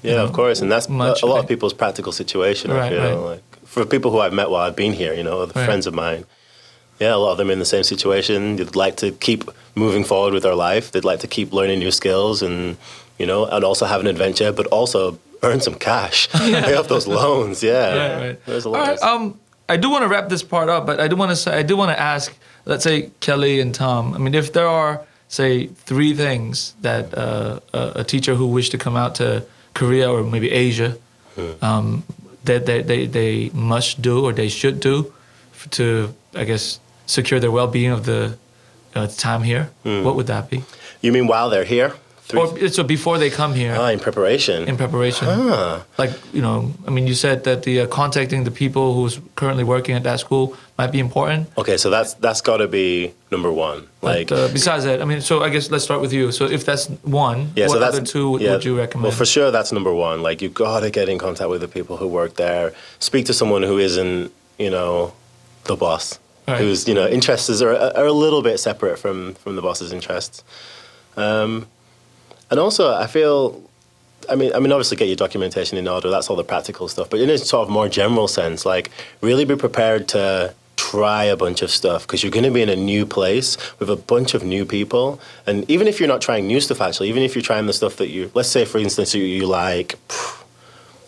Yeah, 0.03 0.21
of 0.21 0.27
mm-hmm. 0.27 0.35
course, 0.35 0.61
and 0.61 0.69
that's 0.71 0.88
Much, 0.89 1.23
a 1.23 1.25
lot 1.25 1.35
right. 1.35 1.43
of 1.43 1.47
people's 1.49 1.73
practical 1.73 2.11
situation. 2.11 2.69
I 2.71 2.75
Right, 2.77 2.91
feel 2.91 3.01
right. 3.01 3.31
like 3.31 3.43
for 3.65 3.85
people 3.85 4.11
who 4.11 4.19
I've 4.19 4.33
met 4.33 4.49
while 4.51 4.61
I've 4.67 4.75
been 4.75 4.93
here, 4.93 5.13
you 5.15 5.23
know, 5.23 5.45
the 5.45 5.53
Right. 5.57 5.65
friends 5.65 5.88
of 5.88 5.93
mine. 5.93 6.25
Yeah, 6.99 7.13
a 7.13 7.17
lot 7.17 7.31
of 7.34 7.38
them 7.38 7.49
in 7.49 7.60
the 7.60 7.65
same 7.65 7.84
situation. 7.84 8.55
They'd 8.55 8.75
like 8.75 8.95
to 8.97 9.12
keep 9.12 9.43
moving 9.75 10.03
forward 10.05 10.34
with 10.34 10.43
their 10.43 10.55
life. 10.55 10.91
They'd 10.91 11.03
like 11.03 11.19
to 11.19 11.27
keep 11.27 11.51
learning 11.51 11.79
new 11.79 11.91
skills, 11.91 12.41
and 12.41 12.77
you 13.19 13.25
know, 13.25 13.45
and 13.45 13.63
also 13.65 13.86
have 13.86 13.99
an 14.01 14.08
adventure, 14.08 14.51
but 14.51 14.67
also 14.67 15.19
earn 15.43 15.60
some 15.62 15.75
cash, 15.75 16.29
pay 16.31 16.75
off 16.75 16.88
those 16.88 17.08
loans. 17.08 17.62
Yeah, 17.62 17.95
Right, 17.95 18.27
right. 18.27 18.45
There's 18.45 18.65
a 18.65 18.69
lot. 18.69 18.88
right. 18.88 19.01
Um, 19.01 19.38
I 19.67 19.77
do 19.77 19.89
want 19.89 20.03
to 20.03 20.08
wrap 20.08 20.29
this 20.29 20.43
part 20.43 20.69
up, 20.69 20.86
but 20.86 20.99
I 20.99 21.08
do 21.08 21.15
want 21.15 21.31
to 21.31 21.36
say 21.36 21.58
I 21.58 21.63
do 21.63 21.75
want 21.77 21.91
to 21.91 21.99
ask. 21.99 22.34
Let's 22.67 22.84
say 22.84 23.12
Kelly 23.19 23.60
and 23.60 23.75
Tom. 23.75 24.13
I 24.13 24.17
mean, 24.17 24.34
if 24.34 24.53
there 24.53 24.67
are 24.67 25.01
say 25.27 25.67
three 25.67 26.13
things 26.13 26.73
that 26.81 27.15
uh, 27.17 27.60
a, 27.73 27.91
a 27.97 28.03
teacher 28.03 28.36
who 28.36 28.47
wish 28.47 28.69
to 28.69 28.77
come 28.77 28.95
out 28.95 29.15
to 29.15 29.45
Korea 29.73 30.10
or 30.10 30.23
maybe 30.23 30.49
Asia, 30.51 30.97
um, 31.62 32.03
that 32.45 32.65
they, 32.65 32.81
they 32.81 33.05
they 33.05 33.49
must 33.53 34.01
do 34.01 34.23
or 34.25 34.31
they 34.34 34.49
should 34.49 34.79
do 34.79 35.13
to 35.71 36.13
I 36.36 36.43
guess 36.45 36.79
secure 37.05 37.39
their 37.39 37.51
well-being 37.51 37.91
of 37.91 38.05
the 38.05 38.37
uh, 38.95 39.07
time 39.07 39.43
here, 39.43 39.69
what 39.83 40.15
would 40.15 40.27
that 40.27 40.49
be? 40.49 40.63
you 41.01 41.11
mean 41.11 41.27
while 41.27 41.49
they're 41.49 41.65
here? 41.65 41.93
Three, 42.27 42.39
Or 42.41 42.69
so 42.69 42.81
before 42.83 43.19
they 43.19 43.29
come 43.29 43.53
here 43.53 43.75
ah, 43.77 43.89
in 43.89 43.99
preparation. 43.99 44.67
in 44.67 44.77
preparation. 44.77 45.27
Like 45.99 46.11
you 46.33 46.41
know, 46.41 46.71
I 46.87 46.89
mean, 46.89 47.05
you 47.05 47.13
said 47.13 47.43
that 47.43 47.61
the 47.61 47.81
uh, 47.81 47.85
contacting 47.87 48.45
the 48.45 48.49
people 48.51 48.95
who's 48.95 49.19
currently 49.35 49.63
working 49.63 49.93
at 49.95 50.01
that 50.03 50.19
school 50.19 50.55
might 50.75 50.91
be 50.91 50.97
important. 50.97 51.49
okay, 51.55 51.77
so 51.77 51.91
that's 51.91 52.15
that's 52.15 52.41
got 52.41 52.57
to 52.57 52.67
be 52.67 53.13
number 53.29 53.51
one. 53.51 53.87
Like, 54.01 54.29
But 54.29 54.39
uh, 54.39 54.47
besides 54.51 54.85
that, 54.85 55.03
I 55.03 55.05
mean, 55.05 55.21
so 55.21 55.43
I 55.43 55.49
guess 55.49 55.69
let's 55.69 55.83
start 55.83 56.01
with 56.01 56.13
you. 56.13 56.31
So 56.31 56.45
if 56.45 56.65
that's 56.65 56.87
one, 57.03 57.51
Yeah, 57.55 57.67
what 57.67 57.73
so 57.73 57.79
that's 57.79 57.97
other 57.97 58.05
two 58.07 58.39
yeah, 58.41 58.53
would 58.53 58.65
you 58.65 58.75
recommend? 58.75 59.03
Well, 59.03 59.11
for 59.21 59.25
sure, 59.25 59.51
that's 59.51 59.71
number 59.71 59.93
one. 59.93 60.23
Like, 60.23 60.41
you've 60.41 60.55
got 60.55 60.79
to 60.79 60.89
get 60.89 61.07
in 61.09 61.19
contact 61.19 61.49
with 61.51 61.61
the 61.61 61.67
people 61.67 61.97
who 61.97 62.07
work 62.07 62.37
there. 62.37 62.73
Speak 62.97 63.25
to 63.27 63.33
someone 63.33 63.61
who 63.61 63.77
isn't, 63.77 64.31
you 64.57 64.71
know, 64.71 65.13
the 65.65 65.75
boss, 65.75 66.17
Right. 66.47 66.60
whose 66.62 66.88
you 66.88 66.93
know 66.93 67.08
interests 67.08 67.62
are, 67.62 67.75
are 67.75 68.05
a 68.05 68.12
little 68.12 68.43
bit 68.43 68.60
separate 68.60 68.99
from 68.99 69.34
from 69.36 69.55
the 69.55 69.63
boss's 69.63 69.91
interests. 69.91 70.43
Um, 71.17 71.67
and 72.51 72.60
also, 72.60 72.93
I 72.93 73.08
feel. 73.08 73.62
I 74.27 74.34
mean, 74.34 74.51
I 74.55 74.60
mean, 74.60 74.71
obviously, 74.71 74.97
get 74.97 75.08
your 75.08 75.15
documentation 75.15 75.77
in 75.77 75.88
order. 75.88 76.10
That's 76.10 76.29
all 76.29 76.36
the 76.36 76.43
practical 76.43 76.88
stuff. 76.88 77.10
But 77.10 77.19
in 77.19 77.29
a 77.29 77.38
sort 77.38 77.67
of 77.67 77.69
more 77.71 77.88
general 77.88 78.27
sense, 78.27 78.65
like 78.65 78.89
really 79.21 79.45
be 79.45 79.55
prepared 79.55 80.08
to 80.10 80.53
try 80.77 81.23
a 81.25 81.38
bunch 81.38 81.62
of 81.62 81.71
stuff 81.71 82.05
because 82.05 82.23
you're 82.23 82.31
going 82.31 82.45
to 82.45 82.51
be 82.51 82.62
in 82.62 82.69
a 82.69 82.75
new 82.75 83.05
place 83.05 83.58
with 83.79 83.89
a 83.89 83.95
bunch 83.95 84.34
of 84.34 84.43
new 84.43 84.65
people. 84.65 85.19
And 85.45 85.69
even 85.69 85.88
if 85.88 85.99
you're 85.99 86.10
not 86.10 86.21
trying 86.21 86.47
new 86.47 86.60
stuff, 86.60 86.81
actually, 86.81 87.10
even 87.10 87.23
if 87.23 87.36
you're 87.36 87.41
trying 87.41 87.65
the 87.65 87.73
stuff 87.73 87.97
that 87.97 88.10
you, 88.10 88.31
let's 88.34 88.49
say, 88.49 88.65
for 88.65 88.77
instance, 88.77 89.13
you, 89.13 89.23
you 89.23 89.45
like 89.47 89.95
pff, 90.08 90.43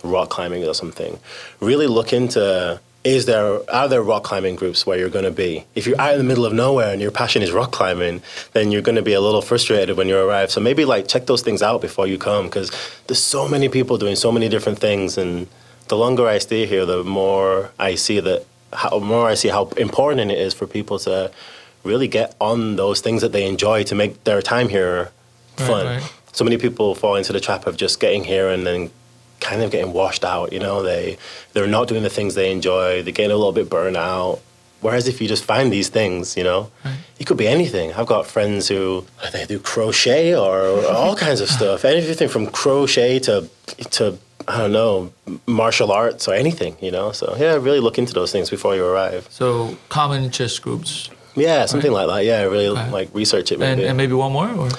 rock 0.03 0.29
climbing 0.29 0.63
or 0.63 0.73
something, 0.73 1.19
really 1.59 1.87
look 1.87 2.13
into. 2.13 2.79
Is 3.07 3.25
there 3.25 3.61
are 3.73 3.87
there 3.87 4.03
rock 4.03 4.23
climbing 4.29 4.55
groups 4.57 4.85
where 4.85 4.97
you're 4.99 5.15
going 5.17 5.23
to 5.33 5.37
be? 5.45 5.63
If 5.75 5.87
you're 5.87 6.01
out 6.05 6.11
in 6.15 6.17
the 6.17 6.25
middle 6.31 6.45
of 6.45 6.51
nowhere 6.51 6.91
and 6.91 7.01
your 7.01 7.11
passion 7.21 7.41
is 7.41 7.51
rock 7.53 7.71
climbing, 7.71 8.21
then 8.51 8.65
you're 8.71 8.81
going 8.81 8.97
to 8.97 9.07
be 9.11 9.13
a 9.13 9.21
little 9.21 9.41
frustrated 9.41 9.95
when 9.95 10.07
you 10.09 10.17
arrive. 10.17 10.51
So 10.51 10.59
maybe 10.59 10.83
like 10.83 11.07
check 11.07 11.25
those 11.25 11.41
things 11.41 11.61
out 11.61 11.79
before 11.79 12.05
you 12.05 12.17
come 12.17 12.43
because 12.47 12.69
there's 13.07 13.23
so 13.23 13.47
many 13.47 13.69
people 13.69 13.97
doing 13.97 14.17
so 14.17 14.29
many 14.29 14.49
different 14.49 14.79
things, 14.79 15.17
and 15.17 15.47
the 15.87 15.95
longer 15.95 16.27
I 16.27 16.39
stay 16.39 16.65
here, 16.65 16.85
the 16.85 17.01
more 17.05 17.71
I 17.79 17.95
see 17.95 18.19
that 18.19 18.45
how 18.73 18.99
more 18.99 19.25
I 19.29 19.35
see 19.35 19.47
how 19.47 19.63
important 19.77 20.29
it 20.29 20.39
is 20.47 20.53
for 20.53 20.67
people 20.67 20.99
to 21.07 21.31
really 21.85 22.09
get 22.09 22.35
on 22.41 22.75
those 22.75 22.99
things 22.99 23.21
that 23.21 23.31
they 23.31 23.47
enjoy 23.47 23.83
to 23.83 23.95
make 23.95 24.21
their 24.25 24.41
time 24.41 24.67
here 24.67 25.11
Right, 25.59 25.67
fun. 25.67 25.85
right. 25.85 26.13
So 26.33 26.43
many 26.43 26.57
people 26.57 26.93
fall 26.93 27.15
into 27.15 27.31
the 27.31 27.39
trap 27.39 27.65
of 27.67 27.77
just 27.77 27.99
getting 28.01 28.25
here 28.25 28.49
and 28.49 28.67
then 28.67 28.91
kind 29.39 29.61
of 29.61 29.71
getting 29.71 29.93
washed 29.93 30.23
out. 30.25 30.51
You 30.53 30.59
know, 30.59 30.81
they 30.83 31.17
they're 31.53 31.67
not 31.67 31.87
doing 31.87 32.03
the 32.03 32.09
things 32.09 32.35
they 32.35 32.51
enjoy. 32.51 33.03
They're 33.03 33.13
getting 33.13 33.31
a 33.31 33.35
little 33.37 33.53
bit 33.53 33.69
burnt 33.69 33.97
out. 33.97 34.39
Whereas 34.81 35.07
if 35.07 35.19
you 35.21 35.27
just 35.27 35.43
find 35.43 35.71
these 35.73 35.89
things, 35.89 36.37
you 36.37 36.43
know, 36.43 36.69
it 37.19 37.25
could 37.25 37.37
be 37.37 37.47
anything. 37.47 37.93
I've 37.93 38.05
got 38.05 38.27
friends 38.27 38.67
who 38.67 39.05
they 39.33 39.43
do 39.45 39.57
crochet 39.59 40.35
or 40.35 40.85
all 40.85 41.15
kinds 41.25 41.41
of 41.41 41.49
stuff. 41.49 41.83
Anything 41.83 42.29
from 42.29 42.45
crochet 42.47 43.19
to 43.19 43.49
to 43.91 44.17
I 44.47 44.57
don't 44.59 44.71
know 44.71 45.11
martial 45.47 45.91
arts 45.91 46.27
or 46.27 46.35
anything, 46.35 46.77
you 46.79 46.91
know. 46.91 47.11
So 47.11 47.35
yeah, 47.39 47.55
really 47.55 47.79
look 47.79 47.97
into 47.97 48.13
those 48.13 48.31
things 48.31 48.49
before 48.51 48.75
you 48.75 48.85
arrive. 48.85 49.27
So 49.31 49.77
common 49.89 50.23
interest 50.23 50.61
groups, 50.61 51.09
Yeah, 51.35 51.65
something 51.65 51.91
like 51.91 52.07
that. 52.07 52.23
Yeah, 52.25 52.43
really 52.43 52.67
Okay. 52.67 52.89
like 52.91 53.09
research 53.13 53.51
it. 53.51 53.55
and, 53.55 53.61
Maybe. 53.77 53.87
and 53.87 53.97
maybe 53.97 54.13
one 54.13 54.31
more, 54.31 54.47
or, 54.49 54.69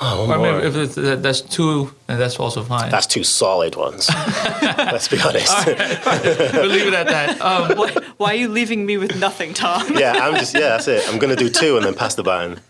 oh, 0.00 0.26
one 0.26 0.30
or 0.30 0.38
more. 0.38 0.52
maybe 0.52 0.66
if 0.66 0.76
it's, 0.76 0.94
that's 1.22 1.40
two, 1.40 1.92
and 2.08 2.20
that's 2.20 2.38
also 2.38 2.62
fine. 2.62 2.90
That's 2.90 3.06
two 3.06 3.24
solid 3.24 3.76
ones. 3.76 4.08
Let's 4.62 5.08
be 5.08 5.20
honest. 5.20 5.66
we'll 5.66 6.66
leave 6.66 6.86
it 6.86 6.94
at 6.94 7.06
that. 7.08 7.40
Um, 7.40 7.76
why, 7.78 7.94
why 8.16 8.30
are 8.32 8.36
you 8.36 8.48
leaving 8.48 8.86
me 8.86 8.96
with 8.96 9.18
nothing, 9.18 9.54
Tom? 9.54 9.96
yeah, 9.96 10.12
I'm 10.12 10.34
just 10.36 10.54
yeah, 10.54 10.60
that's 10.60 10.88
it. 10.88 11.08
I'm 11.08 11.18
gonna 11.18 11.36
do 11.36 11.48
two 11.48 11.76
and 11.76 11.84
then 11.84 11.94
pass 11.94 12.14
the 12.14 12.22
baton. 12.22 12.60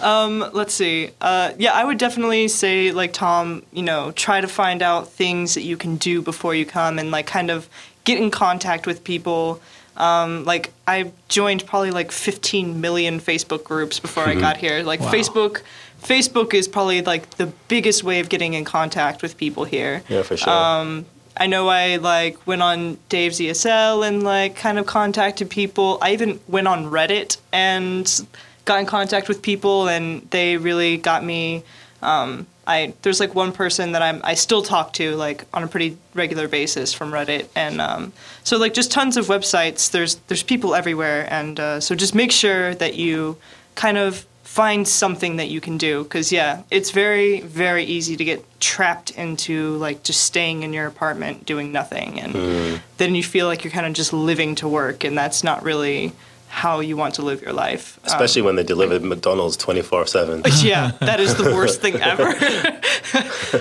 Let's 0.00 0.74
see. 0.74 1.10
Uh, 1.20 1.52
yeah, 1.58 1.72
I 1.72 1.84
would 1.84 1.98
definitely 1.98 2.48
say, 2.48 2.92
like 2.92 3.12
Tom, 3.12 3.62
you 3.72 3.82
know, 3.82 4.12
try 4.12 4.40
to 4.40 4.48
find 4.48 4.82
out 4.82 5.08
things 5.08 5.54
that 5.54 5.62
you 5.62 5.76
can 5.76 5.96
do 5.96 6.22
before 6.22 6.54
you 6.54 6.66
come, 6.66 6.98
and 6.98 7.10
like 7.10 7.26
kind 7.26 7.50
of 7.50 7.68
get 8.04 8.18
in 8.18 8.30
contact 8.30 8.86
with 8.86 9.04
people. 9.04 9.60
Um, 9.96 10.44
like 10.44 10.72
I 10.88 11.12
joined 11.28 11.66
probably 11.66 11.92
like 11.92 12.10
15 12.10 12.80
million 12.80 13.20
Facebook 13.20 13.62
groups 13.64 14.00
before 14.00 14.24
I 14.24 14.34
got 14.34 14.56
here. 14.56 14.82
Like 14.82 15.00
Wow. 15.00 15.12
Facebook, 15.12 15.62
Facebook 16.04 16.54
is 16.54 16.68
probably 16.68 17.02
like 17.02 17.30
the 17.36 17.46
biggest 17.68 18.04
way 18.04 18.20
of 18.20 18.28
getting 18.28 18.54
in 18.54 18.64
contact 18.64 19.22
with 19.22 19.36
people 19.36 19.64
here. 19.64 20.02
Yeah, 20.08 20.22
for 20.22 20.36
sure. 20.36 20.52
Um, 20.52 21.06
I 21.36 21.46
know 21.46 21.68
I 21.68 21.96
like 21.96 22.46
went 22.46 22.62
on 22.62 22.98
Dave's 23.08 23.40
ESL 23.40 24.06
and 24.06 24.22
like 24.22 24.54
kind 24.56 24.78
of 24.78 24.86
contacted 24.86 25.50
people. 25.50 25.98
I 26.00 26.12
even 26.12 26.38
went 26.46 26.68
on 26.68 26.90
Reddit 26.90 27.38
and 27.52 28.28
got 28.64 28.80
in 28.80 28.86
contact 28.86 29.28
with 29.28 29.42
people, 29.42 29.88
and 29.88 30.22
they 30.30 30.56
really 30.56 30.96
got 30.96 31.24
me. 31.24 31.64
Um, 32.02 32.46
I 32.66 32.94
there's 33.02 33.20
like 33.20 33.34
one 33.34 33.52
person 33.52 33.92
that 33.92 34.02
I'm 34.02 34.20
I 34.24 34.34
still 34.34 34.62
talk 34.62 34.92
to 34.94 35.16
like 35.16 35.44
on 35.52 35.62
a 35.64 35.66
pretty 35.66 35.96
regular 36.14 36.48
basis 36.48 36.92
from 36.92 37.10
Reddit, 37.10 37.48
and 37.56 37.80
um, 37.80 38.12
so 38.44 38.56
like 38.56 38.74
just 38.74 38.92
tons 38.92 39.16
of 39.16 39.26
websites. 39.26 39.90
There's 39.90 40.16
there's 40.28 40.42
people 40.42 40.74
everywhere, 40.74 41.26
and 41.30 41.58
uh, 41.58 41.80
so 41.80 41.94
just 41.94 42.14
make 42.14 42.30
sure 42.30 42.74
that 42.76 42.94
you 42.94 43.38
kind 43.74 43.98
of 43.98 44.24
find 44.54 44.86
something 44.86 45.34
that 45.38 45.48
you 45.48 45.60
can 45.60 45.76
do 45.76 46.04
because 46.04 46.30
yeah 46.30 46.62
it's 46.70 46.90
very 46.92 47.40
very 47.40 47.82
easy 47.82 48.14
to 48.16 48.24
get 48.24 48.38
trapped 48.60 49.10
into 49.10 49.76
like 49.78 50.04
just 50.04 50.20
staying 50.20 50.62
in 50.62 50.72
your 50.72 50.86
apartment 50.86 51.44
doing 51.44 51.72
nothing 51.72 52.20
and 52.20 52.80
then 52.98 53.16
you 53.16 53.22
feel 53.22 53.46
like 53.48 53.64
you're 53.64 53.72
kind 53.72 53.84
of 53.84 53.92
just 53.94 54.12
living 54.12 54.54
to 54.54 54.68
work 54.68 55.02
and 55.02 55.18
that's 55.18 55.42
not 55.42 55.64
really 55.64 56.12
how 56.48 56.78
you 56.78 56.96
want 56.96 57.14
to 57.14 57.22
live 57.22 57.42
your 57.42 57.52
life 57.52 57.98
Um, 57.98 58.06
Especially 58.06 58.42
when 58.42 58.54
they 58.54 58.62
deliver 58.62 59.00
McDonald's 59.00 59.56
24 59.56 60.06
7. 60.06 60.42
yeah, 60.62 60.92
that 61.00 61.18
is 61.18 61.34
the 61.34 61.50
worst 61.52 61.80
thing 61.80 61.96
ever. 62.12 62.28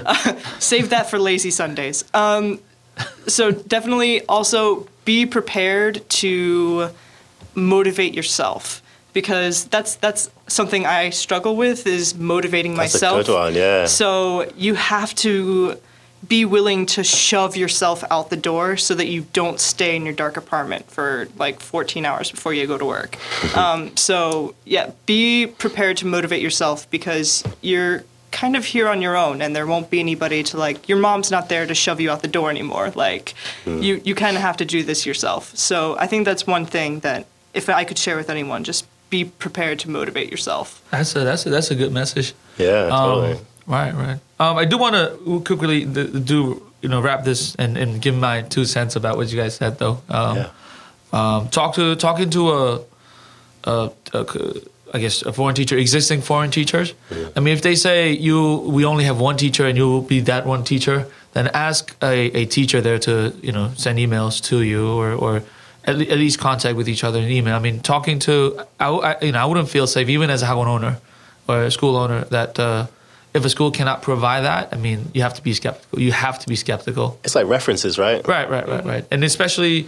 Uh, 0.06 0.36
save 0.60 0.90
that 0.92 1.10
for 1.10 1.18
lazy 1.18 1.50
Sundays. 1.50 2.06
Um, 2.14 2.60
so 3.26 3.50
definitely 3.50 4.22
also 4.28 4.88
be 5.06 5.26
prepared 5.26 6.08
to 6.22 6.90
motivate 7.56 8.14
yourself 8.14 8.84
because 9.14 9.66
that's 9.66 9.96
that's 9.96 10.30
something 10.54 10.86
I 10.86 11.10
struggle 11.10 11.56
with 11.56 11.86
is 11.88 12.16
motivating 12.16 12.76
That's 12.76 12.94
a 12.94 12.98
myself. 12.98 13.26
good 13.26 13.34
one, 13.34 13.56
yeah. 13.56 13.86
So 13.86 14.52
you 14.56 14.76
have 14.76 15.14
to 15.16 15.78
be 16.28 16.46
willing 16.46 16.86
to 16.86 17.04
shove 17.04 17.58
yourself 17.58 18.04
out 18.10 18.30
the 18.30 18.38
door 18.38 18.78
so 18.78 18.96
that 18.96 19.08
you 19.08 19.26
don't 19.34 19.60
stay 19.60 19.96
in 19.96 20.06
your 20.06 20.14
dark 20.14 20.38
apartment 20.38 20.90
for 20.90 21.28
like 21.38 21.60
14 21.60 22.06
hours 22.06 22.32
before 22.32 22.54
you 22.54 22.66
go 22.66 22.78
to 22.78 22.86
work. 22.86 23.18
um, 23.58 23.96
so 23.98 24.56
yeah, 24.64 24.92
be 25.06 25.48
prepared 25.48 25.98
to 25.98 26.08
motivate 26.08 26.42
yourself 26.42 26.90
because 26.90 27.44
you're 27.62 28.04
kind 28.32 28.56
of 28.56 28.66
here 28.66 28.88
on 28.88 29.02
your 29.02 29.16
own 29.16 29.42
and 29.42 29.56
there 29.56 29.68
won't 29.68 29.90
be 29.92 30.00
anybody 30.00 30.42
to 30.42 30.58
like 30.58 30.90
your 30.90 30.98
mom's 30.98 31.30
not 31.30 31.50
there 31.50 31.68
to 31.68 31.76
shove 31.76 32.00
you 32.02 32.10
out 32.10 32.24
the 32.24 32.28
door 32.28 32.50
anymore 32.50 32.90
like 32.96 33.36
you 33.68 34.02
you 34.04 34.16
kind 34.16 34.36
of 34.36 34.42
have 34.42 34.58
to 34.58 34.66
do 34.66 34.82
this 34.82 35.06
yourself 35.06 35.56
so 35.56 35.96
i 36.00 36.08
think 36.08 36.26
that's 36.26 36.48
one 36.48 36.66
thing 36.66 37.00
that 37.02 37.28
if 37.54 37.70
i 37.70 37.84
could 37.84 37.96
share 37.96 38.18
with 38.18 38.32
anyone 38.32 38.64
just 38.64 38.88
be 39.18 39.22
prepared 39.46 39.78
to 39.84 39.88
motivate 40.00 40.28
yourself 40.34 40.68
that's 40.92 41.16
a 41.16 41.20
that's 41.28 41.46
a 41.48 41.50
that's 41.56 41.72
a 41.76 41.78
good 41.82 41.92
message. 42.02 42.28
Yeah, 42.58 42.90
Um, 42.98 43.38
right, 43.78 43.94
right. 44.06 44.20
Um, 44.44 44.56
I 44.64 44.66
do 44.72 44.76
want 44.84 44.96
to 44.96 45.06
quickly 45.50 45.86
do 46.32 46.38
you 46.84 46.90
know 46.92 47.00
wrap 47.06 47.22
this 47.30 47.42
and, 47.62 47.78
and 47.82 47.90
give 48.06 48.16
my 48.28 48.36
two 48.56 48.66
cents 48.66 48.96
about 48.96 49.14
what 49.18 49.26
you 49.32 49.38
guys 49.42 49.54
said 49.62 49.74
though. 49.82 49.98
Um, 50.18 50.36
yeah. 50.38 50.50
um, 51.20 51.40
talk 51.50 51.70
to 51.76 51.96
talking 51.96 52.30
to 52.38 52.42
a, 52.60 52.64
a, 53.74 53.74
a 54.20 54.22
c- 54.32 54.62
I 54.96 55.00
guess 55.04 55.24
a 55.26 55.32
foreign 55.34 55.56
teacher, 55.56 55.76
existing 55.78 56.22
foreign 56.22 56.52
teachers. 56.52 56.94
I 57.36 57.40
mean, 57.44 57.54
if 57.58 57.62
they 57.62 57.76
say 57.76 58.12
you 58.28 58.38
we 58.78 58.82
only 58.86 59.06
have 59.10 59.20
one 59.30 59.38
teacher 59.38 59.64
and 59.70 59.76
you 59.78 59.88
will 59.92 60.06
be 60.16 60.20
that 60.32 60.46
one 60.46 60.64
teacher, 60.64 60.98
then 61.34 61.48
ask 61.54 61.96
a, 62.02 62.16
a 62.42 62.46
teacher 62.46 62.80
there 62.82 63.00
to 63.08 63.14
you 63.48 63.52
know 63.56 63.68
send 63.84 63.98
emails 64.00 64.42
to 64.50 64.56
you 64.62 64.82
or 65.00 65.08
or 65.24 65.42
at, 65.86 65.96
le- 65.98 66.06
at 66.06 66.18
least 66.18 66.40
contact 66.40 66.76
with 66.76 66.88
each 66.90 67.04
other 67.04 67.20
in 67.20 67.30
email. 67.30 67.56
I 67.56 67.60
mean, 67.60 67.80
talking 67.82 68.20
to 68.20 68.66
I, 68.80 68.88
I- 68.90 69.22
you 69.22 69.32
know 69.32 69.40
I 69.40 69.46
wouldn't 69.46 69.70
feel 69.70 69.88
safe 69.88 70.10
even 70.10 70.30
as 70.30 70.42
a 70.42 70.46
Hagwon 70.46 70.68
owner 70.68 70.98
or 71.48 71.64
a 71.64 71.72
school 71.72 71.96
owner 71.98 72.26
that. 72.26 72.60
Uh, 72.60 72.88
if 73.36 73.44
a 73.46 73.50
school 73.50 73.72
cannot 73.72 74.04
provide 74.04 74.42
that, 74.42 74.70
I 74.72 74.78
mean, 74.78 75.10
you 75.16 75.24
have 75.24 75.34
to 75.34 75.42
be 75.42 75.54
skeptical. 75.56 76.00
You 76.00 76.12
have 76.12 76.38
to 76.38 76.48
be 76.48 76.56
skeptical. 76.56 77.18
It's 77.24 77.34
like 77.34 77.48
references, 77.48 77.98
right? 77.98 78.22
Right, 78.28 78.48
right, 78.48 78.68
right, 78.68 78.86
right. 78.86 79.06
And 79.10 79.24
especially, 79.24 79.88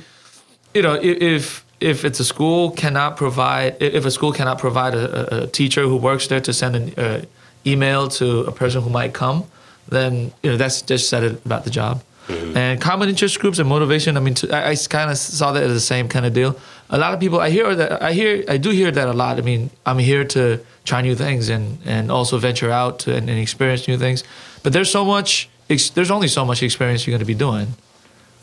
you 0.74 0.82
know, 0.82 0.96
if 1.00 1.64
if 1.80 2.06
it's 2.06 2.20
a 2.20 2.26
school 2.26 2.72
cannot 2.72 3.18
provide, 3.18 3.78
if 3.80 4.04
a 4.04 4.10
school 4.10 4.32
cannot 4.32 4.58
provide 4.58 4.96
a, 4.96 5.04
a- 5.06 5.44
a 5.44 5.48
teacher 5.48 5.84
who 5.84 5.96
works 5.96 6.26
there 6.26 6.42
to 6.42 6.54
send 6.54 6.76
an 6.76 6.94
uh, 6.98 7.22
email 7.68 8.08
to 8.18 8.40
a 8.46 8.52
person 8.52 8.82
who 8.82 8.90
might 8.90 9.14
come, 9.14 9.44
then 9.90 10.32
you 10.42 10.50
know 10.50 10.58
that's 10.58 10.82
just 10.82 11.08
said 11.08 11.24
it 11.24 11.46
about 11.46 11.66
the 11.66 11.70
job. 11.70 12.02
Mm-hmm. 12.28 12.58
And 12.58 12.82
common 12.82 13.10
interest 13.10 13.40
groups 13.40 13.60
and 13.60 13.70
motivation. 13.70 14.18
I 14.18 14.20
mean, 14.20 14.36
I 14.52 14.76
kind 14.90 15.12
of 15.12 15.18
saw 15.18 15.52
that 15.52 15.64
as 15.64 15.74
the 15.74 15.80
same 15.80 16.08
kind 16.08 16.26
of 16.26 16.34
deal. 16.34 16.60
A 16.90 16.98
lot 16.98 17.14
of 17.14 17.20
people, 17.20 17.40
I 17.40 17.50
hear 17.50 17.76
that, 17.76 18.02
I 18.02 18.14
hear, 18.14 18.44
I 18.48 18.58
do 18.58 18.72
hear 18.72 18.92
that 18.92 19.08
a 19.08 19.14
lot. 19.14 19.38
I 19.38 19.42
mean, 19.42 19.70
I'm 19.86 20.00
here 20.00 20.24
to 20.26 20.60
try 20.86 21.02
new 21.02 21.16
things 21.16 21.50
and 21.50 21.78
and 21.86 22.12
also 22.12 22.38
venture 22.38 22.72
out 22.72 23.00
to, 23.00 23.16
and, 23.16 23.30
and 23.30 23.40
experience 23.40 23.88
new 23.88 23.98
things. 23.98 24.24
But 24.64 24.74
there's 24.74 24.90
so 24.90 25.06
much, 25.06 25.50
ex, 25.70 25.90
there's 25.92 26.12
only 26.12 26.28
so 26.28 26.46
much 26.46 26.64
experience 26.64 27.06
you're 27.06 27.14
going 27.14 27.20
to 27.20 27.26
be 27.26 27.36
doing. 27.36 27.76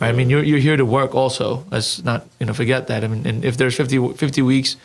Right? 0.00 0.08
I 0.08 0.12
mean, 0.12 0.30
you're, 0.30 0.42
you're 0.42 0.58
here 0.58 0.76
to 0.76 0.84
work 0.84 1.14
also. 1.14 1.64
Let's 1.70 2.02
not, 2.02 2.26
you 2.40 2.46
know, 2.46 2.52
forget 2.52 2.88
that. 2.88 3.04
I 3.04 3.06
mean, 3.06 3.26
and 3.26 3.44
if 3.44 3.56
there's 3.56 3.76
50, 3.76 4.14
50 4.14 4.42
weeks 4.42 4.76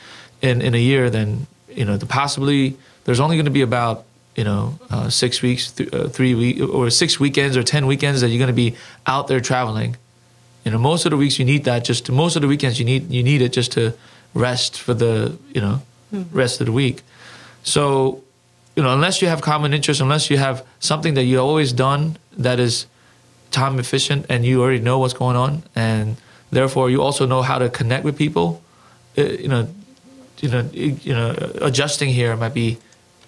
in, 0.42 0.62
in 0.62 0.76
a 0.76 0.80
year, 0.80 1.10
then, 1.10 1.48
you 1.70 1.86
know, 1.86 1.98
the 1.98 2.06
possibly, 2.06 2.78
there's 3.06 3.20
only 3.20 3.36
going 3.36 3.46
to 3.46 3.52
be 3.52 3.64
about, 3.64 4.06
you 4.38 4.44
know, 4.44 4.80
uh, 4.92 5.10
six 5.10 5.42
weeks, 5.42 5.72
th- 5.72 5.92
uh, 5.92 6.08
three 6.08 6.36
week 6.36 6.62
or 6.62 6.90
six 6.92 7.20
weekends 7.20 7.58
or 7.58 7.64
10 7.64 7.88
weekends 7.88 8.22
that 8.22 8.30
you're 8.30 8.38
going 8.38 8.48
to 8.48 8.54
be 8.54 8.76
out 9.08 9.28
there 9.28 9.42
traveling. 9.42 9.98
You 10.64 10.72
know, 10.72 10.78
most 10.78 11.06
of 11.06 11.10
the 11.10 11.18
weeks 11.18 11.40
you 11.40 11.46
need 11.46 11.64
that 11.64 11.84
just 11.84 12.06
to, 12.06 12.12
most 12.12 12.36
of 12.36 12.44
the 12.44 12.48
weekends 12.48 12.78
you 12.78 12.86
need, 12.86 13.10
you 13.12 13.24
need 13.24 13.42
it 13.42 13.50
just 13.52 13.72
to 13.74 13.94
rest 14.36 14.80
for 14.80 14.94
the, 14.94 15.36
you 15.54 15.60
know, 15.60 15.82
rest 16.32 16.62
of 16.62 16.68
the 16.68 16.72
week. 16.72 17.02
So, 17.64 18.24
you 18.76 18.84
know, 18.84 18.94
unless 18.94 19.24
you 19.24 19.28
have 19.28 19.42
common 19.42 19.74
interests, 19.74 20.02
unless 20.02 20.30
you 20.30 20.38
have 20.38 20.64
something 20.80 21.16
that 21.16 21.24
you 21.24 21.40
always 21.40 21.74
done 21.74 22.18
that 22.38 22.60
is 22.60 22.86
time 23.50 23.80
efficient 23.80 24.28
and 24.30 24.46
you 24.46 24.62
already 24.62 24.80
know 24.80 25.00
what's 25.00 25.16
going 25.16 25.36
on, 25.36 25.64
and 25.76 26.16
therefore 26.52 26.92
you 26.92 27.02
also 27.02 27.26
know 27.26 27.42
how 27.42 27.58
to 27.58 27.70
connect 27.70 28.04
with 28.06 28.16
people, 28.16 28.62
uh, 29.18 29.24
you 29.24 29.48
know, 29.48 29.68
you 30.42 30.50
know, 30.50 30.70
you 30.74 31.14
know, 31.14 31.34
adjusting 31.62 32.10
here 32.10 32.36
might 32.38 32.54
be, 32.54 32.78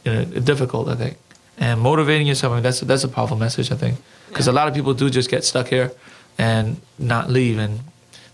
you 0.03 0.13
know, 0.13 0.23
difficult. 0.25 0.88
I 0.89 0.95
think, 0.95 1.17
and 1.57 1.79
motivating 1.79 2.27
yourself. 2.27 2.51
I 2.51 2.55
mean, 2.57 2.63
that's 2.63 2.79
that's 2.81 3.03
a 3.03 3.09
powerful 3.09 3.38
message. 3.38 3.71
I 3.71 3.75
think, 3.75 3.97
because 4.27 4.47
a 4.47 4.51
lot 4.51 4.67
of 4.67 4.73
people 4.73 4.93
do 4.93 5.09
just 5.09 5.29
get 5.29 5.43
stuck 5.43 5.67
here 5.67 5.91
and 6.38 6.79
not 6.97 7.29
leave, 7.29 7.57
and 7.57 7.79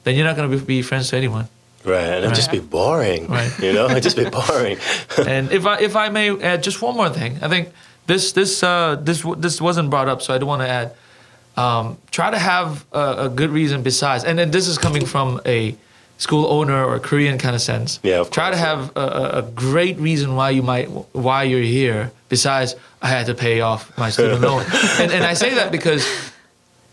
then 0.03 0.15
you're 0.15 0.25
not 0.25 0.35
going 0.35 0.49
to 0.49 0.57
be, 0.57 0.63
be 0.63 0.81
friends 0.81 1.09
to 1.09 1.17
anyone. 1.17 1.47
Right, 1.83 2.03
and 2.03 2.25
it'd 2.25 2.35
just 2.35 2.51
be 2.51 2.59
boring. 2.59 3.27
Right. 3.27 3.51
You 3.59 3.73
know, 3.73 3.85
it'd 3.85 4.01
just 4.01 4.17
be 4.17 4.29
boring. 4.47 4.77
and 5.27 5.51
if 5.51 5.65
I 5.65 5.79
if 5.79 5.95
I 5.95 6.09
may 6.09 6.29
add 6.41 6.63
just 6.63 6.81
one 6.81 6.95
more 6.95 7.09
thing, 7.09 7.37
I 7.41 7.47
think 7.47 7.69
this 8.07 8.31
this 8.31 8.63
uh, 8.63 8.95
this 9.01 9.23
this 9.37 9.61
wasn't 9.61 9.89
brought 9.89 10.07
up, 10.07 10.21
so 10.21 10.33
I 10.33 10.37
do 10.37 10.45
want 10.45 10.61
to 10.61 10.67
add. 10.67 10.95
Um, 11.57 11.97
try 12.11 12.31
to 12.31 12.37
have 12.37 12.85
a, 12.91 13.15
a 13.25 13.29
good 13.29 13.49
reason 13.49 13.81
besides, 13.81 14.23
and 14.25 14.37
then 14.37 14.51
this 14.51 14.67
is 14.67 14.77
coming 14.77 15.05
from 15.05 15.39
a 15.45 15.75
school 16.17 16.45
owner 16.47 16.83
or 16.85 16.99
Korean 16.99 17.37
kind 17.37 17.55
of 17.55 17.61
sense. 17.61 17.99
Yeah, 18.03 18.19
of 18.21 18.29
Try 18.31 18.49
to 18.51 18.55
course, 18.57 18.67
have 18.67 18.91
a, 18.95 18.99
a- 18.99 19.39
a 19.39 19.41
great 19.41 19.97
reason 19.99 20.35
why 20.35 20.49
you 20.51 20.61
might 20.63 20.87
why 21.13 21.43
you're 21.43 21.61
here 21.79 22.11
besides 22.29 22.75
I 23.01 23.07
had 23.07 23.25
to 23.27 23.33
pay 23.35 23.61
off 23.61 23.95
my 23.97 24.09
student 24.11 24.41
loan, 24.41 24.63
and 24.99 25.11
and 25.11 25.23
I 25.23 25.33
say 25.35 25.53
that 25.55 25.71
because 25.71 26.03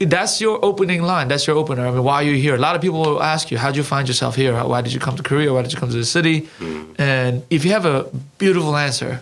that's 0.00 0.40
your 0.40 0.58
opening 0.64 1.02
line. 1.02 1.28
That's 1.28 1.46
your 1.46 1.56
opener. 1.56 1.86
I 1.86 1.90
mean, 1.92 2.02
why 2.02 2.14
are 2.16 2.22
you 2.24 2.34
here? 2.36 2.54
A 2.56 2.58
lot 2.58 2.74
of 2.74 2.82
people 2.82 3.00
will 3.00 3.22
ask 3.22 3.50
you, 3.52 3.58
how'd 3.58 3.76
you 3.76 3.84
find 3.84 4.08
yourself 4.08 4.34
here? 4.34 4.52
Why 4.64 4.80
did 4.82 4.92
you 4.92 4.98
come 5.00 5.16
to 5.16 5.22
Korea? 5.22 5.52
Why 5.54 5.62
did 5.62 5.72
you 5.72 5.78
come 5.78 5.90
to 5.90 5.96
the 5.96 6.04
city? 6.04 6.48
And 6.98 7.42
if 7.50 7.64
you 7.64 7.70
have 7.70 7.86
a 7.86 8.10
beautiful 8.38 8.74
answer, 8.76 9.20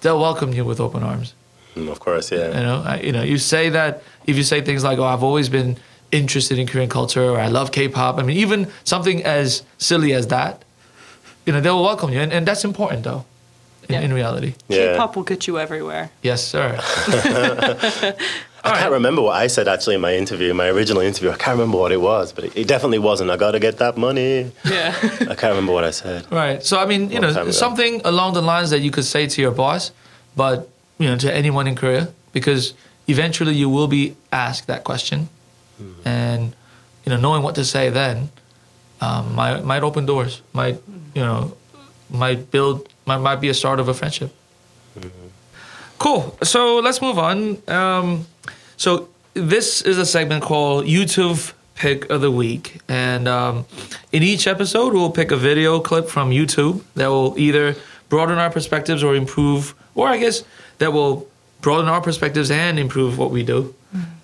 they'll 0.00 0.20
welcome 0.20 0.52
you 0.52 0.64
with 0.64 0.80
open 0.80 1.02
arms. 1.04 1.32
Mm, 1.76 1.88
of 1.90 2.00
course, 2.00 2.32
yeah. 2.32 2.48
You 2.48 2.62
know, 2.66 2.82
I, 2.84 3.00
you 3.00 3.12
know, 3.12 3.22
you 3.22 3.38
say 3.38 3.68
that 3.70 4.02
if 4.26 4.36
you 4.36 4.42
say 4.42 4.60
things 4.62 4.82
like, 4.82 4.98
"Oh, 4.98 5.04
I've 5.04 5.22
always 5.22 5.48
been 5.48 5.76
interested 6.12 6.58
in 6.58 6.66
Korean 6.66 6.88
culture," 6.88 7.24
or 7.24 7.38
"I 7.40 7.48
love 7.48 7.70
K-pop." 7.72 8.18
I 8.18 8.22
mean, 8.22 8.36
even 8.36 8.68
something 8.84 9.24
as 9.24 9.62
silly 9.78 10.12
as 10.12 10.26
that, 10.28 10.62
you 11.44 11.52
know 11.52 11.60
they'll 11.60 11.82
welcome 11.82 12.10
you, 12.12 12.20
and, 12.20 12.32
and 12.32 12.46
that's 12.46 12.64
important 12.64 13.04
though. 13.04 13.24
In, 13.88 13.94
Yeah. 13.94 14.00
in 14.06 14.12
reality, 14.12 14.54
Yeah. 14.68 14.92
K-pop 14.92 15.14
will 15.16 15.22
get 15.22 15.46
you 15.46 15.58
everywhere. 15.60 16.10
yes, 16.22 16.42
sir. 16.44 16.76
I 18.64 18.78
can't 18.80 18.90
remember 18.92 19.22
what 19.22 19.36
I 19.36 19.46
said 19.46 19.68
actually 19.68 19.94
in 19.94 20.00
my 20.00 20.14
interview, 20.16 20.52
my 20.52 20.66
original 20.68 21.00
interview. 21.02 21.30
I 21.30 21.36
can't 21.36 21.56
remember 21.56 21.78
what 21.78 21.92
it 21.92 22.00
was, 22.00 22.32
but 22.32 22.44
it, 22.44 22.56
it 22.56 22.66
definitely 22.66 22.98
wasn't. 22.98 23.30
I 23.30 23.36
got 23.36 23.52
to 23.52 23.60
get 23.60 23.78
that 23.78 23.96
money. 23.96 24.50
Yeah. 24.64 24.92
I 25.02 25.34
can't 25.40 25.52
remember 25.54 25.72
what 25.72 25.84
I 25.84 25.92
said. 25.92 26.26
Right. 26.32 26.64
So 26.64 26.78
I 26.80 26.84
mean, 26.86 27.10
you 27.10 27.20
Long 27.20 27.34
know, 27.34 27.50
something 27.52 28.00
along 28.04 28.34
the 28.34 28.42
lines 28.42 28.70
that 28.70 28.80
you 28.80 28.90
could 28.90 29.04
say 29.04 29.28
to 29.28 29.40
your 29.40 29.52
boss, 29.52 29.92
but 30.34 30.68
you 30.98 31.06
know, 31.08 31.16
to 31.18 31.32
anyone 31.32 31.68
in 31.68 31.76
Korea, 31.76 32.08
because 32.32 32.74
eventually 33.06 33.54
you 33.54 33.68
will 33.68 33.86
be 33.86 34.16
asked 34.32 34.66
that 34.66 34.82
question, 34.82 35.28
Hmm. 35.78 36.08
and 36.08 36.56
you 37.04 37.10
know, 37.10 37.18
knowing 37.18 37.42
what 37.42 37.54
to 37.54 37.64
say 37.64 37.90
then 37.90 38.30
um, 39.00 39.34
might 39.34 39.64
might 39.64 39.82
open 39.82 40.06
doors, 40.06 40.42
might 40.52 40.80
you 41.14 41.22
know, 41.22 41.56
might 42.10 42.50
build, 42.50 42.88
might 43.06 43.18
might 43.18 43.36
be 43.36 43.48
a 43.48 43.54
start 43.54 43.80
of 43.80 43.88
a 43.88 43.94
friendship. 43.94 44.34
Cool. 45.98 46.36
So 46.42 46.78
let's 46.80 47.00
move 47.00 47.18
on. 47.18 47.58
Um, 47.68 48.26
so 48.76 49.08
this 49.34 49.82
is 49.82 49.98
a 49.98 50.04
segment 50.06 50.42
called 50.42 50.84
YouTube 50.84 51.52
Pick 51.74 52.10
of 52.10 52.20
the 52.20 52.30
Week, 52.30 52.80
and 52.88 53.28
um, 53.28 53.66
in 54.12 54.22
each 54.22 54.46
episode, 54.46 54.92
we'll 54.94 55.10
pick 55.10 55.30
a 55.30 55.36
video 55.36 55.80
clip 55.80 56.08
from 56.08 56.30
YouTube 56.30 56.82
that 56.94 57.08
will 57.08 57.38
either 57.38 57.76
broaden 58.08 58.38
our 58.38 58.50
perspectives 58.50 59.02
or 59.02 59.14
improve, 59.14 59.74
or 59.94 60.08
I 60.08 60.16
guess 60.16 60.42
that 60.78 60.92
will 60.92 61.26
broaden 61.60 61.88
our 61.88 62.00
perspectives 62.00 62.50
and 62.50 62.78
improve 62.78 63.18
what 63.18 63.30
we 63.30 63.42
do, 63.42 63.74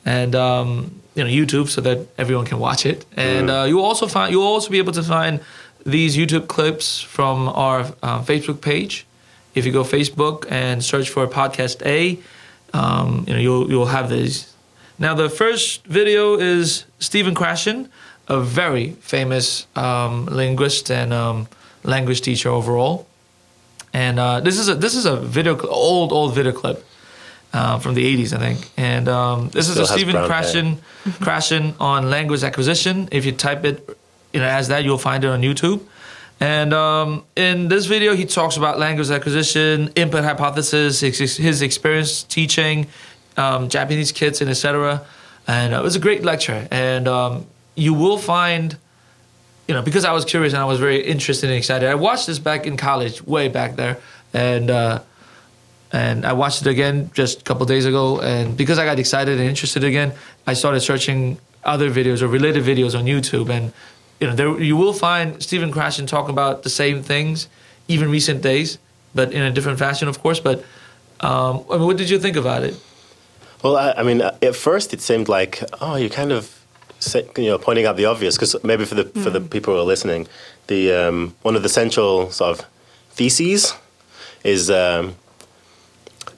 and 0.05 0.35
um, 0.35 1.02
you 1.15 1.25
know 1.25 1.31
YouTube 1.31 1.69
so 1.69 1.81
that 1.81 2.07
everyone 2.19 2.47
can 2.47 2.59
watch 2.59 2.87
it. 2.87 3.05
And 3.17 3.51
uh, 3.51 3.65
you'll 3.69 3.85
also 3.85 4.07
find 4.07 4.33
you'll 4.33 4.43
also 4.47 4.71
be 4.71 4.79
able 4.79 4.93
to 4.93 5.03
find 5.03 5.41
these 5.85 6.17
YouTube 6.17 6.49
clips 6.49 7.01
from 7.01 7.49
our 7.49 7.81
uh, 8.03 8.23
Facebook 8.23 8.61
page 8.61 9.07
if 9.55 9.67
you 9.67 9.73
go 9.73 9.85
Facebook 9.85 10.47
and 10.51 10.83
search 10.83 11.11
for 11.11 11.27
podcast 11.27 11.85
A, 11.85 12.19
um, 12.73 13.25
you 13.27 13.35
know 13.35 13.41
you'll 13.41 13.71
you'll 13.71 13.87
have 13.87 14.09
these. 14.09 14.53
Now 14.99 15.15
the 15.15 15.29
first 15.29 15.85
video 15.87 16.39
is 16.39 16.85
Stephen 16.99 17.35
Krashen, 17.35 17.89
a 18.29 18.41
very 18.41 18.93
famous 18.93 19.67
um, 19.77 20.27
linguist 20.27 20.91
and 20.91 21.13
um, 21.13 21.49
language 21.85 22.21
teacher 22.21 22.49
overall. 22.49 23.07
And 23.93 24.19
uh, 24.19 24.41
this 24.41 24.59
is 24.59 24.69
a 24.69 24.75
this 24.75 24.95
is 24.95 25.05
a 25.05 25.17
video 25.17 25.59
old 25.67 26.13
old 26.13 26.35
video 26.35 26.53
clip 26.53 26.85
uh, 27.53 27.79
from 27.79 27.95
the 27.95 28.17
80s, 28.17 28.33
I 28.33 28.39
think. 28.39 28.71
And 28.77 29.09
um, 29.09 29.51
this 29.51 29.69
is 29.69 29.79
a 29.79 29.87
Stephen. 29.87 30.15
Krashen 30.15 30.79
Krashen 31.05 31.75
on 31.81 32.11
language 32.11 32.43
acquisition. 32.43 33.09
If 33.11 33.25
you 33.25 33.33
type 33.33 33.65
it, 33.65 33.99
you 34.33 34.41
know, 34.41 34.47
as 34.47 34.69
that, 34.69 34.85
you'll 34.85 34.99
find 34.99 35.25
it 35.25 35.29
on 35.29 35.43
YouTube. 35.43 35.83
And 36.41 36.73
um, 36.73 37.25
in 37.37 37.69
this 37.69 37.87
video, 37.87 38.15
he 38.15 38.25
talks 38.25 38.57
about 38.57 38.79
language 38.79 39.11
acquisition, 39.11 39.93
input 39.95 40.25
hypothesis, 40.25 41.01
his, 41.01 41.37
his 41.37 41.63
experience 41.63 42.25
teaching 42.25 42.89
um, 43.37 43.69
Japanese 43.69 44.11
kids, 44.13 44.41
and 44.41 44.51
etc. 44.51 45.05
And 45.47 45.75
uh, 45.75 45.79
it 45.79 45.83
was 45.83 45.97
a 45.97 46.01
great 46.01 46.25
lecture. 46.25 46.67
And 46.71 47.07
um, 47.07 47.47
you 47.75 47.95
will 47.95 48.19
find, 48.19 48.77
you 49.69 49.75
know, 49.75 49.83
because 49.83 50.05
I 50.05 50.13
was 50.13 50.25
curious 50.25 50.53
and 50.53 50.61
I 50.61 50.65
was 50.65 50.81
very 50.81 51.05
interested 51.05 51.49
and 51.49 51.57
excited. 51.57 51.89
I 51.89 51.95
watched 51.95 52.27
this 52.27 52.39
back 52.39 52.67
in 52.67 52.77
college, 52.77 53.23
way 53.23 53.49
back 53.49 53.77
there, 53.77 53.99
and 54.35 54.71
uh, 54.71 55.03
and 55.93 56.24
I 56.24 56.32
watched 56.32 56.62
it 56.62 56.68
again 56.68 57.11
just 57.14 57.40
a 57.40 57.45
couple 57.45 57.66
days 57.66 57.84
ago. 57.84 58.20
And 58.20 58.57
because 58.57 58.78
I 58.78 58.84
got 58.84 58.99
excited 58.99 59.38
and 59.38 59.49
interested 59.49 59.84
again, 59.84 60.12
I 60.47 60.55
started 60.55 60.80
searching 60.80 61.38
other 61.64 61.90
videos 61.90 62.22
or 62.22 62.28
related 62.28 62.64
videos 62.64 62.99
on 62.99 63.05
YouTube. 63.05 63.51
And 63.51 63.72
you 64.20 64.26
know, 64.26 64.34
there 64.34 64.61
you 64.61 64.76
will 64.76 64.93
find 64.95 65.43
Stephen 65.43 65.70
Krashen 65.72 66.07
talking 66.07 66.30
about 66.30 66.62
the 66.62 66.70
same 66.70 67.03
things, 67.03 67.49
even 67.88 68.11
recent 68.11 68.43
days, 68.43 68.78
but 69.14 69.32
in 69.32 69.43
a 69.43 69.51
different 69.51 69.78
fashion, 69.78 70.09
of 70.09 70.20
course. 70.20 70.40
But 70.40 70.64
um, 71.20 71.64
I 71.70 71.76
mean, 71.76 71.86
what 71.86 71.97
did 71.99 72.09
you 72.09 72.18
think 72.18 72.36
about 72.36 72.62
it? 72.62 72.74
Well, 73.62 73.76
I, 73.76 73.93
I 73.99 74.03
mean, 74.03 74.22
at 74.22 74.57
first 74.57 74.93
it 74.93 75.01
seemed 75.01 75.28
like, 75.28 75.62
oh, 75.80 75.95
you're 75.97 76.09
kind 76.11 76.32
of, 76.32 76.64
say- 76.99 77.28
you 77.36 77.47
know, 77.47 77.59
pointing 77.59 77.86
out 77.86 77.97
the 77.97 78.07
obvious 78.07 78.36
because 78.36 78.57
maybe 78.64 78.84
for 78.84 78.95
the 78.95 79.05
for 79.22 79.30
the 79.30 79.40
people 79.40 79.74
who 79.74 79.80
are 79.80 79.84
listening, 79.84 80.26
the 80.68 80.93
um, 80.93 81.34
one 81.43 81.55
of 81.55 81.62
the 81.62 81.68
central 81.68 82.30
sort 82.30 82.59
of 82.59 82.66
theses 83.11 83.74
is 84.43 84.70
um, 84.70 85.14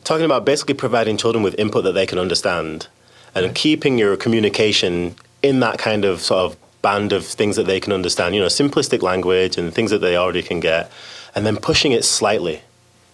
talking 0.04 0.24
about 0.24 0.44
basically 0.44 0.74
providing 0.74 1.16
children 1.16 1.42
with 1.42 1.58
input 1.58 1.84
that 1.84 1.92
they 1.92 2.06
can 2.06 2.18
understand 2.18 2.88
and 3.34 3.54
keeping 3.54 3.98
your 3.98 4.16
communication 4.16 5.16
in 5.42 5.60
that 5.60 5.78
kind 5.78 6.04
of 6.04 6.20
sort 6.20 6.52
of 6.52 6.56
band 6.82 7.12
of 7.12 7.26
things 7.26 7.56
that 7.56 7.66
they 7.66 7.80
can 7.80 7.92
understand. 7.92 8.34
You 8.34 8.40
know, 8.40 8.46
simplistic 8.46 9.02
language 9.02 9.58
and 9.58 9.74
things 9.74 9.90
that 9.90 9.98
they 9.98 10.16
already 10.16 10.42
can 10.42 10.60
get, 10.60 10.92
and 11.34 11.44
then 11.44 11.56
pushing 11.56 11.92
it 11.92 12.04
slightly. 12.04 12.62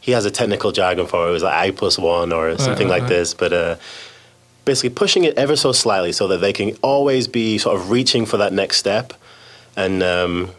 He 0.00 0.12
has 0.12 0.24
a 0.24 0.30
technical 0.30 0.72
jargon 0.72 1.06
for 1.06 1.26
it. 1.26 1.30
It 1.30 1.32
was 1.32 1.42
like 1.42 1.54
I 1.54 1.70
plus 1.70 1.98
one 1.98 2.32
or 2.32 2.56
something 2.58 2.88
right, 2.88 3.00
like 3.00 3.02
right. 3.02 3.08
this, 3.08 3.34
but. 3.34 3.52
Uh, 3.52 3.76
basically 4.66 4.90
pushing 4.90 5.24
it 5.24 5.36
ever 5.38 5.56
so 5.56 5.72
slightly 5.72 6.12
so 6.12 6.28
that 6.28 6.36
they 6.36 6.52
can 6.52 6.76
always 6.82 7.26
be 7.26 7.56
sort 7.56 7.74
of 7.74 7.90
reaching 7.90 8.26
for 8.26 8.36
that 8.36 8.52
next 8.52 8.76
step 8.76 9.14
and 9.74 10.02
um, 10.02 10.50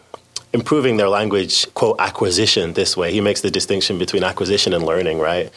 improving 0.54 0.98
their 0.98 1.08
language 1.08 1.72
quote 1.74 1.96
acquisition 2.00 2.74
this 2.74 2.98
way 2.98 3.12
he 3.12 3.22
makes 3.22 3.42
the 3.42 3.50
distinction 3.50 3.98
between 3.98 4.24
acquisition 4.24 4.74
and 4.74 4.84
learning 4.86 5.18
right 5.20 5.50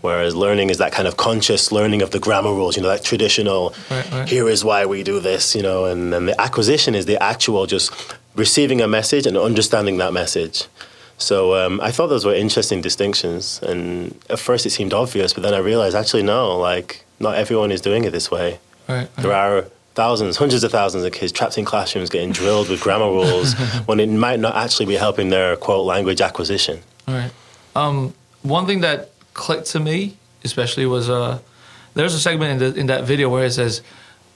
whereas 0.00 0.34
learning 0.34 0.70
is 0.70 0.78
that 0.78 0.90
kind 0.92 1.06
of 1.06 1.16
conscious 1.16 1.70
learning 1.70 2.02
of 2.02 2.10
the 2.10 2.18
grammar 2.18 2.50
rules 2.52 2.76
you 2.76 2.82
know 2.82 2.88
that 2.88 3.04
traditional 3.04 3.72
Right, 3.90 4.10
right. 4.10 4.28
here 4.28 4.48
is 4.48 4.64
why 4.64 4.86
we 4.86 5.02
do 5.04 5.20
this 5.20 5.54
you 5.54 5.62
know 5.62 5.84
and 5.84 6.12
then 6.12 6.26
the 6.26 6.40
acquisition 6.40 6.94
is 6.94 7.06
the 7.06 7.22
actual 7.22 7.66
just 7.66 7.92
receiving 8.34 8.80
a 8.80 8.88
message 8.88 9.24
and 9.26 9.36
understanding 9.36 9.98
that 9.98 10.12
message 10.12 10.66
so 11.16 11.54
um, 11.54 11.80
I 11.82 11.90
thought 11.92 12.06
those 12.06 12.24
were 12.24 12.32
interesting 12.34 12.80
distinctions, 12.80 13.60
and 13.62 14.18
at 14.30 14.38
first 14.38 14.64
it 14.64 14.70
seemed 14.70 14.94
obvious, 14.94 15.34
but 15.34 15.42
then 15.42 15.52
I 15.52 15.58
realized 15.58 15.94
actually 15.94 16.22
no, 16.22 16.56
like 16.56 17.04
not 17.18 17.34
everyone 17.34 17.70
is 17.70 17.82
doing 17.82 18.04
it 18.04 18.10
this 18.12 18.30
way. 18.30 18.58
Right. 18.88 19.06
There 19.16 19.34
are 19.34 19.66
thousands, 20.00 20.38
hundreds 20.38 20.64
of 20.64 20.72
thousands 20.72 21.04
of 21.04 21.12
kids 21.12 21.30
trapped 21.30 21.58
in 21.58 21.64
classrooms 21.66 22.08
getting 22.08 22.32
drilled 22.32 22.68
with 22.70 22.80
grammar 22.80 23.10
rules 23.20 23.52
when 23.88 24.00
it 24.00 24.08
might 24.08 24.40
not 24.40 24.54
actually 24.54 24.86
be 24.86 24.98
helping 25.06 25.28
their 25.28 25.56
quote 25.56 25.84
language 25.84 26.20
acquisition. 26.22 26.80
All 27.06 27.14
right. 27.14 27.32
Um, 27.76 28.14
one 28.42 28.64
thing 28.66 28.80
that 28.80 29.10
clicked 29.34 29.66
to 29.74 29.80
me, 29.80 30.16
especially, 30.42 30.86
was 30.86 31.10
uh, 31.10 31.38
there's 31.92 32.14
a 32.14 32.18
segment 32.18 32.50
in, 32.52 32.58
the, 32.58 32.80
in 32.80 32.86
that 32.86 33.04
video 33.04 33.28
where 33.28 33.44
it 33.44 33.52
says, 33.52 33.82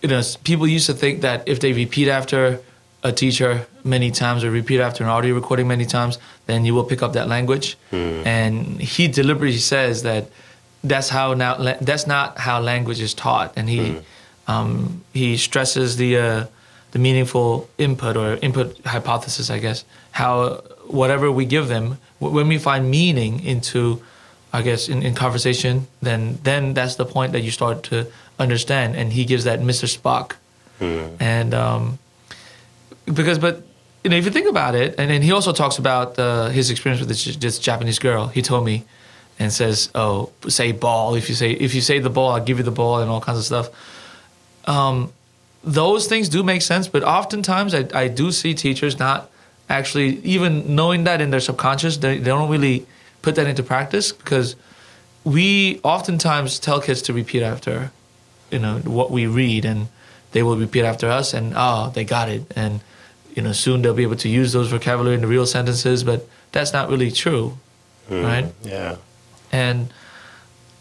you 0.02 0.08
know, 0.10 0.20
people 0.50 0.66
used 0.66 0.86
to 0.86 0.92
think 0.92 1.22
that 1.22 1.48
if 1.48 1.60
they 1.60 1.72
repeat 1.72 2.08
after 2.10 2.60
a 3.02 3.12
teacher 3.12 3.66
many 3.84 4.10
times 4.10 4.44
or 4.44 4.50
repeat 4.50 4.80
after 4.80 5.02
an 5.02 5.08
audio 5.08 5.34
recording 5.34 5.66
many 5.66 5.86
times, 5.86 6.18
then 6.44 6.66
you 6.66 6.74
will 6.74 6.84
pick 6.84 7.02
up 7.02 7.14
that 7.14 7.26
language. 7.26 7.78
And 8.26 8.80
he 8.80 9.08
deliberately 9.08 9.64
says 9.74 10.02
that 10.02 10.28
that's 10.82 11.08
how 11.08 11.32
now 11.32 11.52
that's 11.80 12.06
not 12.06 12.36
how 12.46 12.60
language 12.60 13.00
is 13.00 13.14
taught, 13.14 13.54
and 13.56 13.66
he 13.70 13.78
um, 14.46 15.02
he 15.12 15.36
stresses 15.36 15.96
the 15.96 16.18
uh, 16.18 16.46
the 16.92 16.98
meaningful 16.98 17.68
input 17.78 18.16
or 18.16 18.36
input 18.36 18.78
hypothesis, 18.84 19.50
I 19.50 19.58
guess. 19.58 19.84
How 20.12 20.62
whatever 20.86 21.30
we 21.30 21.44
give 21.44 21.68
them, 21.68 21.98
when 22.20 22.48
we 22.48 22.58
find 22.58 22.90
meaning 22.90 23.44
into, 23.44 24.02
I 24.52 24.62
guess, 24.62 24.88
in, 24.88 25.02
in 25.02 25.14
conversation, 25.14 25.86
then 26.02 26.38
then 26.42 26.74
that's 26.74 26.96
the 26.96 27.04
point 27.04 27.32
that 27.32 27.40
you 27.40 27.50
start 27.50 27.82
to 27.84 28.06
understand. 28.38 28.96
And 28.96 29.12
he 29.12 29.24
gives 29.24 29.44
that 29.44 29.60
Mr. 29.60 29.86
Spock, 29.88 30.36
and 31.20 31.54
um, 31.54 31.98
because 33.06 33.38
but 33.38 33.62
you 34.02 34.10
know 34.10 34.16
if 34.16 34.24
you 34.24 34.30
think 34.30 34.48
about 34.48 34.74
it, 34.74 34.94
and 34.98 35.10
then 35.10 35.22
he 35.22 35.32
also 35.32 35.52
talks 35.52 35.78
about 35.78 36.18
uh, 36.18 36.48
his 36.48 36.70
experience 36.70 37.00
with 37.00 37.08
this, 37.08 37.36
this 37.36 37.58
Japanese 37.58 37.98
girl. 37.98 38.28
He 38.28 38.42
told 38.42 38.64
me, 38.64 38.84
and 39.38 39.52
says, 39.52 39.90
"Oh, 39.94 40.30
say 40.48 40.72
ball. 40.72 41.14
If 41.14 41.28
you 41.28 41.34
say 41.34 41.50
if 41.52 41.74
you 41.74 41.80
say 41.80 41.98
the 41.98 42.10
ball, 42.10 42.30
I'll 42.30 42.44
give 42.44 42.58
you 42.58 42.64
the 42.64 42.70
ball, 42.70 43.00
and 43.00 43.10
all 43.10 43.20
kinds 43.20 43.38
of 43.38 43.44
stuff." 43.44 43.70
Um, 44.66 45.12
those 45.62 46.06
things 46.06 46.28
do 46.28 46.42
make 46.42 46.62
sense, 46.62 46.88
but 46.88 47.02
oftentimes 47.02 47.74
I, 47.74 47.88
I 47.94 48.08
do 48.08 48.32
see 48.32 48.54
teachers 48.54 48.98
not 48.98 49.30
actually 49.68 50.18
even 50.18 50.74
knowing 50.74 51.04
that 51.04 51.20
in 51.20 51.30
their 51.30 51.40
subconscious, 51.40 51.96
they, 51.96 52.18
they 52.18 52.24
don't 52.24 52.50
really 52.50 52.86
put 53.22 53.34
that 53.36 53.46
into 53.46 53.62
practice 53.62 54.12
because 54.12 54.56
we 55.24 55.80
oftentimes 55.82 56.58
tell 56.58 56.80
kids 56.80 57.00
to 57.02 57.12
repeat 57.14 57.42
after, 57.42 57.90
you 58.50 58.58
know, 58.58 58.78
what 58.80 59.10
we 59.10 59.26
read, 59.26 59.64
and 59.64 59.88
they 60.32 60.42
will 60.42 60.56
repeat 60.56 60.84
after 60.84 61.08
us, 61.08 61.32
and 61.32 61.54
oh, 61.56 61.90
they 61.94 62.04
got 62.04 62.28
it, 62.28 62.42
and 62.54 62.80
you 63.34 63.42
know, 63.42 63.52
soon 63.52 63.82
they'll 63.82 63.94
be 63.94 64.02
able 64.02 64.16
to 64.16 64.28
use 64.28 64.52
those 64.52 64.68
vocabulary 64.68 65.14
in 65.14 65.22
the 65.22 65.26
real 65.26 65.46
sentences, 65.46 66.04
but 66.04 66.28
that's 66.52 66.72
not 66.72 66.90
really 66.90 67.10
true, 67.10 67.58
right? 68.10 68.52
Yeah. 68.62 68.96
and 69.50 69.92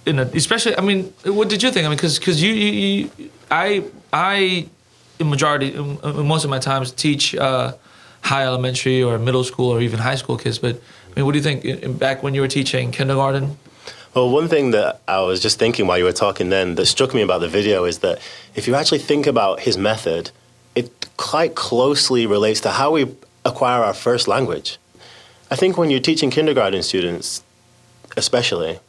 you 0.05 0.13
know, 0.13 0.23
especially, 0.33 0.77
I 0.77 0.81
mean, 0.81 1.13
what 1.23 1.47
did 1.47 1.63
you 1.63 1.71
think? 1.71 1.85
I 1.85 1.89
mean, 1.89 1.97
because 1.97 2.43
you, 2.43 2.51
you, 2.51 2.71
you, 2.71 3.29
I, 3.53 3.83
I, 4.11 4.67
in 5.19 5.29
majority, 5.29 5.75
in, 5.75 5.99
most 6.27 6.43
of 6.43 6.49
my 6.49 6.59
times, 6.59 6.91
teach 6.91 7.35
uh, 7.35 7.73
high 8.21 8.45
elementary 8.45 9.03
or 9.03 9.19
middle 9.19 9.43
school 9.43 9.69
or 9.69 9.79
even 9.79 9.99
high 9.99 10.15
school 10.15 10.37
kids. 10.37 10.57
But 10.57 10.75
I 10.75 11.13
mean, 11.15 11.25
what 11.25 11.33
do 11.33 11.37
you 11.37 11.43
think? 11.43 11.63
In, 11.63 11.77
in- 11.79 11.97
back 11.97 12.23
when 12.23 12.33
you 12.33 12.41
were 12.41 12.47
teaching 12.47 12.91
kindergarten, 12.91 13.57
Well, 14.15 14.29
one 14.29 14.47
thing 14.47 14.71
that 14.71 15.01
I 15.07 15.21
was 15.21 15.39
just 15.39 15.59
thinking 15.59 15.85
while 15.87 15.97
you 15.97 16.05
were 16.05 16.19
talking 16.25 16.49
then 16.49 16.75
that 16.75 16.87
struck 16.87 17.13
me 17.13 17.21
about 17.21 17.41
the 17.41 17.47
video 17.47 17.85
is 17.85 17.99
that 17.99 18.19
if 18.55 18.67
you 18.67 18.75
actually 18.75 18.99
think 18.99 19.27
about 19.27 19.59
his 19.61 19.77
method, 19.77 20.31
it 20.75 20.87
quite 21.17 21.53
closely 21.55 22.25
relates 22.25 22.59
to 22.61 22.69
how 22.69 22.91
we 22.91 23.15
acquire 23.45 23.83
our 23.83 23.93
first 23.93 24.27
language. 24.27 24.77
I 25.51 25.55
think 25.55 25.77
when 25.77 25.91
you're 25.91 25.99
teaching 26.11 26.31
kindergarten 26.31 26.81
students, 26.81 27.43
especially, 28.17 28.79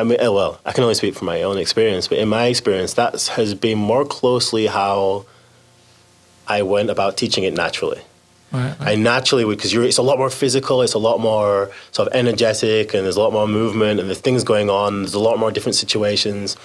I 0.00 0.04
mean, 0.04 0.18
oh, 0.20 0.32
well, 0.32 0.60
I 0.64 0.72
can 0.72 0.82
only 0.84 0.94
speak 0.94 1.14
from 1.14 1.26
my 1.26 1.42
own 1.42 1.58
experience, 1.58 2.08
but 2.08 2.18
in 2.18 2.28
my 2.28 2.46
experience, 2.46 2.94
that 2.94 3.12
has 3.36 3.54
been 3.54 3.78
more 3.78 4.04
closely 4.04 4.66
how 4.66 5.26
I 6.46 6.62
went 6.62 6.90
about 6.90 7.16
teaching 7.16 7.44
it 7.44 7.54
naturally. 7.54 8.00
Right. 8.50 8.74
I 8.80 8.94
naturally 8.94 9.44
would 9.44 9.58
because 9.58 9.74
it's 9.74 9.98
a 9.98 10.02
lot 10.02 10.16
more 10.18 10.30
physical. 10.30 10.80
It's 10.80 10.94
a 10.94 10.98
lot 10.98 11.20
more 11.20 11.70
sort 11.92 12.08
of 12.08 12.14
energetic, 12.14 12.94
and 12.94 13.04
there's 13.04 13.16
a 13.16 13.20
lot 13.20 13.32
more 13.32 13.46
movement, 13.46 14.00
and 14.00 14.08
there's 14.08 14.20
things 14.20 14.42
going 14.44 14.70
on. 14.70 15.02
There's 15.02 15.14
a 15.14 15.18
lot 15.20 15.38
more 15.38 15.50
different 15.50 15.76
situations. 15.76 16.56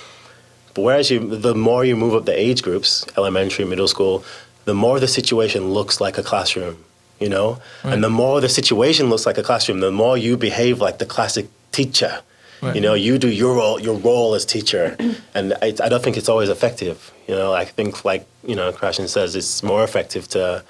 But 0.73 0.81
whereas 0.83 1.11
you, 1.11 1.19
the 1.19 1.53
more 1.53 1.83
you 1.83 1.95
move 1.95 2.13
up 2.15 2.25
the 2.25 2.37
age 2.39 2.63
groups, 2.63 3.05
elementary, 3.17 3.65
middle 3.65 3.87
school, 3.89 4.23
the 4.65 4.73
more 4.73 4.99
the 4.99 5.07
situation 5.09 5.71
looks 5.73 5.99
like 5.99 6.17
a 6.17 6.23
classroom. 6.23 6.77
You 7.19 7.29
know, 7.29 7.59
Right. 7.85 7.93
and 7.93 8.03
the 8.03 8.09
more 8.09 8.41
the 8.41 8.49
situation 8.49 9.09
looks 9.09 9.25
like 9.25 9.37
a 9.37 9.43
classroom, 9.43 9.79
the 9.79 9.91
more 9.91 10.17
you 10.17 10.35
behave 10.35 10.81
like 10.81 10.97
the 10.97 11.05
classic 11.05 11.47
teacher. 11.71 12.21
Right. 12.63 12.75
You 12.75 12.81
know, 12.81 12.93
you 12.93 13.17
do 13.17 13.27
your 13.29 13.55
role, 13.55 13.79
your 13.79 13.97
role 13.97 14.35
as 14.35 14.45
teacher, 14.45 14.95
and 15.35 15.53
I, 15.61 15.67
I 15.83 15.89
don't 15.89 16.01
think 16.01 16.15
it's 16.15 16.29
always 16.29 16.47
effective. 16.49 17.11
You 17.27 17.35
know, 17.35 17.53
I 17.53 17.65
think 17.65 18.05
like 18.05 18.25
you 18.47 18.55
know, 18.55 18.71
Krashen 18.71 19.07
says, 19.09 19.35
it's 19.35 19.61
more 19.61 19.83
effective 19.83 20.27
to 20.29 20.63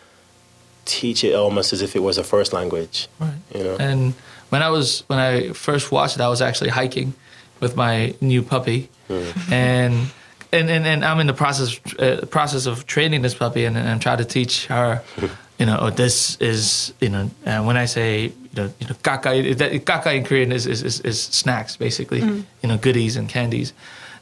teach 0.86 1.24
it 1.24 1.34
almost 1.34 1.72
as 1.74 1.82
if 1.82 1.96
it 1.96 2.00
was 2.00 2.18
a 2.18 2.24
first 2.24 2.52
language. 2.54 3.08
Right. 3.20 3.34
You 3.56 3.64
know, 3.64 3.78
And 3.80 4.14
when 4.50 4.62
I 4.64 4.70
was 4.70 5.04
when 5.08 5.20
I 5.20 5.54
first 5.54 5.92
watched 5.92 6.16
it, 6.16 6.22
I 6.22 6.30
was 6.30 6.42
actually 6.42 6.72
hiking 6.72 7.14
with 7.60 7.76
my 7.76 8.16
new 8.22 8.42
puppy, 8.42 8.90
and, 9.10 10.08
and 10.52 10.70
and 10.70 10.86
and 10.86 11.06
I'm 11.06 11.20
in 11.20 11.28
the 11.28 11.34
process 11.34 11.80
uh, 12.00 12.26
process 12.30 12.66
of 12.66 12.86
training 12.86 13.22
this 13.22 13.36
puppy, 13.36 13.66
and, 13.66 13.78
and 13.78 13.88
I'm 13.88 14.00
trying 14.00 14.18
to 14.18 14.26
teach 14.26 14.66
her, 14.68 15.02
you 15.64 15.68
know, 15.68 15.78
oh, 15.80 15.90
this 15.92 16.36
is 16.42 16.94
you 17.00 17.08
know, 17.08 17.30
and 17.46 17.66
when 17.66 17.78
I 17.78 17.86
say 17.86 18.24
you 18.24 18.34
know, 18.58 18.68
you 18.82 18.88
know, 18.90 18.96
kaka, 19.02 19.54
that, 19.54 19.86
kaka 19.86 20.12
in 20.14 20.26
Korean 20.26 20.52
is 20.52 20.68
is, 20.68 20.84
is, 20.84 21.00
is 21.00 21.22
snacks 21.24 21.78
basically, 21.78 22.20
you 22.20 22.68
know, 22.70 22.78
goodies 22.78 23.16
and 23.16 23.30
candies. 23.30 23.72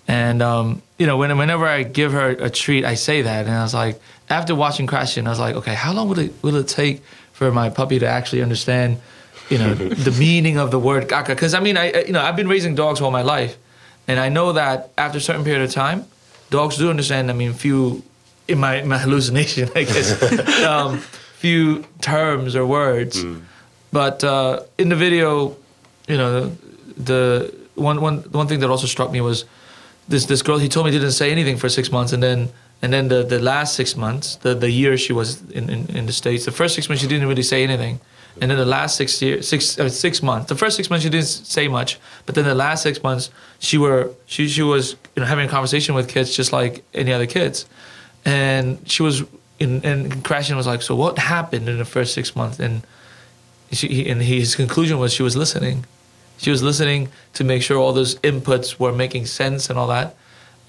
And 0.07 0.43
um, 0.43 0.83
you 0.99 1.07
know, 1.07 1.17
when, 1.17 1.35
whenever 1.39 1.65
I 1.65 1.81
give 1.81 2.11
her 2.11 2.29
a 2.29 2.51
treat, 2.51 2.85
I 2.85 2.93
say 2.93 3.23
that, 3.23 3.47
and 3.47 3.55
I 3.55 3.63
was 3.63 3.73
like, 3.73 3.99
after 4.29 4.53
watching 4.53 4.85
Krashen, 4.85 5.25
I 5.25 5.29
was 5.31 5.39
like, 5.39 5.55
okay, 5.55 5.73
how 5.73 5.93
long 5.93 6.09
will 6.09 6.19
it 6.19 6.31
will 6.43 6.57
it 6.57 6.67
take 6.67 7.01
for 7.33 7.51
my 7.51 7.71
puppy 7.71 7.97
to 7.97 8.05
actually 8.05 8.43
understand, 8.43 9.01
you 9.49 9.57
know, 9.57 9.73
the 10.07 10.11
meaning 10.19 10.59
of 10.59 10.69
the 10.69 10.77
word 10.77 11.09
"kaka"? 11.09 11.33
Because 11.33 11.55
I 11.55 11.59
mean, 11.59 11.75
I 11.75 11.89
I- 11.91 12.03
you 12.05 12.13
know, 12.13 12.21
I've 12.21 12.35
been 12.35 12.49
raising 12.49 12.75
dogs 12.75 13.01
all 13.01 13.09
my 13.09 13.23
life, 13.23 13.57
and 14.07 14.19
I 14.19 14.29
know 14.29 14.53
that 14.53 14.91
after 14.95 15.17
a 15.17 15.21
certain 15.21 15.43
period 15.43 15.63
of 15.63 15.71
time, 15.73 16.05
dogs 16.51 16.77
do 16.77 16.91
understand. 16.91 17.31
I 17.31 17.33
mean, 17.33 17.53
few 17.53 18.03
in 18.47 18.59
my 18.59 18.83
my 18.83 18.99
hallucination, 18.99 19.69
I 19.75 19.83
guess, 19.85 20.07
um, 20.73 21.01
few 21.41 21.83
terms 22.01 22.55
or 22.55 22.65
words, 22.65 23.15
but 23.91 24.23
uh, 24.23 24.61
in 24.77 24.89
the 24.89 24.95
video, 24.95 25.57
you 26.07 26.17
know, 26.21 26.55
the 26.95 27.51
one 27.75 27.99
one 28.01 28.17
one 28.39 28.47
thing 28.47 28.59
that 28.61 28.69
also 28.69 28.87
struck 28.87 29.11
me 29.11 29.21
was 29.21 29.45
this 30.07 30.25
this 30.25 30.41
girl 30.41 30.59
he 30.59 30.69
told 30.69 30.85
me 30.85 30.91
didn't 30.91 31.17
say 31.23 31.31
anything 31.31 31.57
for 31.57 31.69
six 31.69 31.91
months 31.91 32.13
and 32.13 32.21
then 32.21 32.49
and 32.83 32.91
then 32.93 33.07
the, 33.07 33.23
the 33.23 33.39
last 33.39 33.75
six 33.75 33.95
months 33.95 34.35
the, 34.37 34.53
the 34.55 34.69
year 34.69 34.97
she 34.97 35.13
was 35.13 35.29
in, 35.51 35.69
in, 35.69 35.79
in 35.97 36.05
the 36.05 36.13
states 36.13 36.45
the 36.45 36.51
first 36.51 36.75
six 36.75 36.89
months 36.89 37.01
she 37.01 37.07
didn't 37.07 37.27
really 37.27 37.43
say 37.53 37.63
anything. 37.63 37.99
And 38.39 38.49
then 38.49 38.57
the 38.57 38.71
last 38.77 38.95
six 38.95 39.21
year 39.21 39.41
six 39.41 39.77
uh, 39.79 39.89
six 39.89 40.23
months 40.23 40.47
the 40.53 40.59
first 40.63 40.75
six 40.77 40.89
months 40.89 41.03
she 41.03 41.09
didn't 41.09 41.27
say 41.57 41.67
much 41.67 41.99
but 42.25 42.35
then 42.35 42.45
the 42.45 42.59
last 42.65 42.81
six 42.83 43.03
months 43.03 43.29
she 43.59 43.77
were 43.77 44.03
she 44.25 44.47
she 44.47 44.63
was 44.73 44.83
you 45.15 45.19
know 45.21 45.27
having 45.33 45.47
a 45.49 45.51
conversation 45.57 45.95
with 45.95 46.07
kids 46.07 46.35
just 46.39 46.51
like 46.59 46.73
any 46.93 47.11
other 47.17 47.27
kids. 47.27 47.65
And 48.23 48.65
she 48.93 49.01
was 49.07 49.23
and 49.62 50.12
Krashen 50.24 50.55
was 50.55 50.68
like 50.68 50.82
so 50.82 50.95
what 50.95 51.18
happened 51.18 51.70
in 51.70 51.78
the 51.78 51.86
first 51.86 52.14
six 52.14 52.36
months 52.36 52.59
and 52.59 52.82
she, 53.72 53.88
he, 53.88 54.09
and 54.09 54.22
his 54.22 54.55
conclusion 54.55 54.99
was 54.99 55.14
she 55.14 55.24
was 55.24 55.36
listening. 55.36 55.86
She 56.38 56.49
was 56.49 56.64
listening 56.64 57.09
to 57.34 57.43
make 57.43 57.62
sure 57.62 57.78
all 57.78 57.93
those 57.93 58.16
inputs 58.20 58.80
were 58.80 58.91
making 58.91 59.28
sense 59.28 59.70
and 59.70 59.78
all 59.78 59.88
that. 59.88 60.16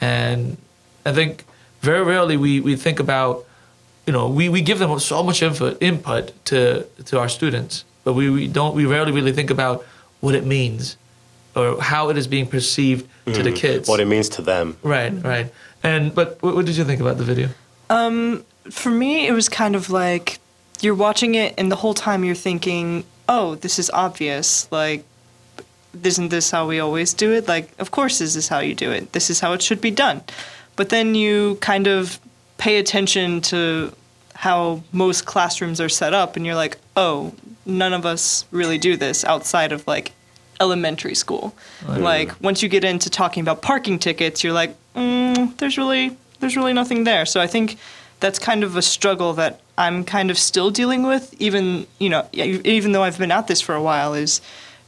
And 0.01 0.57
I 1.07 1.13
think 1.13 1.45
very 1.81 2.03
rarely 2.03 2.37
we, 2.37 2.61
we 2.61 2.77
think 2.77 3.01
about, 3.01 3.45
you 4.07 4.13
know, 4.13 4.29
we, 4.29 4.49
we 4.49 4.61
give 4.61 4.79
them 4.79 4.99
so 4.99 5.23
much 5.23 5.43
input, 5.43 5.83
input 5.83 6.33
to, 6.47 6.85
to 7.07 7.19
our 7.19 7.29
students, 7.29 7.85
but 8.05 8.13
we, 8.13 8.29
we 8.29 8.49
don't, 8.49 8.75
we 8.75 8.85
rarely 8.85 9.13
really 9.13 9.33
think 9.33 9.51
about 9.51 9.85
what 10.21 10.35
it 10.35 10.45
means 10.45 10.97
or 11.57 11.81
how 11.81 12.09
it 12.11 12.17
is 12.17 12.27
being 12.27 12.47
perceived 12.47 13.09
to 13.27 13.43
the 13.43 13.51
mm-hmm. 13.51 13.55
kids. 13.55 13.89
what 13.89 14.01
it 14.01 14.07
means 14.07 14.29
to 14.31 14.43
them. 14.43 14.77
right, 14.83 15.13
right. 15.23 15.53
And, 15.83 16.15
but 16.15 16.41
what, 16.43 16.55
what 16.55 16.67
did 16.67 16.77
you 16.77 16.85
think 16.85 17.01
about 17.01 17.19
the 17.19 17.25
video? 17.25 17.49
For 18.71 18.91
me, 18.91 19.27
it 19.27 19.33
was 19.33 19.49
kind 19.49 19.75
of 19.77 19.91
like 19.91 20.39
you're 20.81 20.95
watching 20.95 21.35
it, 21.35 21.55
and 21.59 21.71
the 21.71 21.77
whole 21.77 21.95
time 21.95 22.25
you're 22.25 22.35
thinking, 22.35 23.05
"Oh, 23.29 23.57
this 23.57 23.79
is 23.79 23.91
obvious. 23.91 24.67
Like, 24.71 25.05
isn't 26.03 26.31
this 26.31 26.51
how 26.51 26.67
we 26.67 26.81
always 26.81 27.13
do 27.13 27.33
it? 27.33 27.47
Like, 27.49 27.71
of 27.79 27.91
course, 27.91 28.19
this 28.19 28.35
is 28.37 28.49
how 28.49 28.61
you 28.61 28.75
do 28.75 28.91
it. 28.91 29.13
This 29.13 29.31
is 29.31 29.41
how 29.41 29.53
it 29.53 29.63
should 29.63 29.81
be 29.81 29.91
done." 29.91 30.23
But 30.77 30.89
then 30.89 31.15
you 31.15 31.59
kind 31.61 31.87
of 31.87 32.19
pay 32.57 32.79
attention 32.79 33.41
to 33.43 33.93
how 34.35 34.83
most 34.93 35.27
classrooms 35.27 35.81
are 35.81 35.91
set 35.91 36.15
up, 36.15 36.37
and 36.37 36.47
you're 36.47 36.55
like, 36.65 36.79
"Oh, 36.97 37.33
none 37.67 37.93
of 37.93 38.07
us 38.07 38.45
really 38.51 38.79
do 38.79 38.97
this 38.97 39.25
outside 39.25 39.71
of 39.73 39.87
like 39.87 40.13
elementary 40.61 41.15
school." 41.15 41.53
Like, 41.87 42.33
once 42.41 42.63
you 42.63 42.69
get 42.69 42.85
into 42.85 43.11
talking 43.11 43.43
about 43.43 43.61
parking 43.61 43.99
tickets, 43.99 44.43
you're 44.43 44.55
like, 44.55 44.75
mm, 44.97 45.57
"There's 45.59 45.77
really, 45.77 46.17
there's 46.43 46.57
really 46.57 46.75
nothing 46.75 47.05
there." 47.05 47.25
So 47.25 47.41
I 47.41 47.47
think 47.47 47.79
that's 48.21 48.39
kind 48.39 48.63
of 48.63 48.77
a 48.77 48.83
struggle 48.83 49.33
that 49.35 49.61
I'm 49.79 50.05
kind 50.05 50.31
of 50.31 50.39
still 50.39 50.71
dealing 50.71 51.03
with, 51.03 51.35
even 51.41 51.87
you 51.99 52.11
know, 52.11 52.29
even 52.33 52.93
though 52.93 53.03
I've 53.03 53.19
been 53.19 53.33
at 53.33 53.47
this 53.47 53.61
for 53.61 53.75
a 53.75 53.83
while, 53.83 54.13
is 54.13 54.41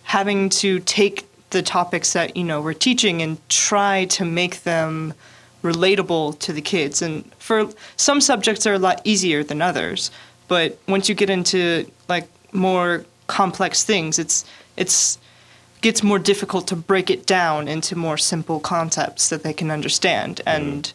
having 0.03 0.51
to 0.51 0.81
take 0.81 1.27
the 1.51 1.63
topics 1.63 2.13
that 2.13 2.37
you 2.37 2.45
know 2.45 2.61
we're 2.61 2.75
teaching 2.75 3.23
and 3.23 3.39
try 3.49 4.05
to 4.07 4.25
make 4.25 4.63
them 4.65 5.15
relatable 5.63 6.39
to 6.41 6.53
the 6.53 6.61
kids. 6.61 7.01
And 7.01 7.25
for 7.37 7.71
some 7.97 8.21
subjects 8.21 8.67
are 8.67 8.75
a 8.75 8.79
lot 8.79 9.01
easier 9.05 9.43
than 9.43 9.63
others, 9.63 10.11
but 10.47 10.79
once 10.87 11.09
you 11.09 11.15
get 11.15 11.31
into 11.31 11.91
like 12.09 12.29
more 12.53 13.05
complex 13.27 13.83
things, 13.83 14.19
it's 14.19 14.45
it's 14.77 15.19
gets 15.81 16.03
more 16.03 16.19
difficult 16.19 16.67
to 16.69 16.77
break 16.77 17.11
it 17.11 17.27
down 17.27 17.69
into 17.69 17.95
more 17.95 18.17
simple 18.17 18.59
concepts 18.59 19.29
that 19.29 19.43
they 19.43 19.53
can 19.53 19.71
understand 19.71 20.41
mm-hmm. 20.47 20.63
and 20.63 20.93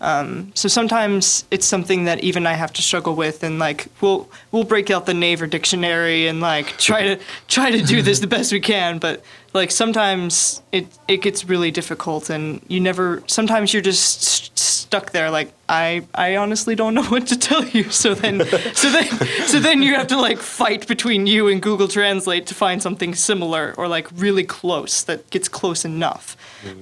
um, 0.00 0.52
so 0.54 0.68
sometimes 0.68 1.44
it's 1.50 1.66
something 1.66 2.04
that 2.04 2.22
even 2.22 2.46
I 2.46 2.52
have 2.52 2.72
to 2.74 2.82
struggle 2.82 3.14
with, 3.14 3.42
and 3.42 3.58
like 3.58 3.88
we'll 4.00 4.28
we'll 4.52 4.64
break 4.64 4.90
out 4.90 5.06
the 5.06 5.14
Naver 5.14 5.46
dictionary 5.46 6.28
and 6.28 6.40
like 6.40 6.78
try 6.78 7.02
to 7.02 7.20
try 7.48 7.70
to 7.70 7.82
do 7.82 8.02
this 8.02 8.20
the 8.20 8.26
best 8.26 8.52
we 8.52 8.60
can. 8.60 8.98
But 8.98 9.22
like 9.54 9.70
sometimes 9.70 10.62
it 10.72 10.86
it 11.08 11.22
gets 11.22 11.44
really 11.44 11.70
difficult, 11.70 12.30
and 12.30 12.60
you 12.68 12.80
never. 12.80 13.22
Sometimes 13.26 13.72
you're 13.72 13.82
just 13.82 14.22
st- 14.22 14.58
stuck 14.58 15.10
there. 15.10 15.30
Like 15.30 15.52
I 15.68 16.06
I 16.14 16.36
honestly 16.36 16.76
don't 16.76 16.94
know 16.94 17.04
what 17.14 17.26
to 17.28 17.38
tell 17.38 17.64
you. 17.64 17.90
So 17.90 18.14
then 18.14 18.44
so 18.74 18.90
then 18.90 19.08
so 19.46 19.58
then 19.58 19.82
you 19.82 19.94
have 19.94 20.06
to 20.08 20.16
like 20.16 20.38
fight 20.38 20.86
between 20.86 21.26
you 21.26 21.48
and 21.48 21.60
Google 21.60 21.88
Translate 21.88 22.46
to 22.46 22.54
find 22.54 22.80
something 22.80 23.16
similar 23.16 23.74
or 23.76 23.88
like 23.88 24.06
really 24.14 24.44
close 24.44 25.02
that 25.04 25.28
gets 25.30 25.48
close 25.48 25.84
enough. 25.84 26.36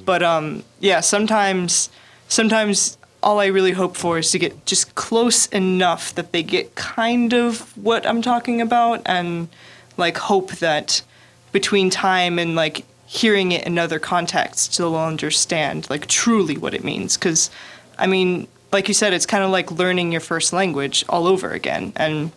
But 0.05 0.23
um 0.23 0.65
yeah, 0.81 1.01
sometimes 1.01 1.91
sometimes 2.29 2.99
all 3.27 3.41
I 3.41 3.47
really 3.47 3.73
hope 3.73 3.97
for 3.97 4.19
is 4.19 4.31
to 4.31 4.39
get 4.39 4.67
just 4.67 4.95
close 4.95 5.47
enough 5.47 6.15
that 6.15 6.31
they 6.31 6.45
get 6.45 6.77
kind 6.77 7.35
of 7.35 7.77
what 7.77 8.07
I'm 8.07 8.23
talking 8.23 8.61
about 8.61 9.03
and 9.05 9.49
like 9.97 10.17
hope 10.17 10.53
that 10.59 11.03
between 11.51 11.91
time 11.91 12.39
and 12.39 12.55
like 12.55 12.85
hearing 13.07 13.51
it 13.51 13.67
in 13.67 13.79
other 13.79 13.99
contexts 13.99 14.77
they'll 14.77 14.95
understand 14.95 15.91
like 15.91 16.07
truly 16.07 16.57
what 16.57 16.73
it 16.73 16.85
means. 16.85 17.17
Cuz 17.17 17.51
I 17.99 18.07
mean 18.07 18.47
like 18.71 18.87
you 18.87 18.95
said 18.95 19.13
it's 19.13 19.27
kind 19.27 19.43
of 19.43 19.51
like 19.51 19.73
learning 19.73 20.13
your 20.13 20.21
first 20.21 20.53
language 20.53 21.05
all 21.09 21.27
over 21.27 21.51
again. 21.51 21.93
And 21.97 22.31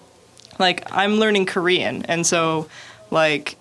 like 0.58 0.88
I'm 0.92 1.20
learning 1.20 1.46
Korean. 1.46 2.04
And 2.06 2.26
so 2.26 2.68
like 3.12 3.58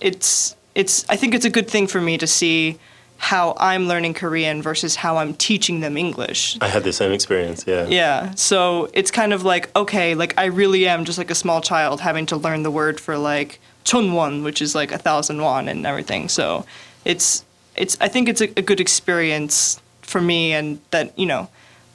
it's 0.00 0.56
it's 0.74 1.04
I 1.10 1.16
think 1.16 1.34
it's 1.34 1.44
a 1.44 1.50
good 1.50 1.68
thing 1.68 1.86
for 1.88 2.00
me 2.00 2.16
to 2.16 2.26
see 2.26 2.78
how 3.18 3.56
I'm 3.58 3.88
learning 3.88 4.14
Korean 4.14 4.62
versus 4.62 4.94
how 4.96 5.16
I'm 5.18 5.34
teaching 5.34 5.80
them 5.80 5.96
English. 5.96 6.56
I 6.60 6.68
had 6.68 6.84
the 6.84 6.92
same 6.92 7.12
experience. 7.12 7.64
Yeah. 7.66 7.86
Yeah. 7.88 8.34
So 8.36 8.88
it's 8.94 9.10
kind 9.10 9.32
of 9.32 9.42
like, 9.42 9.74
okay, 9.76 10.14
like 10.14 10.38
I 10.38 10.46
really 10.46 10.86
am 10.86 11.04
just 11.04 11.18
like 11.18 11.30
a 11.30 11.34
small 11.34 11.60
child 11.60 12.00
having 12.00 12.26
to 12.26 12.36
learn 12.36 12.62
the 12.62 12.70
word 12.70 13.00
for 13.00 13.18
like 13.18 13.60
chonwon, 13.84 14.44
which 14.44 14.62
is 14.62 14.74
like 14.74 14.92
a 14.92 14.98
thousand 14.98 15.42
won 15.42 15.68
and 15.68 15.84
everything. 15.84 16.28
So 16.28 16.64
it's 17.04 17.44
it's 17.76 17.98
I 18.00 18.06
think 18.08 18.28
it's 18.28 18.40
a, 18.40 18.48
a 18.56 18.62
good 18.62 18.80
experience 18.80 19.80
for 20.02 20.20
me 20.20 20.52
and 20.52 20.80
that, 20.92 21.18
you 21.18 21.26
know, 21.26 21.48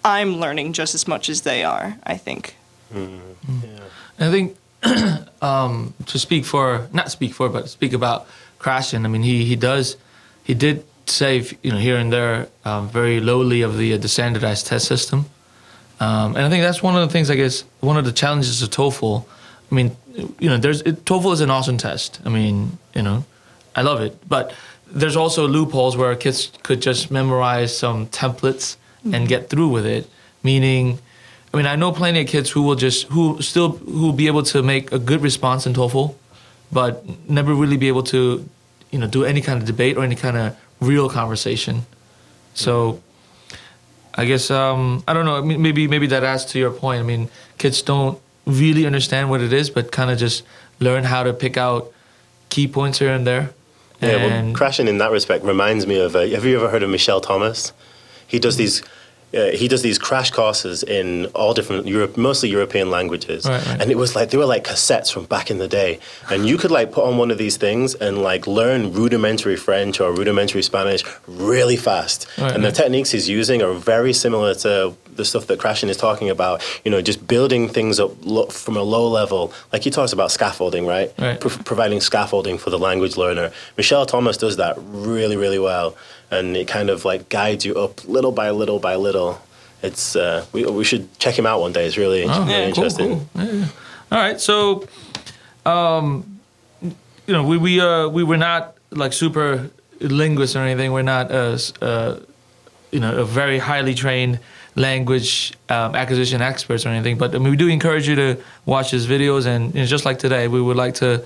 I'm 0.03 0.36
learning 0.38 0.74
just 0.74 0.93
as 0.93 1.07
much 1.07 1.30
as 1.30 1.41
they 1.41 1.63
are, 1.63 1.97
I 2.03 2.17
think. 2.17 2.55
Yeah. 2.93 3.80
I 4.19 4.30
think 4.30 4.57
um, 5.41 5.93
to 6.05 6.19
speak 6.19 6.43
for, 6.43 6.89
not 6.91 7.11
speak 7.11 7.34
for, 7.34 7.47
but 7.47 7.69
speak 7.69 7.93
about 7.93 8.28
Krashen. 8.59 9.05
I 9.05 9.07
mean, 9.07 9.24
he 9.24 9.45
he 9.45 9.55
does, 9.55 9.95
he 10.43 10.53
did 10.53 10.86
save 11.06 11.58
you 11.64 11.72
know 11.72 11.78
here 11.78 11.97
and 11.97 12.12
there 12.12 12.47
um, 12.66 12.89
very 12.89 13.20
lowly 13.20 13.62
of 13.62 13.78
the 13.78 13.93
uh, 13.93 13.97
the 13.97 14.08
standardized 14.08 14.68
test 14.68 14.88
system, 14.88 15.26
um, 15.99 16.36
and 16.36 16.45
I 16.45 16.49
think 16.49 16.64
that's 16.64 16.82
one 16.82 16.95
of 16.95 17.01
the 17.08 17.12
things 17.12 17.30
I 17.30 17.36
guess 17.36 17.64
one 17.80 17.97
of 17.97 18.06
the 18.06 18.12
challenges 18.12 18.62
of 18.62 18.70
TOEFL. 18.70 19.26
I 19.72 19.76
mean, 19.76 19.95
you 20.39 20.49
know, 20.49 20.58
there's 20.58 20.82
it, 20.82 21.06
TOEFL 21.06 21.34
is 21.34 21.41
an 21.41 21.49
awesome 21.49 21.78
test. 21.78 22.20
I 22.26 22.30
mean, 22.30 22.78
you 22.93 23.01
know, 23.01 23.26
I 23.76 23.82
love 23.82 24.01
it, 24.01 24.18
but 24.28 24.54
there's 24.88 25.16
also 25.16 25.47
loopholes 25.47 25.97
where 25.97 26.16
kids 26.16 26.51
could 26.62 26.82
just 26.82 27.10
memorize 27.10 27.76
some 27.76 28.08
templates 28.08 28.78
and 29.12 29.28
get 29.28 29.49
through 29.49 29.70
with 29.70 29.86
it. 29.86 30.10
Meaning, 30.43 30.99
I 31.54 31.58
mean, 31.58 31.66
I 31.66 31.76
know 31.76 31.91
plenty 31.91 32.22
of 32.22 32.28
kids 32.28 32.51
who 32.51 32.62
will 32.62 32.76
just 32.76 33.08
who 33.08 33.41
still 33.41 33.70
who 33.72 34.01
will 34.01 34.14
be 34.14 34.28
able 34.28 34.43
to 34.43 34.62
make 34.62 34.91
a 34.91 34.99
good 34.99 35.22
response 35.22 35.66
in 35.66 35.74
TOEFL, 35.74 36.16
but 36.72 37.04
never 37.30 37.54
really 37.54 37.78
be 37.78 37.88
able 37.88 38.04
to, 38.04 38.47
you 38.91 38.99
know, 38.99 39.08
do 39.08 39.24
any 39.24 39.41
kind 39.41 39.60
of 39.60 39.66
debate 39.66 39.97
or 39.97 40.04
any 40.04 40.16
kind 40.16 40.38
of 40.38 40.58
real 40.84 41.09
conversation. 41.09 41.86
So, 42.53 43.01
I 44.15 44.25
guess 44.25 44.51
um, 44.51 45.03
I 45.07 45.13
don't 45.13 45.25
know. 45.25 45.41
Maybe 45.41 45.88
maybe 45.88 46.07
that 46.07 46.23
adds 46.23 46.45
to 46.45 46.59
your 46.59 46.71
point. 46.71 46.99
I 46.99 47.03
mean, 47.03 47.29
kids 47.57 47.81
don't 47.81 48.19
really 48.45 48.86
understand 48.86 49.29
what 49.29 49.41
it 49.41 49.53
is, 49.53 49.69
but 49.69 49.91
kind 49.91 50.11
of 50.11 50.17
just 50.17 50.43
learn 50.79 51.03
how 51.03 51.23
to 51.23 51.34
pick 51.34 51.57
out 51.57 51.91
key 52.49 52.67
points 52.67 52.99
here 52.99 53.13
and 53.13 53.25
there. 53.25 53.51
Yeah, 54.01 54.17
well, 54.17 54.53
Krashen 54.53 54.88
in 54.88 54.97
that 54.97 55.11
respect 55.11 55.45
reminds 55.45 55.88
me 55.88 55.97
of. 55.97 56.15
Uh, 56.15 56.27
have 56.27 56.45
you 56.45 56.57
ever 56.57 56.69
heard 56.69 56.84
of 56.84 56.89
Michel 56.89 57.21
Thomas? 57.21 57.73
He 58.27 58.39
does 58.39 58.57
these. 58.57 58.84
Uh, 59.34 59.47
he 59.51 59.67
does 59.67 59.81
these 59.81 59.97
crash 59.97 60.29
courses 60.31 60.84
in 60.84 61.25
all 61.34 61.53
different 61.55 61.88
Europe, 61.88 62.17
mostly 62.17 62.49
European 62.49 62.91
languages, 62.91 63.45
Right, 63.45 63.65
right. 63.65 63.81
and 63.81 63.89
it 63.89 63.97
was 63.97 64.15
like 64.15 64.29
they 64.29 64.38
were 64.38 64.45
like 64.45 64.63
cassettes 64.63 65.11
from 65.11 65.25
back 65.25 65.49
in 65.49 65.57
the 65.57 65.67
day, 65.67 65.99
and 66.29 66.47
you 66.47 66.57
could 66.57 66.69
like 66.71 66.91
put 66.91 67.03
on 67.05 67.17
one 67.17 67.31
of 67.31 67.38
these 67.39 67.57
things 67.57 67.95
and 67.95 68.21
like 68.21 68.45
learn 68.45 68.93
rudimentary 68.93 69.55
French 69.55 69.99
or 69.99 70.11
rudimentary 70.13 70.61
Spanish 70.61 71.03
really 71.25 71.77
fast. 71.77 72.27
Right, 72.38 72.53
and 72.53 72.63
the 72.63 72.71
techniques 72.71 73.09
he's 73.11 73.27
using 73.27 73.61
are 73.63 73.73
very 73.73 74.13
similar 74.13 74.53
to 74.55 74.93
the 75.15 75.25
stuff 75.25 75.45
that 75.47 75.59
Krashen 75.59 75.89
is 75.89 75.97
talking 75.97 76.29
about. 76.29 76.61
You 76.86 76.91
know, 76.91 77.01
just 77.01 77.27
building 77.27 77.69
things 77.69 77.99
up 77.99 78.11
lo- 78.21 78.47
from 78.47 78.77
a 78.77 78.84
low 78.84 79.07
level. 79.07 79.51
Like 79.71 79.84
he 79.84 79.89
talks 79.89 80.13
about 80.13 80.31
scaffolding, 80.31 80.86
right? 80.86 81.15
Pro- 81.39 81.49
providing 81.63 82.01
scaffolding 82.01 82.57
for 82.59 82.69
the 82.69 82.79
language 82.79 83.15
learner. 83.17 83.51
Michel 83.77 84.05
Thomas 84.05 84.38
does 84.38 84.57
that 84.57 84.75
really, 84.79 85.38
really 85.38 85.59
well, 85.59 85.95
and 86.34 86.57
it 86.57 86.67
kind 86.67 86.89
of 86.89 87.05
like 87.05 87.29
guides 87.29 87.63
you 87.65 87.75
up 87.75 88.03
little 88.07 88.31
by 88.31 88.49
little 88.51 88.79
by 88.79 88.95
little. 88.95 89.39
It's 89.81 90.15
uh, 90.15 90.45
we 90.53 90.65
we 90.65 90.84
should 90.84 91.05
check 91.19 91.38
him 91.38 91.45
out 91.45 91.59
one 91.61 91.73
day. 91.73 91.86
It's 91.86 91.97
really, 91.97 92.23
Oh, 92.23 92.27
really 92.27 92.45
cool, 92.45 92.67
interesting. 92.69 93.09
cool. 93.09 93.43
Yeah, 93.43 93.51
yeah. 93.51 93.65
All 94.11 94.19
right, 94.19 94.39
so, 94.39 94.88
um, 95.65 96.39
you 96.81 97.34
know, 97.36 97.43
we 97.43 97.57
we 97.57 97.79
uh 97.81 98.07
we 98.07 98.23
were 98.23 98.38
not 98.38 98.75
like 98.91 99.13
super 99.13 99.69
linguists 99.99 100.55
or 100.55 100.59
anything. 100.59 100.91
We're 100.93 101.01
not 101.03 101.31
uh, 101.31 101.57
uh 101.81 102.19
you 102.91 102.99
know 102.99 103.15
a 103.17 103.25
very 103.25 103.59
highly 103.59 103.93
trained 103.93 104.39
language 104.75 105.53
um, 105.69 105.95
acquisition 105.95 106.41
experts 106.41 106.86
or 106.86 106.89
anything. 106.89 107.17
But 107.17 107.36
I 107.36 107.38
mean, 107.39 107.51
we 107.51 107.57
do 107.57 107.67
encourage 107.67 108.07
you 108.07 108.15
to 108.15 108.38
watch 108.65 108.91
his 108.91 109.05
videos, 109.07 109.45
and 109.45 109.73
you 109.73 109.81
know, 109.81 109.86
just 109.86 110.05
like 110.05 110.19
today, 110.19 110.47
we 110.47 110.61
would 110.61 110.77
like 110.77 110.95
to 110.95 111.23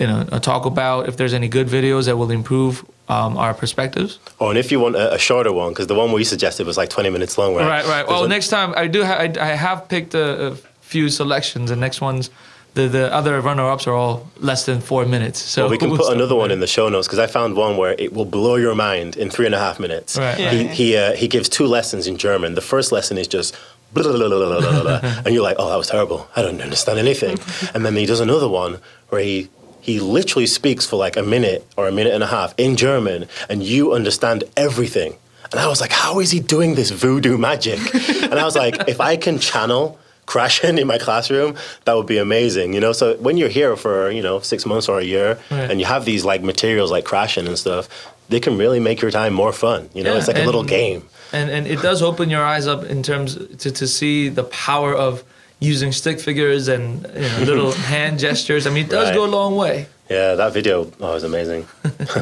you 0.00 0.06
know 0.06 0.26
uh, 0.32 0.38
talk 0.40 0.66
about 0.66 1.08
if 1.08 1.16
there's 1.16 1.34
any 1.34 1.48
good 1.48 1.68
videos 1.68 2.06
that 2.06 2.16
will 2.16 2.30
improve 2.30 2.84
um, 3.08 3.36
our 3.36 3.52
perspectives. 3.54 4.18
Oh, 4.40 4.48
and 4.50 4.58
if 4.58 4.72
you 4.72 4.80
want 4.80 4.96
a, 4.96 5.14
a 5.14 5.18
shorter 5.18 5.52
one, 5.52 5.70
because 5.72 5.86
the 5.88 5.94
one 5.94 6.12
we 6.12 6.24
suggested 6.24 6.66
was 6.66 6.76
like 6.76 6.88
20 6.88 7.10
minutes 7.10 7.36
long, 7.38 7.54
right? 7.54 7.66
Right, 7.66 7.84
right. 7.84 7.96
There's 8.06 8.08
Well, 8.08 8.24
a- 8.24 8.28
next 8.28 8.48
time 8.48 8.72
I 8.76 8.86
do. 8.86 9.04
Ha- 9.04 9.14
I, 9.24 9.32
I 9.40 9.46
have 9.56 9.88
picked 9.88 10.14
a, 10.14 10.46
a 10.52 10.54
few 10.80 11.08
selections, 11.08 11.70
and 11.70 11.80
next 11.80 12.00
ones, 12.00 12.30
the 12.74 12.88
the 12.88 13.12
other 13.14 13.40
runner-ups 13.40 13.86
are 13.86 13.94
all 13.94 14.28
less 14.38 14.64
than 14.66 14.80
four 14.80 15.04
minutes. 15.06 15.38
So 15.38 15.62
Well, 15.62 15.70
we 15.70 15.78
can 15.78 15.96
put 15.96 16.12
another 16.12 16.34
one 16.34 16.50
in 16.50 16.60
the 16.60 16.66
show 16.66 16.88
notes 16.88 17.06
because 17.06 17.18
I 17.20 17.26
found 17.26 17.56
one 17.56 17.76
where 17.76 17.94
it 17.98 18.12
will 18.12 18.24
blow 18.24 18.56
your 18.56 18.74
mind 18.74 19.16
in 19.16 19.30
three 19.30 19.46
and 19.46 19.54
a 19.54 19.58
half 19.58 19.78
minutes. 19.78 20.16
Right, 20.16 20.38
Yeah. 20.38 20.50
He 20.50 20.66
he, 20.68 20.96
uh, 20.96 21.12
he 21.12 21.28
gives 21.28 21.48
two 21.48 21.66
lessons 21.66 22.06
in 22.06 22.16
German. 22.16 22.54
The 22.54 22.60
first 22.74 22.90
lesson 22.90 23.16
is 23.18 23.28
just 23.28 23.54
blah, 23.92 24.02
blah, 24.02 24.82
blah. 24.82 25.00
and 25.24 25.32
you're 25.34 25.44
like, 25.44 25.56
oh, 25.60 25.68
that 25.70 25.76
was 25.76 25.86
terrible. 25.88 26.26
I 26.34 26.42
don't 26.42 26.60
understand 26.60 26.98
anything. 26.98 27.38
and 27.74 27.84
then 27.86 27.94
he 27.96 28.06
does 28.06 28.18
another 28.20 28.48
one 28.48 28.78
where 29.10 29.20
he 29.22 29.48
he 29.88 30.00
literally 30.00 30.46
speaks 30.58 30.84
for 30.86 30.96
like 31.06 31.16
a 31.16 31.22
minute 31.22 31.62
or 31.76 31.86
a 31.88 31.92
minute 31.92 32.14
and 32.14 32.22
a 32.22 32.26
half 32.36 32.54
in 32.56 32.72
German, 32.76 33.20
and 33.50 33.62
you 33.62 33.92
understand 33.98 34.44
everything. 34.56 35.12
And 35.52 35.60
I 35.60 35.68
was 35.68 35.80
like, 35.80 35.92
how 35.92 36.20
is 36.20 36.30
he 36.30 36.40
doing 36.40 36.74
this 36.74 36.90
voodoo 36.90 37.36
magic? 37.38 37.78
and 38.30 38.34
I 38.42 38.44
was 38.44 38.56
like, 38.56 38.88
if 38.88 38.98
I 39.00 39.16
can 39.16 39.38
channel 39.38 39.98
Krashen 40.26 40.78
in 40.80 40.86
my 40.86 40.98
classroom, 40.98 41.54
that 41.84 41.94
would 41.96 42.06
be 42.06 42.18
amazing. 42.18 42.72
You 42.74 42.80
know, 42.80 42.92
so 42.92 43.14
when 43.18 43.36
you're 43.36 43.50
here 43.60 43.76
for, 43.76 44.10
you 44.10 44.22
know, 44.22 44.40
six 44.40 44.64
months 44.66 44.88
or 44.88 44.98
a 44.98 45.04
year 45.04 45.38
Right. 45.50 45.70
and 45.70 45.78
you 45.80 45.86
have 45.86 46.04
these 46.06 46.24
like 46.24 46.42
materials 46.42 46.90
like 46.90 47.04
Krashen 47.04 47.46
and 47.46 47.58
stuff, 47.58 47.88
they 48.30 48.40
can 48.40 48.56
really 48.56 48.80
make 48.80 49.02
your 49.02 49.10
time 49.10 49.34
more 49.34 49.52
fun. 49.52 49.90
You 49.94 50.02
know, 50.02 50.12
Yeah, 50.12 50.18
it's 50.18 50.28
like 50.28 50.38
a 50.38 50.46
little 50.46 50.64
game. 50.64 51.00
and 51.32 51.50
and 51.50 51.66
it 51.66 51.80
does 51.82 52.00
open 52.00 52.30
your 52.30 52.44
eyes 52.54 52.66
up 52.66 52.84
in 52.84 53.02
terms 53.02 53.36
to, 53.62 53.70
to 53.80 53.86
see 53.86 54.30
the 54.30 54.44
power 54.44 54.94
of 55.06 55.22
using 55.64 55.92
stick 55.92 56.20
figures 56.20 56.68
and 56.68 57.02
you 57.14 57.20
know, 57.20 57.38
little 57.40 57.72
hand 57.92 58.18
gestures. 58.18 58.66
I 58.66 58.70
mean, 58.70 58.84
it 58.86 58.90
does 58.90 59.08
Right. 59.08 59.14
go 59.14 59.24
a 59.24 59.32
long 59.40 59.56
way. 59.56 59.86
Yeah, 60.10 60.34
that 60.34 60.52
video 60.52 60.90
oh, 61.00 61.12
was 61.14 61.24
amazing. 61.24 61.66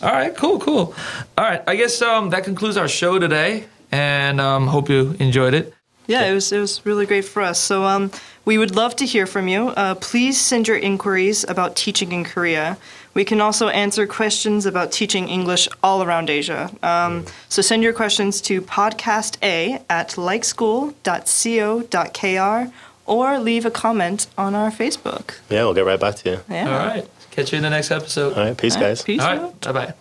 All 0.00 0.12
right, 0.12 0.36
cool, 0.36 0.58
cool. 0.60 0.94
All 1.36 1.44
right, 1.44 1.62
I 1.66 1.74
guess 1.74 2.00
um, 2.02 2.30
that 2.30 2.44
concludes 2.44 2.76
our 2.76 2.86
show 2.86 3.18
today, 3.18 3.64
and 3.90 4.40
um, 4.40 4.68
hope 4.68 4.88
you 4.88 5.16
enjoyed 5.18 5.54
it. 5.54 5.74
Yeah, 6.06 6.24
it 6.26 6.34
was 6.34 6.52
it 6.52 6.60
was 6.60 6.84
really 6.86 7.04
great 7.04 7.24
for 7.24 7.42
us. 7.42 7.58
So 7.58 7.84
um, 7.84 8.10
we 8.44 8.56
would 8.58 8.74
love 8.76 8.94
to 8.96 9.04
hear 9.06 9.26
from 9.26 9.48
you. 9.48 9.68
Uh, 9.70 9.94
please 9.96 10.40
send 10.40 10.68
your 10.68 10.78
inquiries 10.78 11.44
about 11.48 11.76
teaching 11.76 12.12
in 12.12 12.24
Korea. 12.24 12.78
We 13.14 13.24
can 13.24 13.40
also 13.40 13.68
answer 13.68 14.06
questions 14.06 14.66
about 14.66 14.92
teaching 14.92 15.28
English 15.28 15.68
all 15.82 16.02
around 16.02 16.30
Asia. 16.30 16.70
Um, 16.82 17.24
so 17.48 17.62
send 17.62 17.82
your 17.82 17.92
questions 17.92 18.40
to 18.42 18.60
podcasta 18.62 19.82
at 19.90 20.10
likeschool.co.kr 20.10 22.72
or 23.06 23.38
leave 23.38 23.64
a 23.66 23.70
comment 23.70 24.26
on 24.36 24.54
our 24.54 24.70
Facebook. 24.70 25.38
Yeah, 25.48 25.64
we'll 25.64 25.74
get 25.74 25.86
right 25.86 26.00
back 26.00 26.16
to 26.16 26.30
you. 26.30 26.40
Yeah. 26.48 26.70
All 26.70 26.86
right, 26.86 27.08
catch 27.30 27.52
you 27.52 27.56
in 27.56 27.62
the 27.62 27.70
next 27.70 27.90
episode. 27.90 28.34
All 28.36 28.44
right, 28.44 28.56
peace, 28.56 28.76
All 28.76 28.82
right, 28.82 28.88
guys. 28.88 29.02
Peace 29.02 29.22
All 29.22 29.28
out. 29.28 29.42
right, 29.42 29.60
bye 29.60 29.72
bye. 29.72 29.94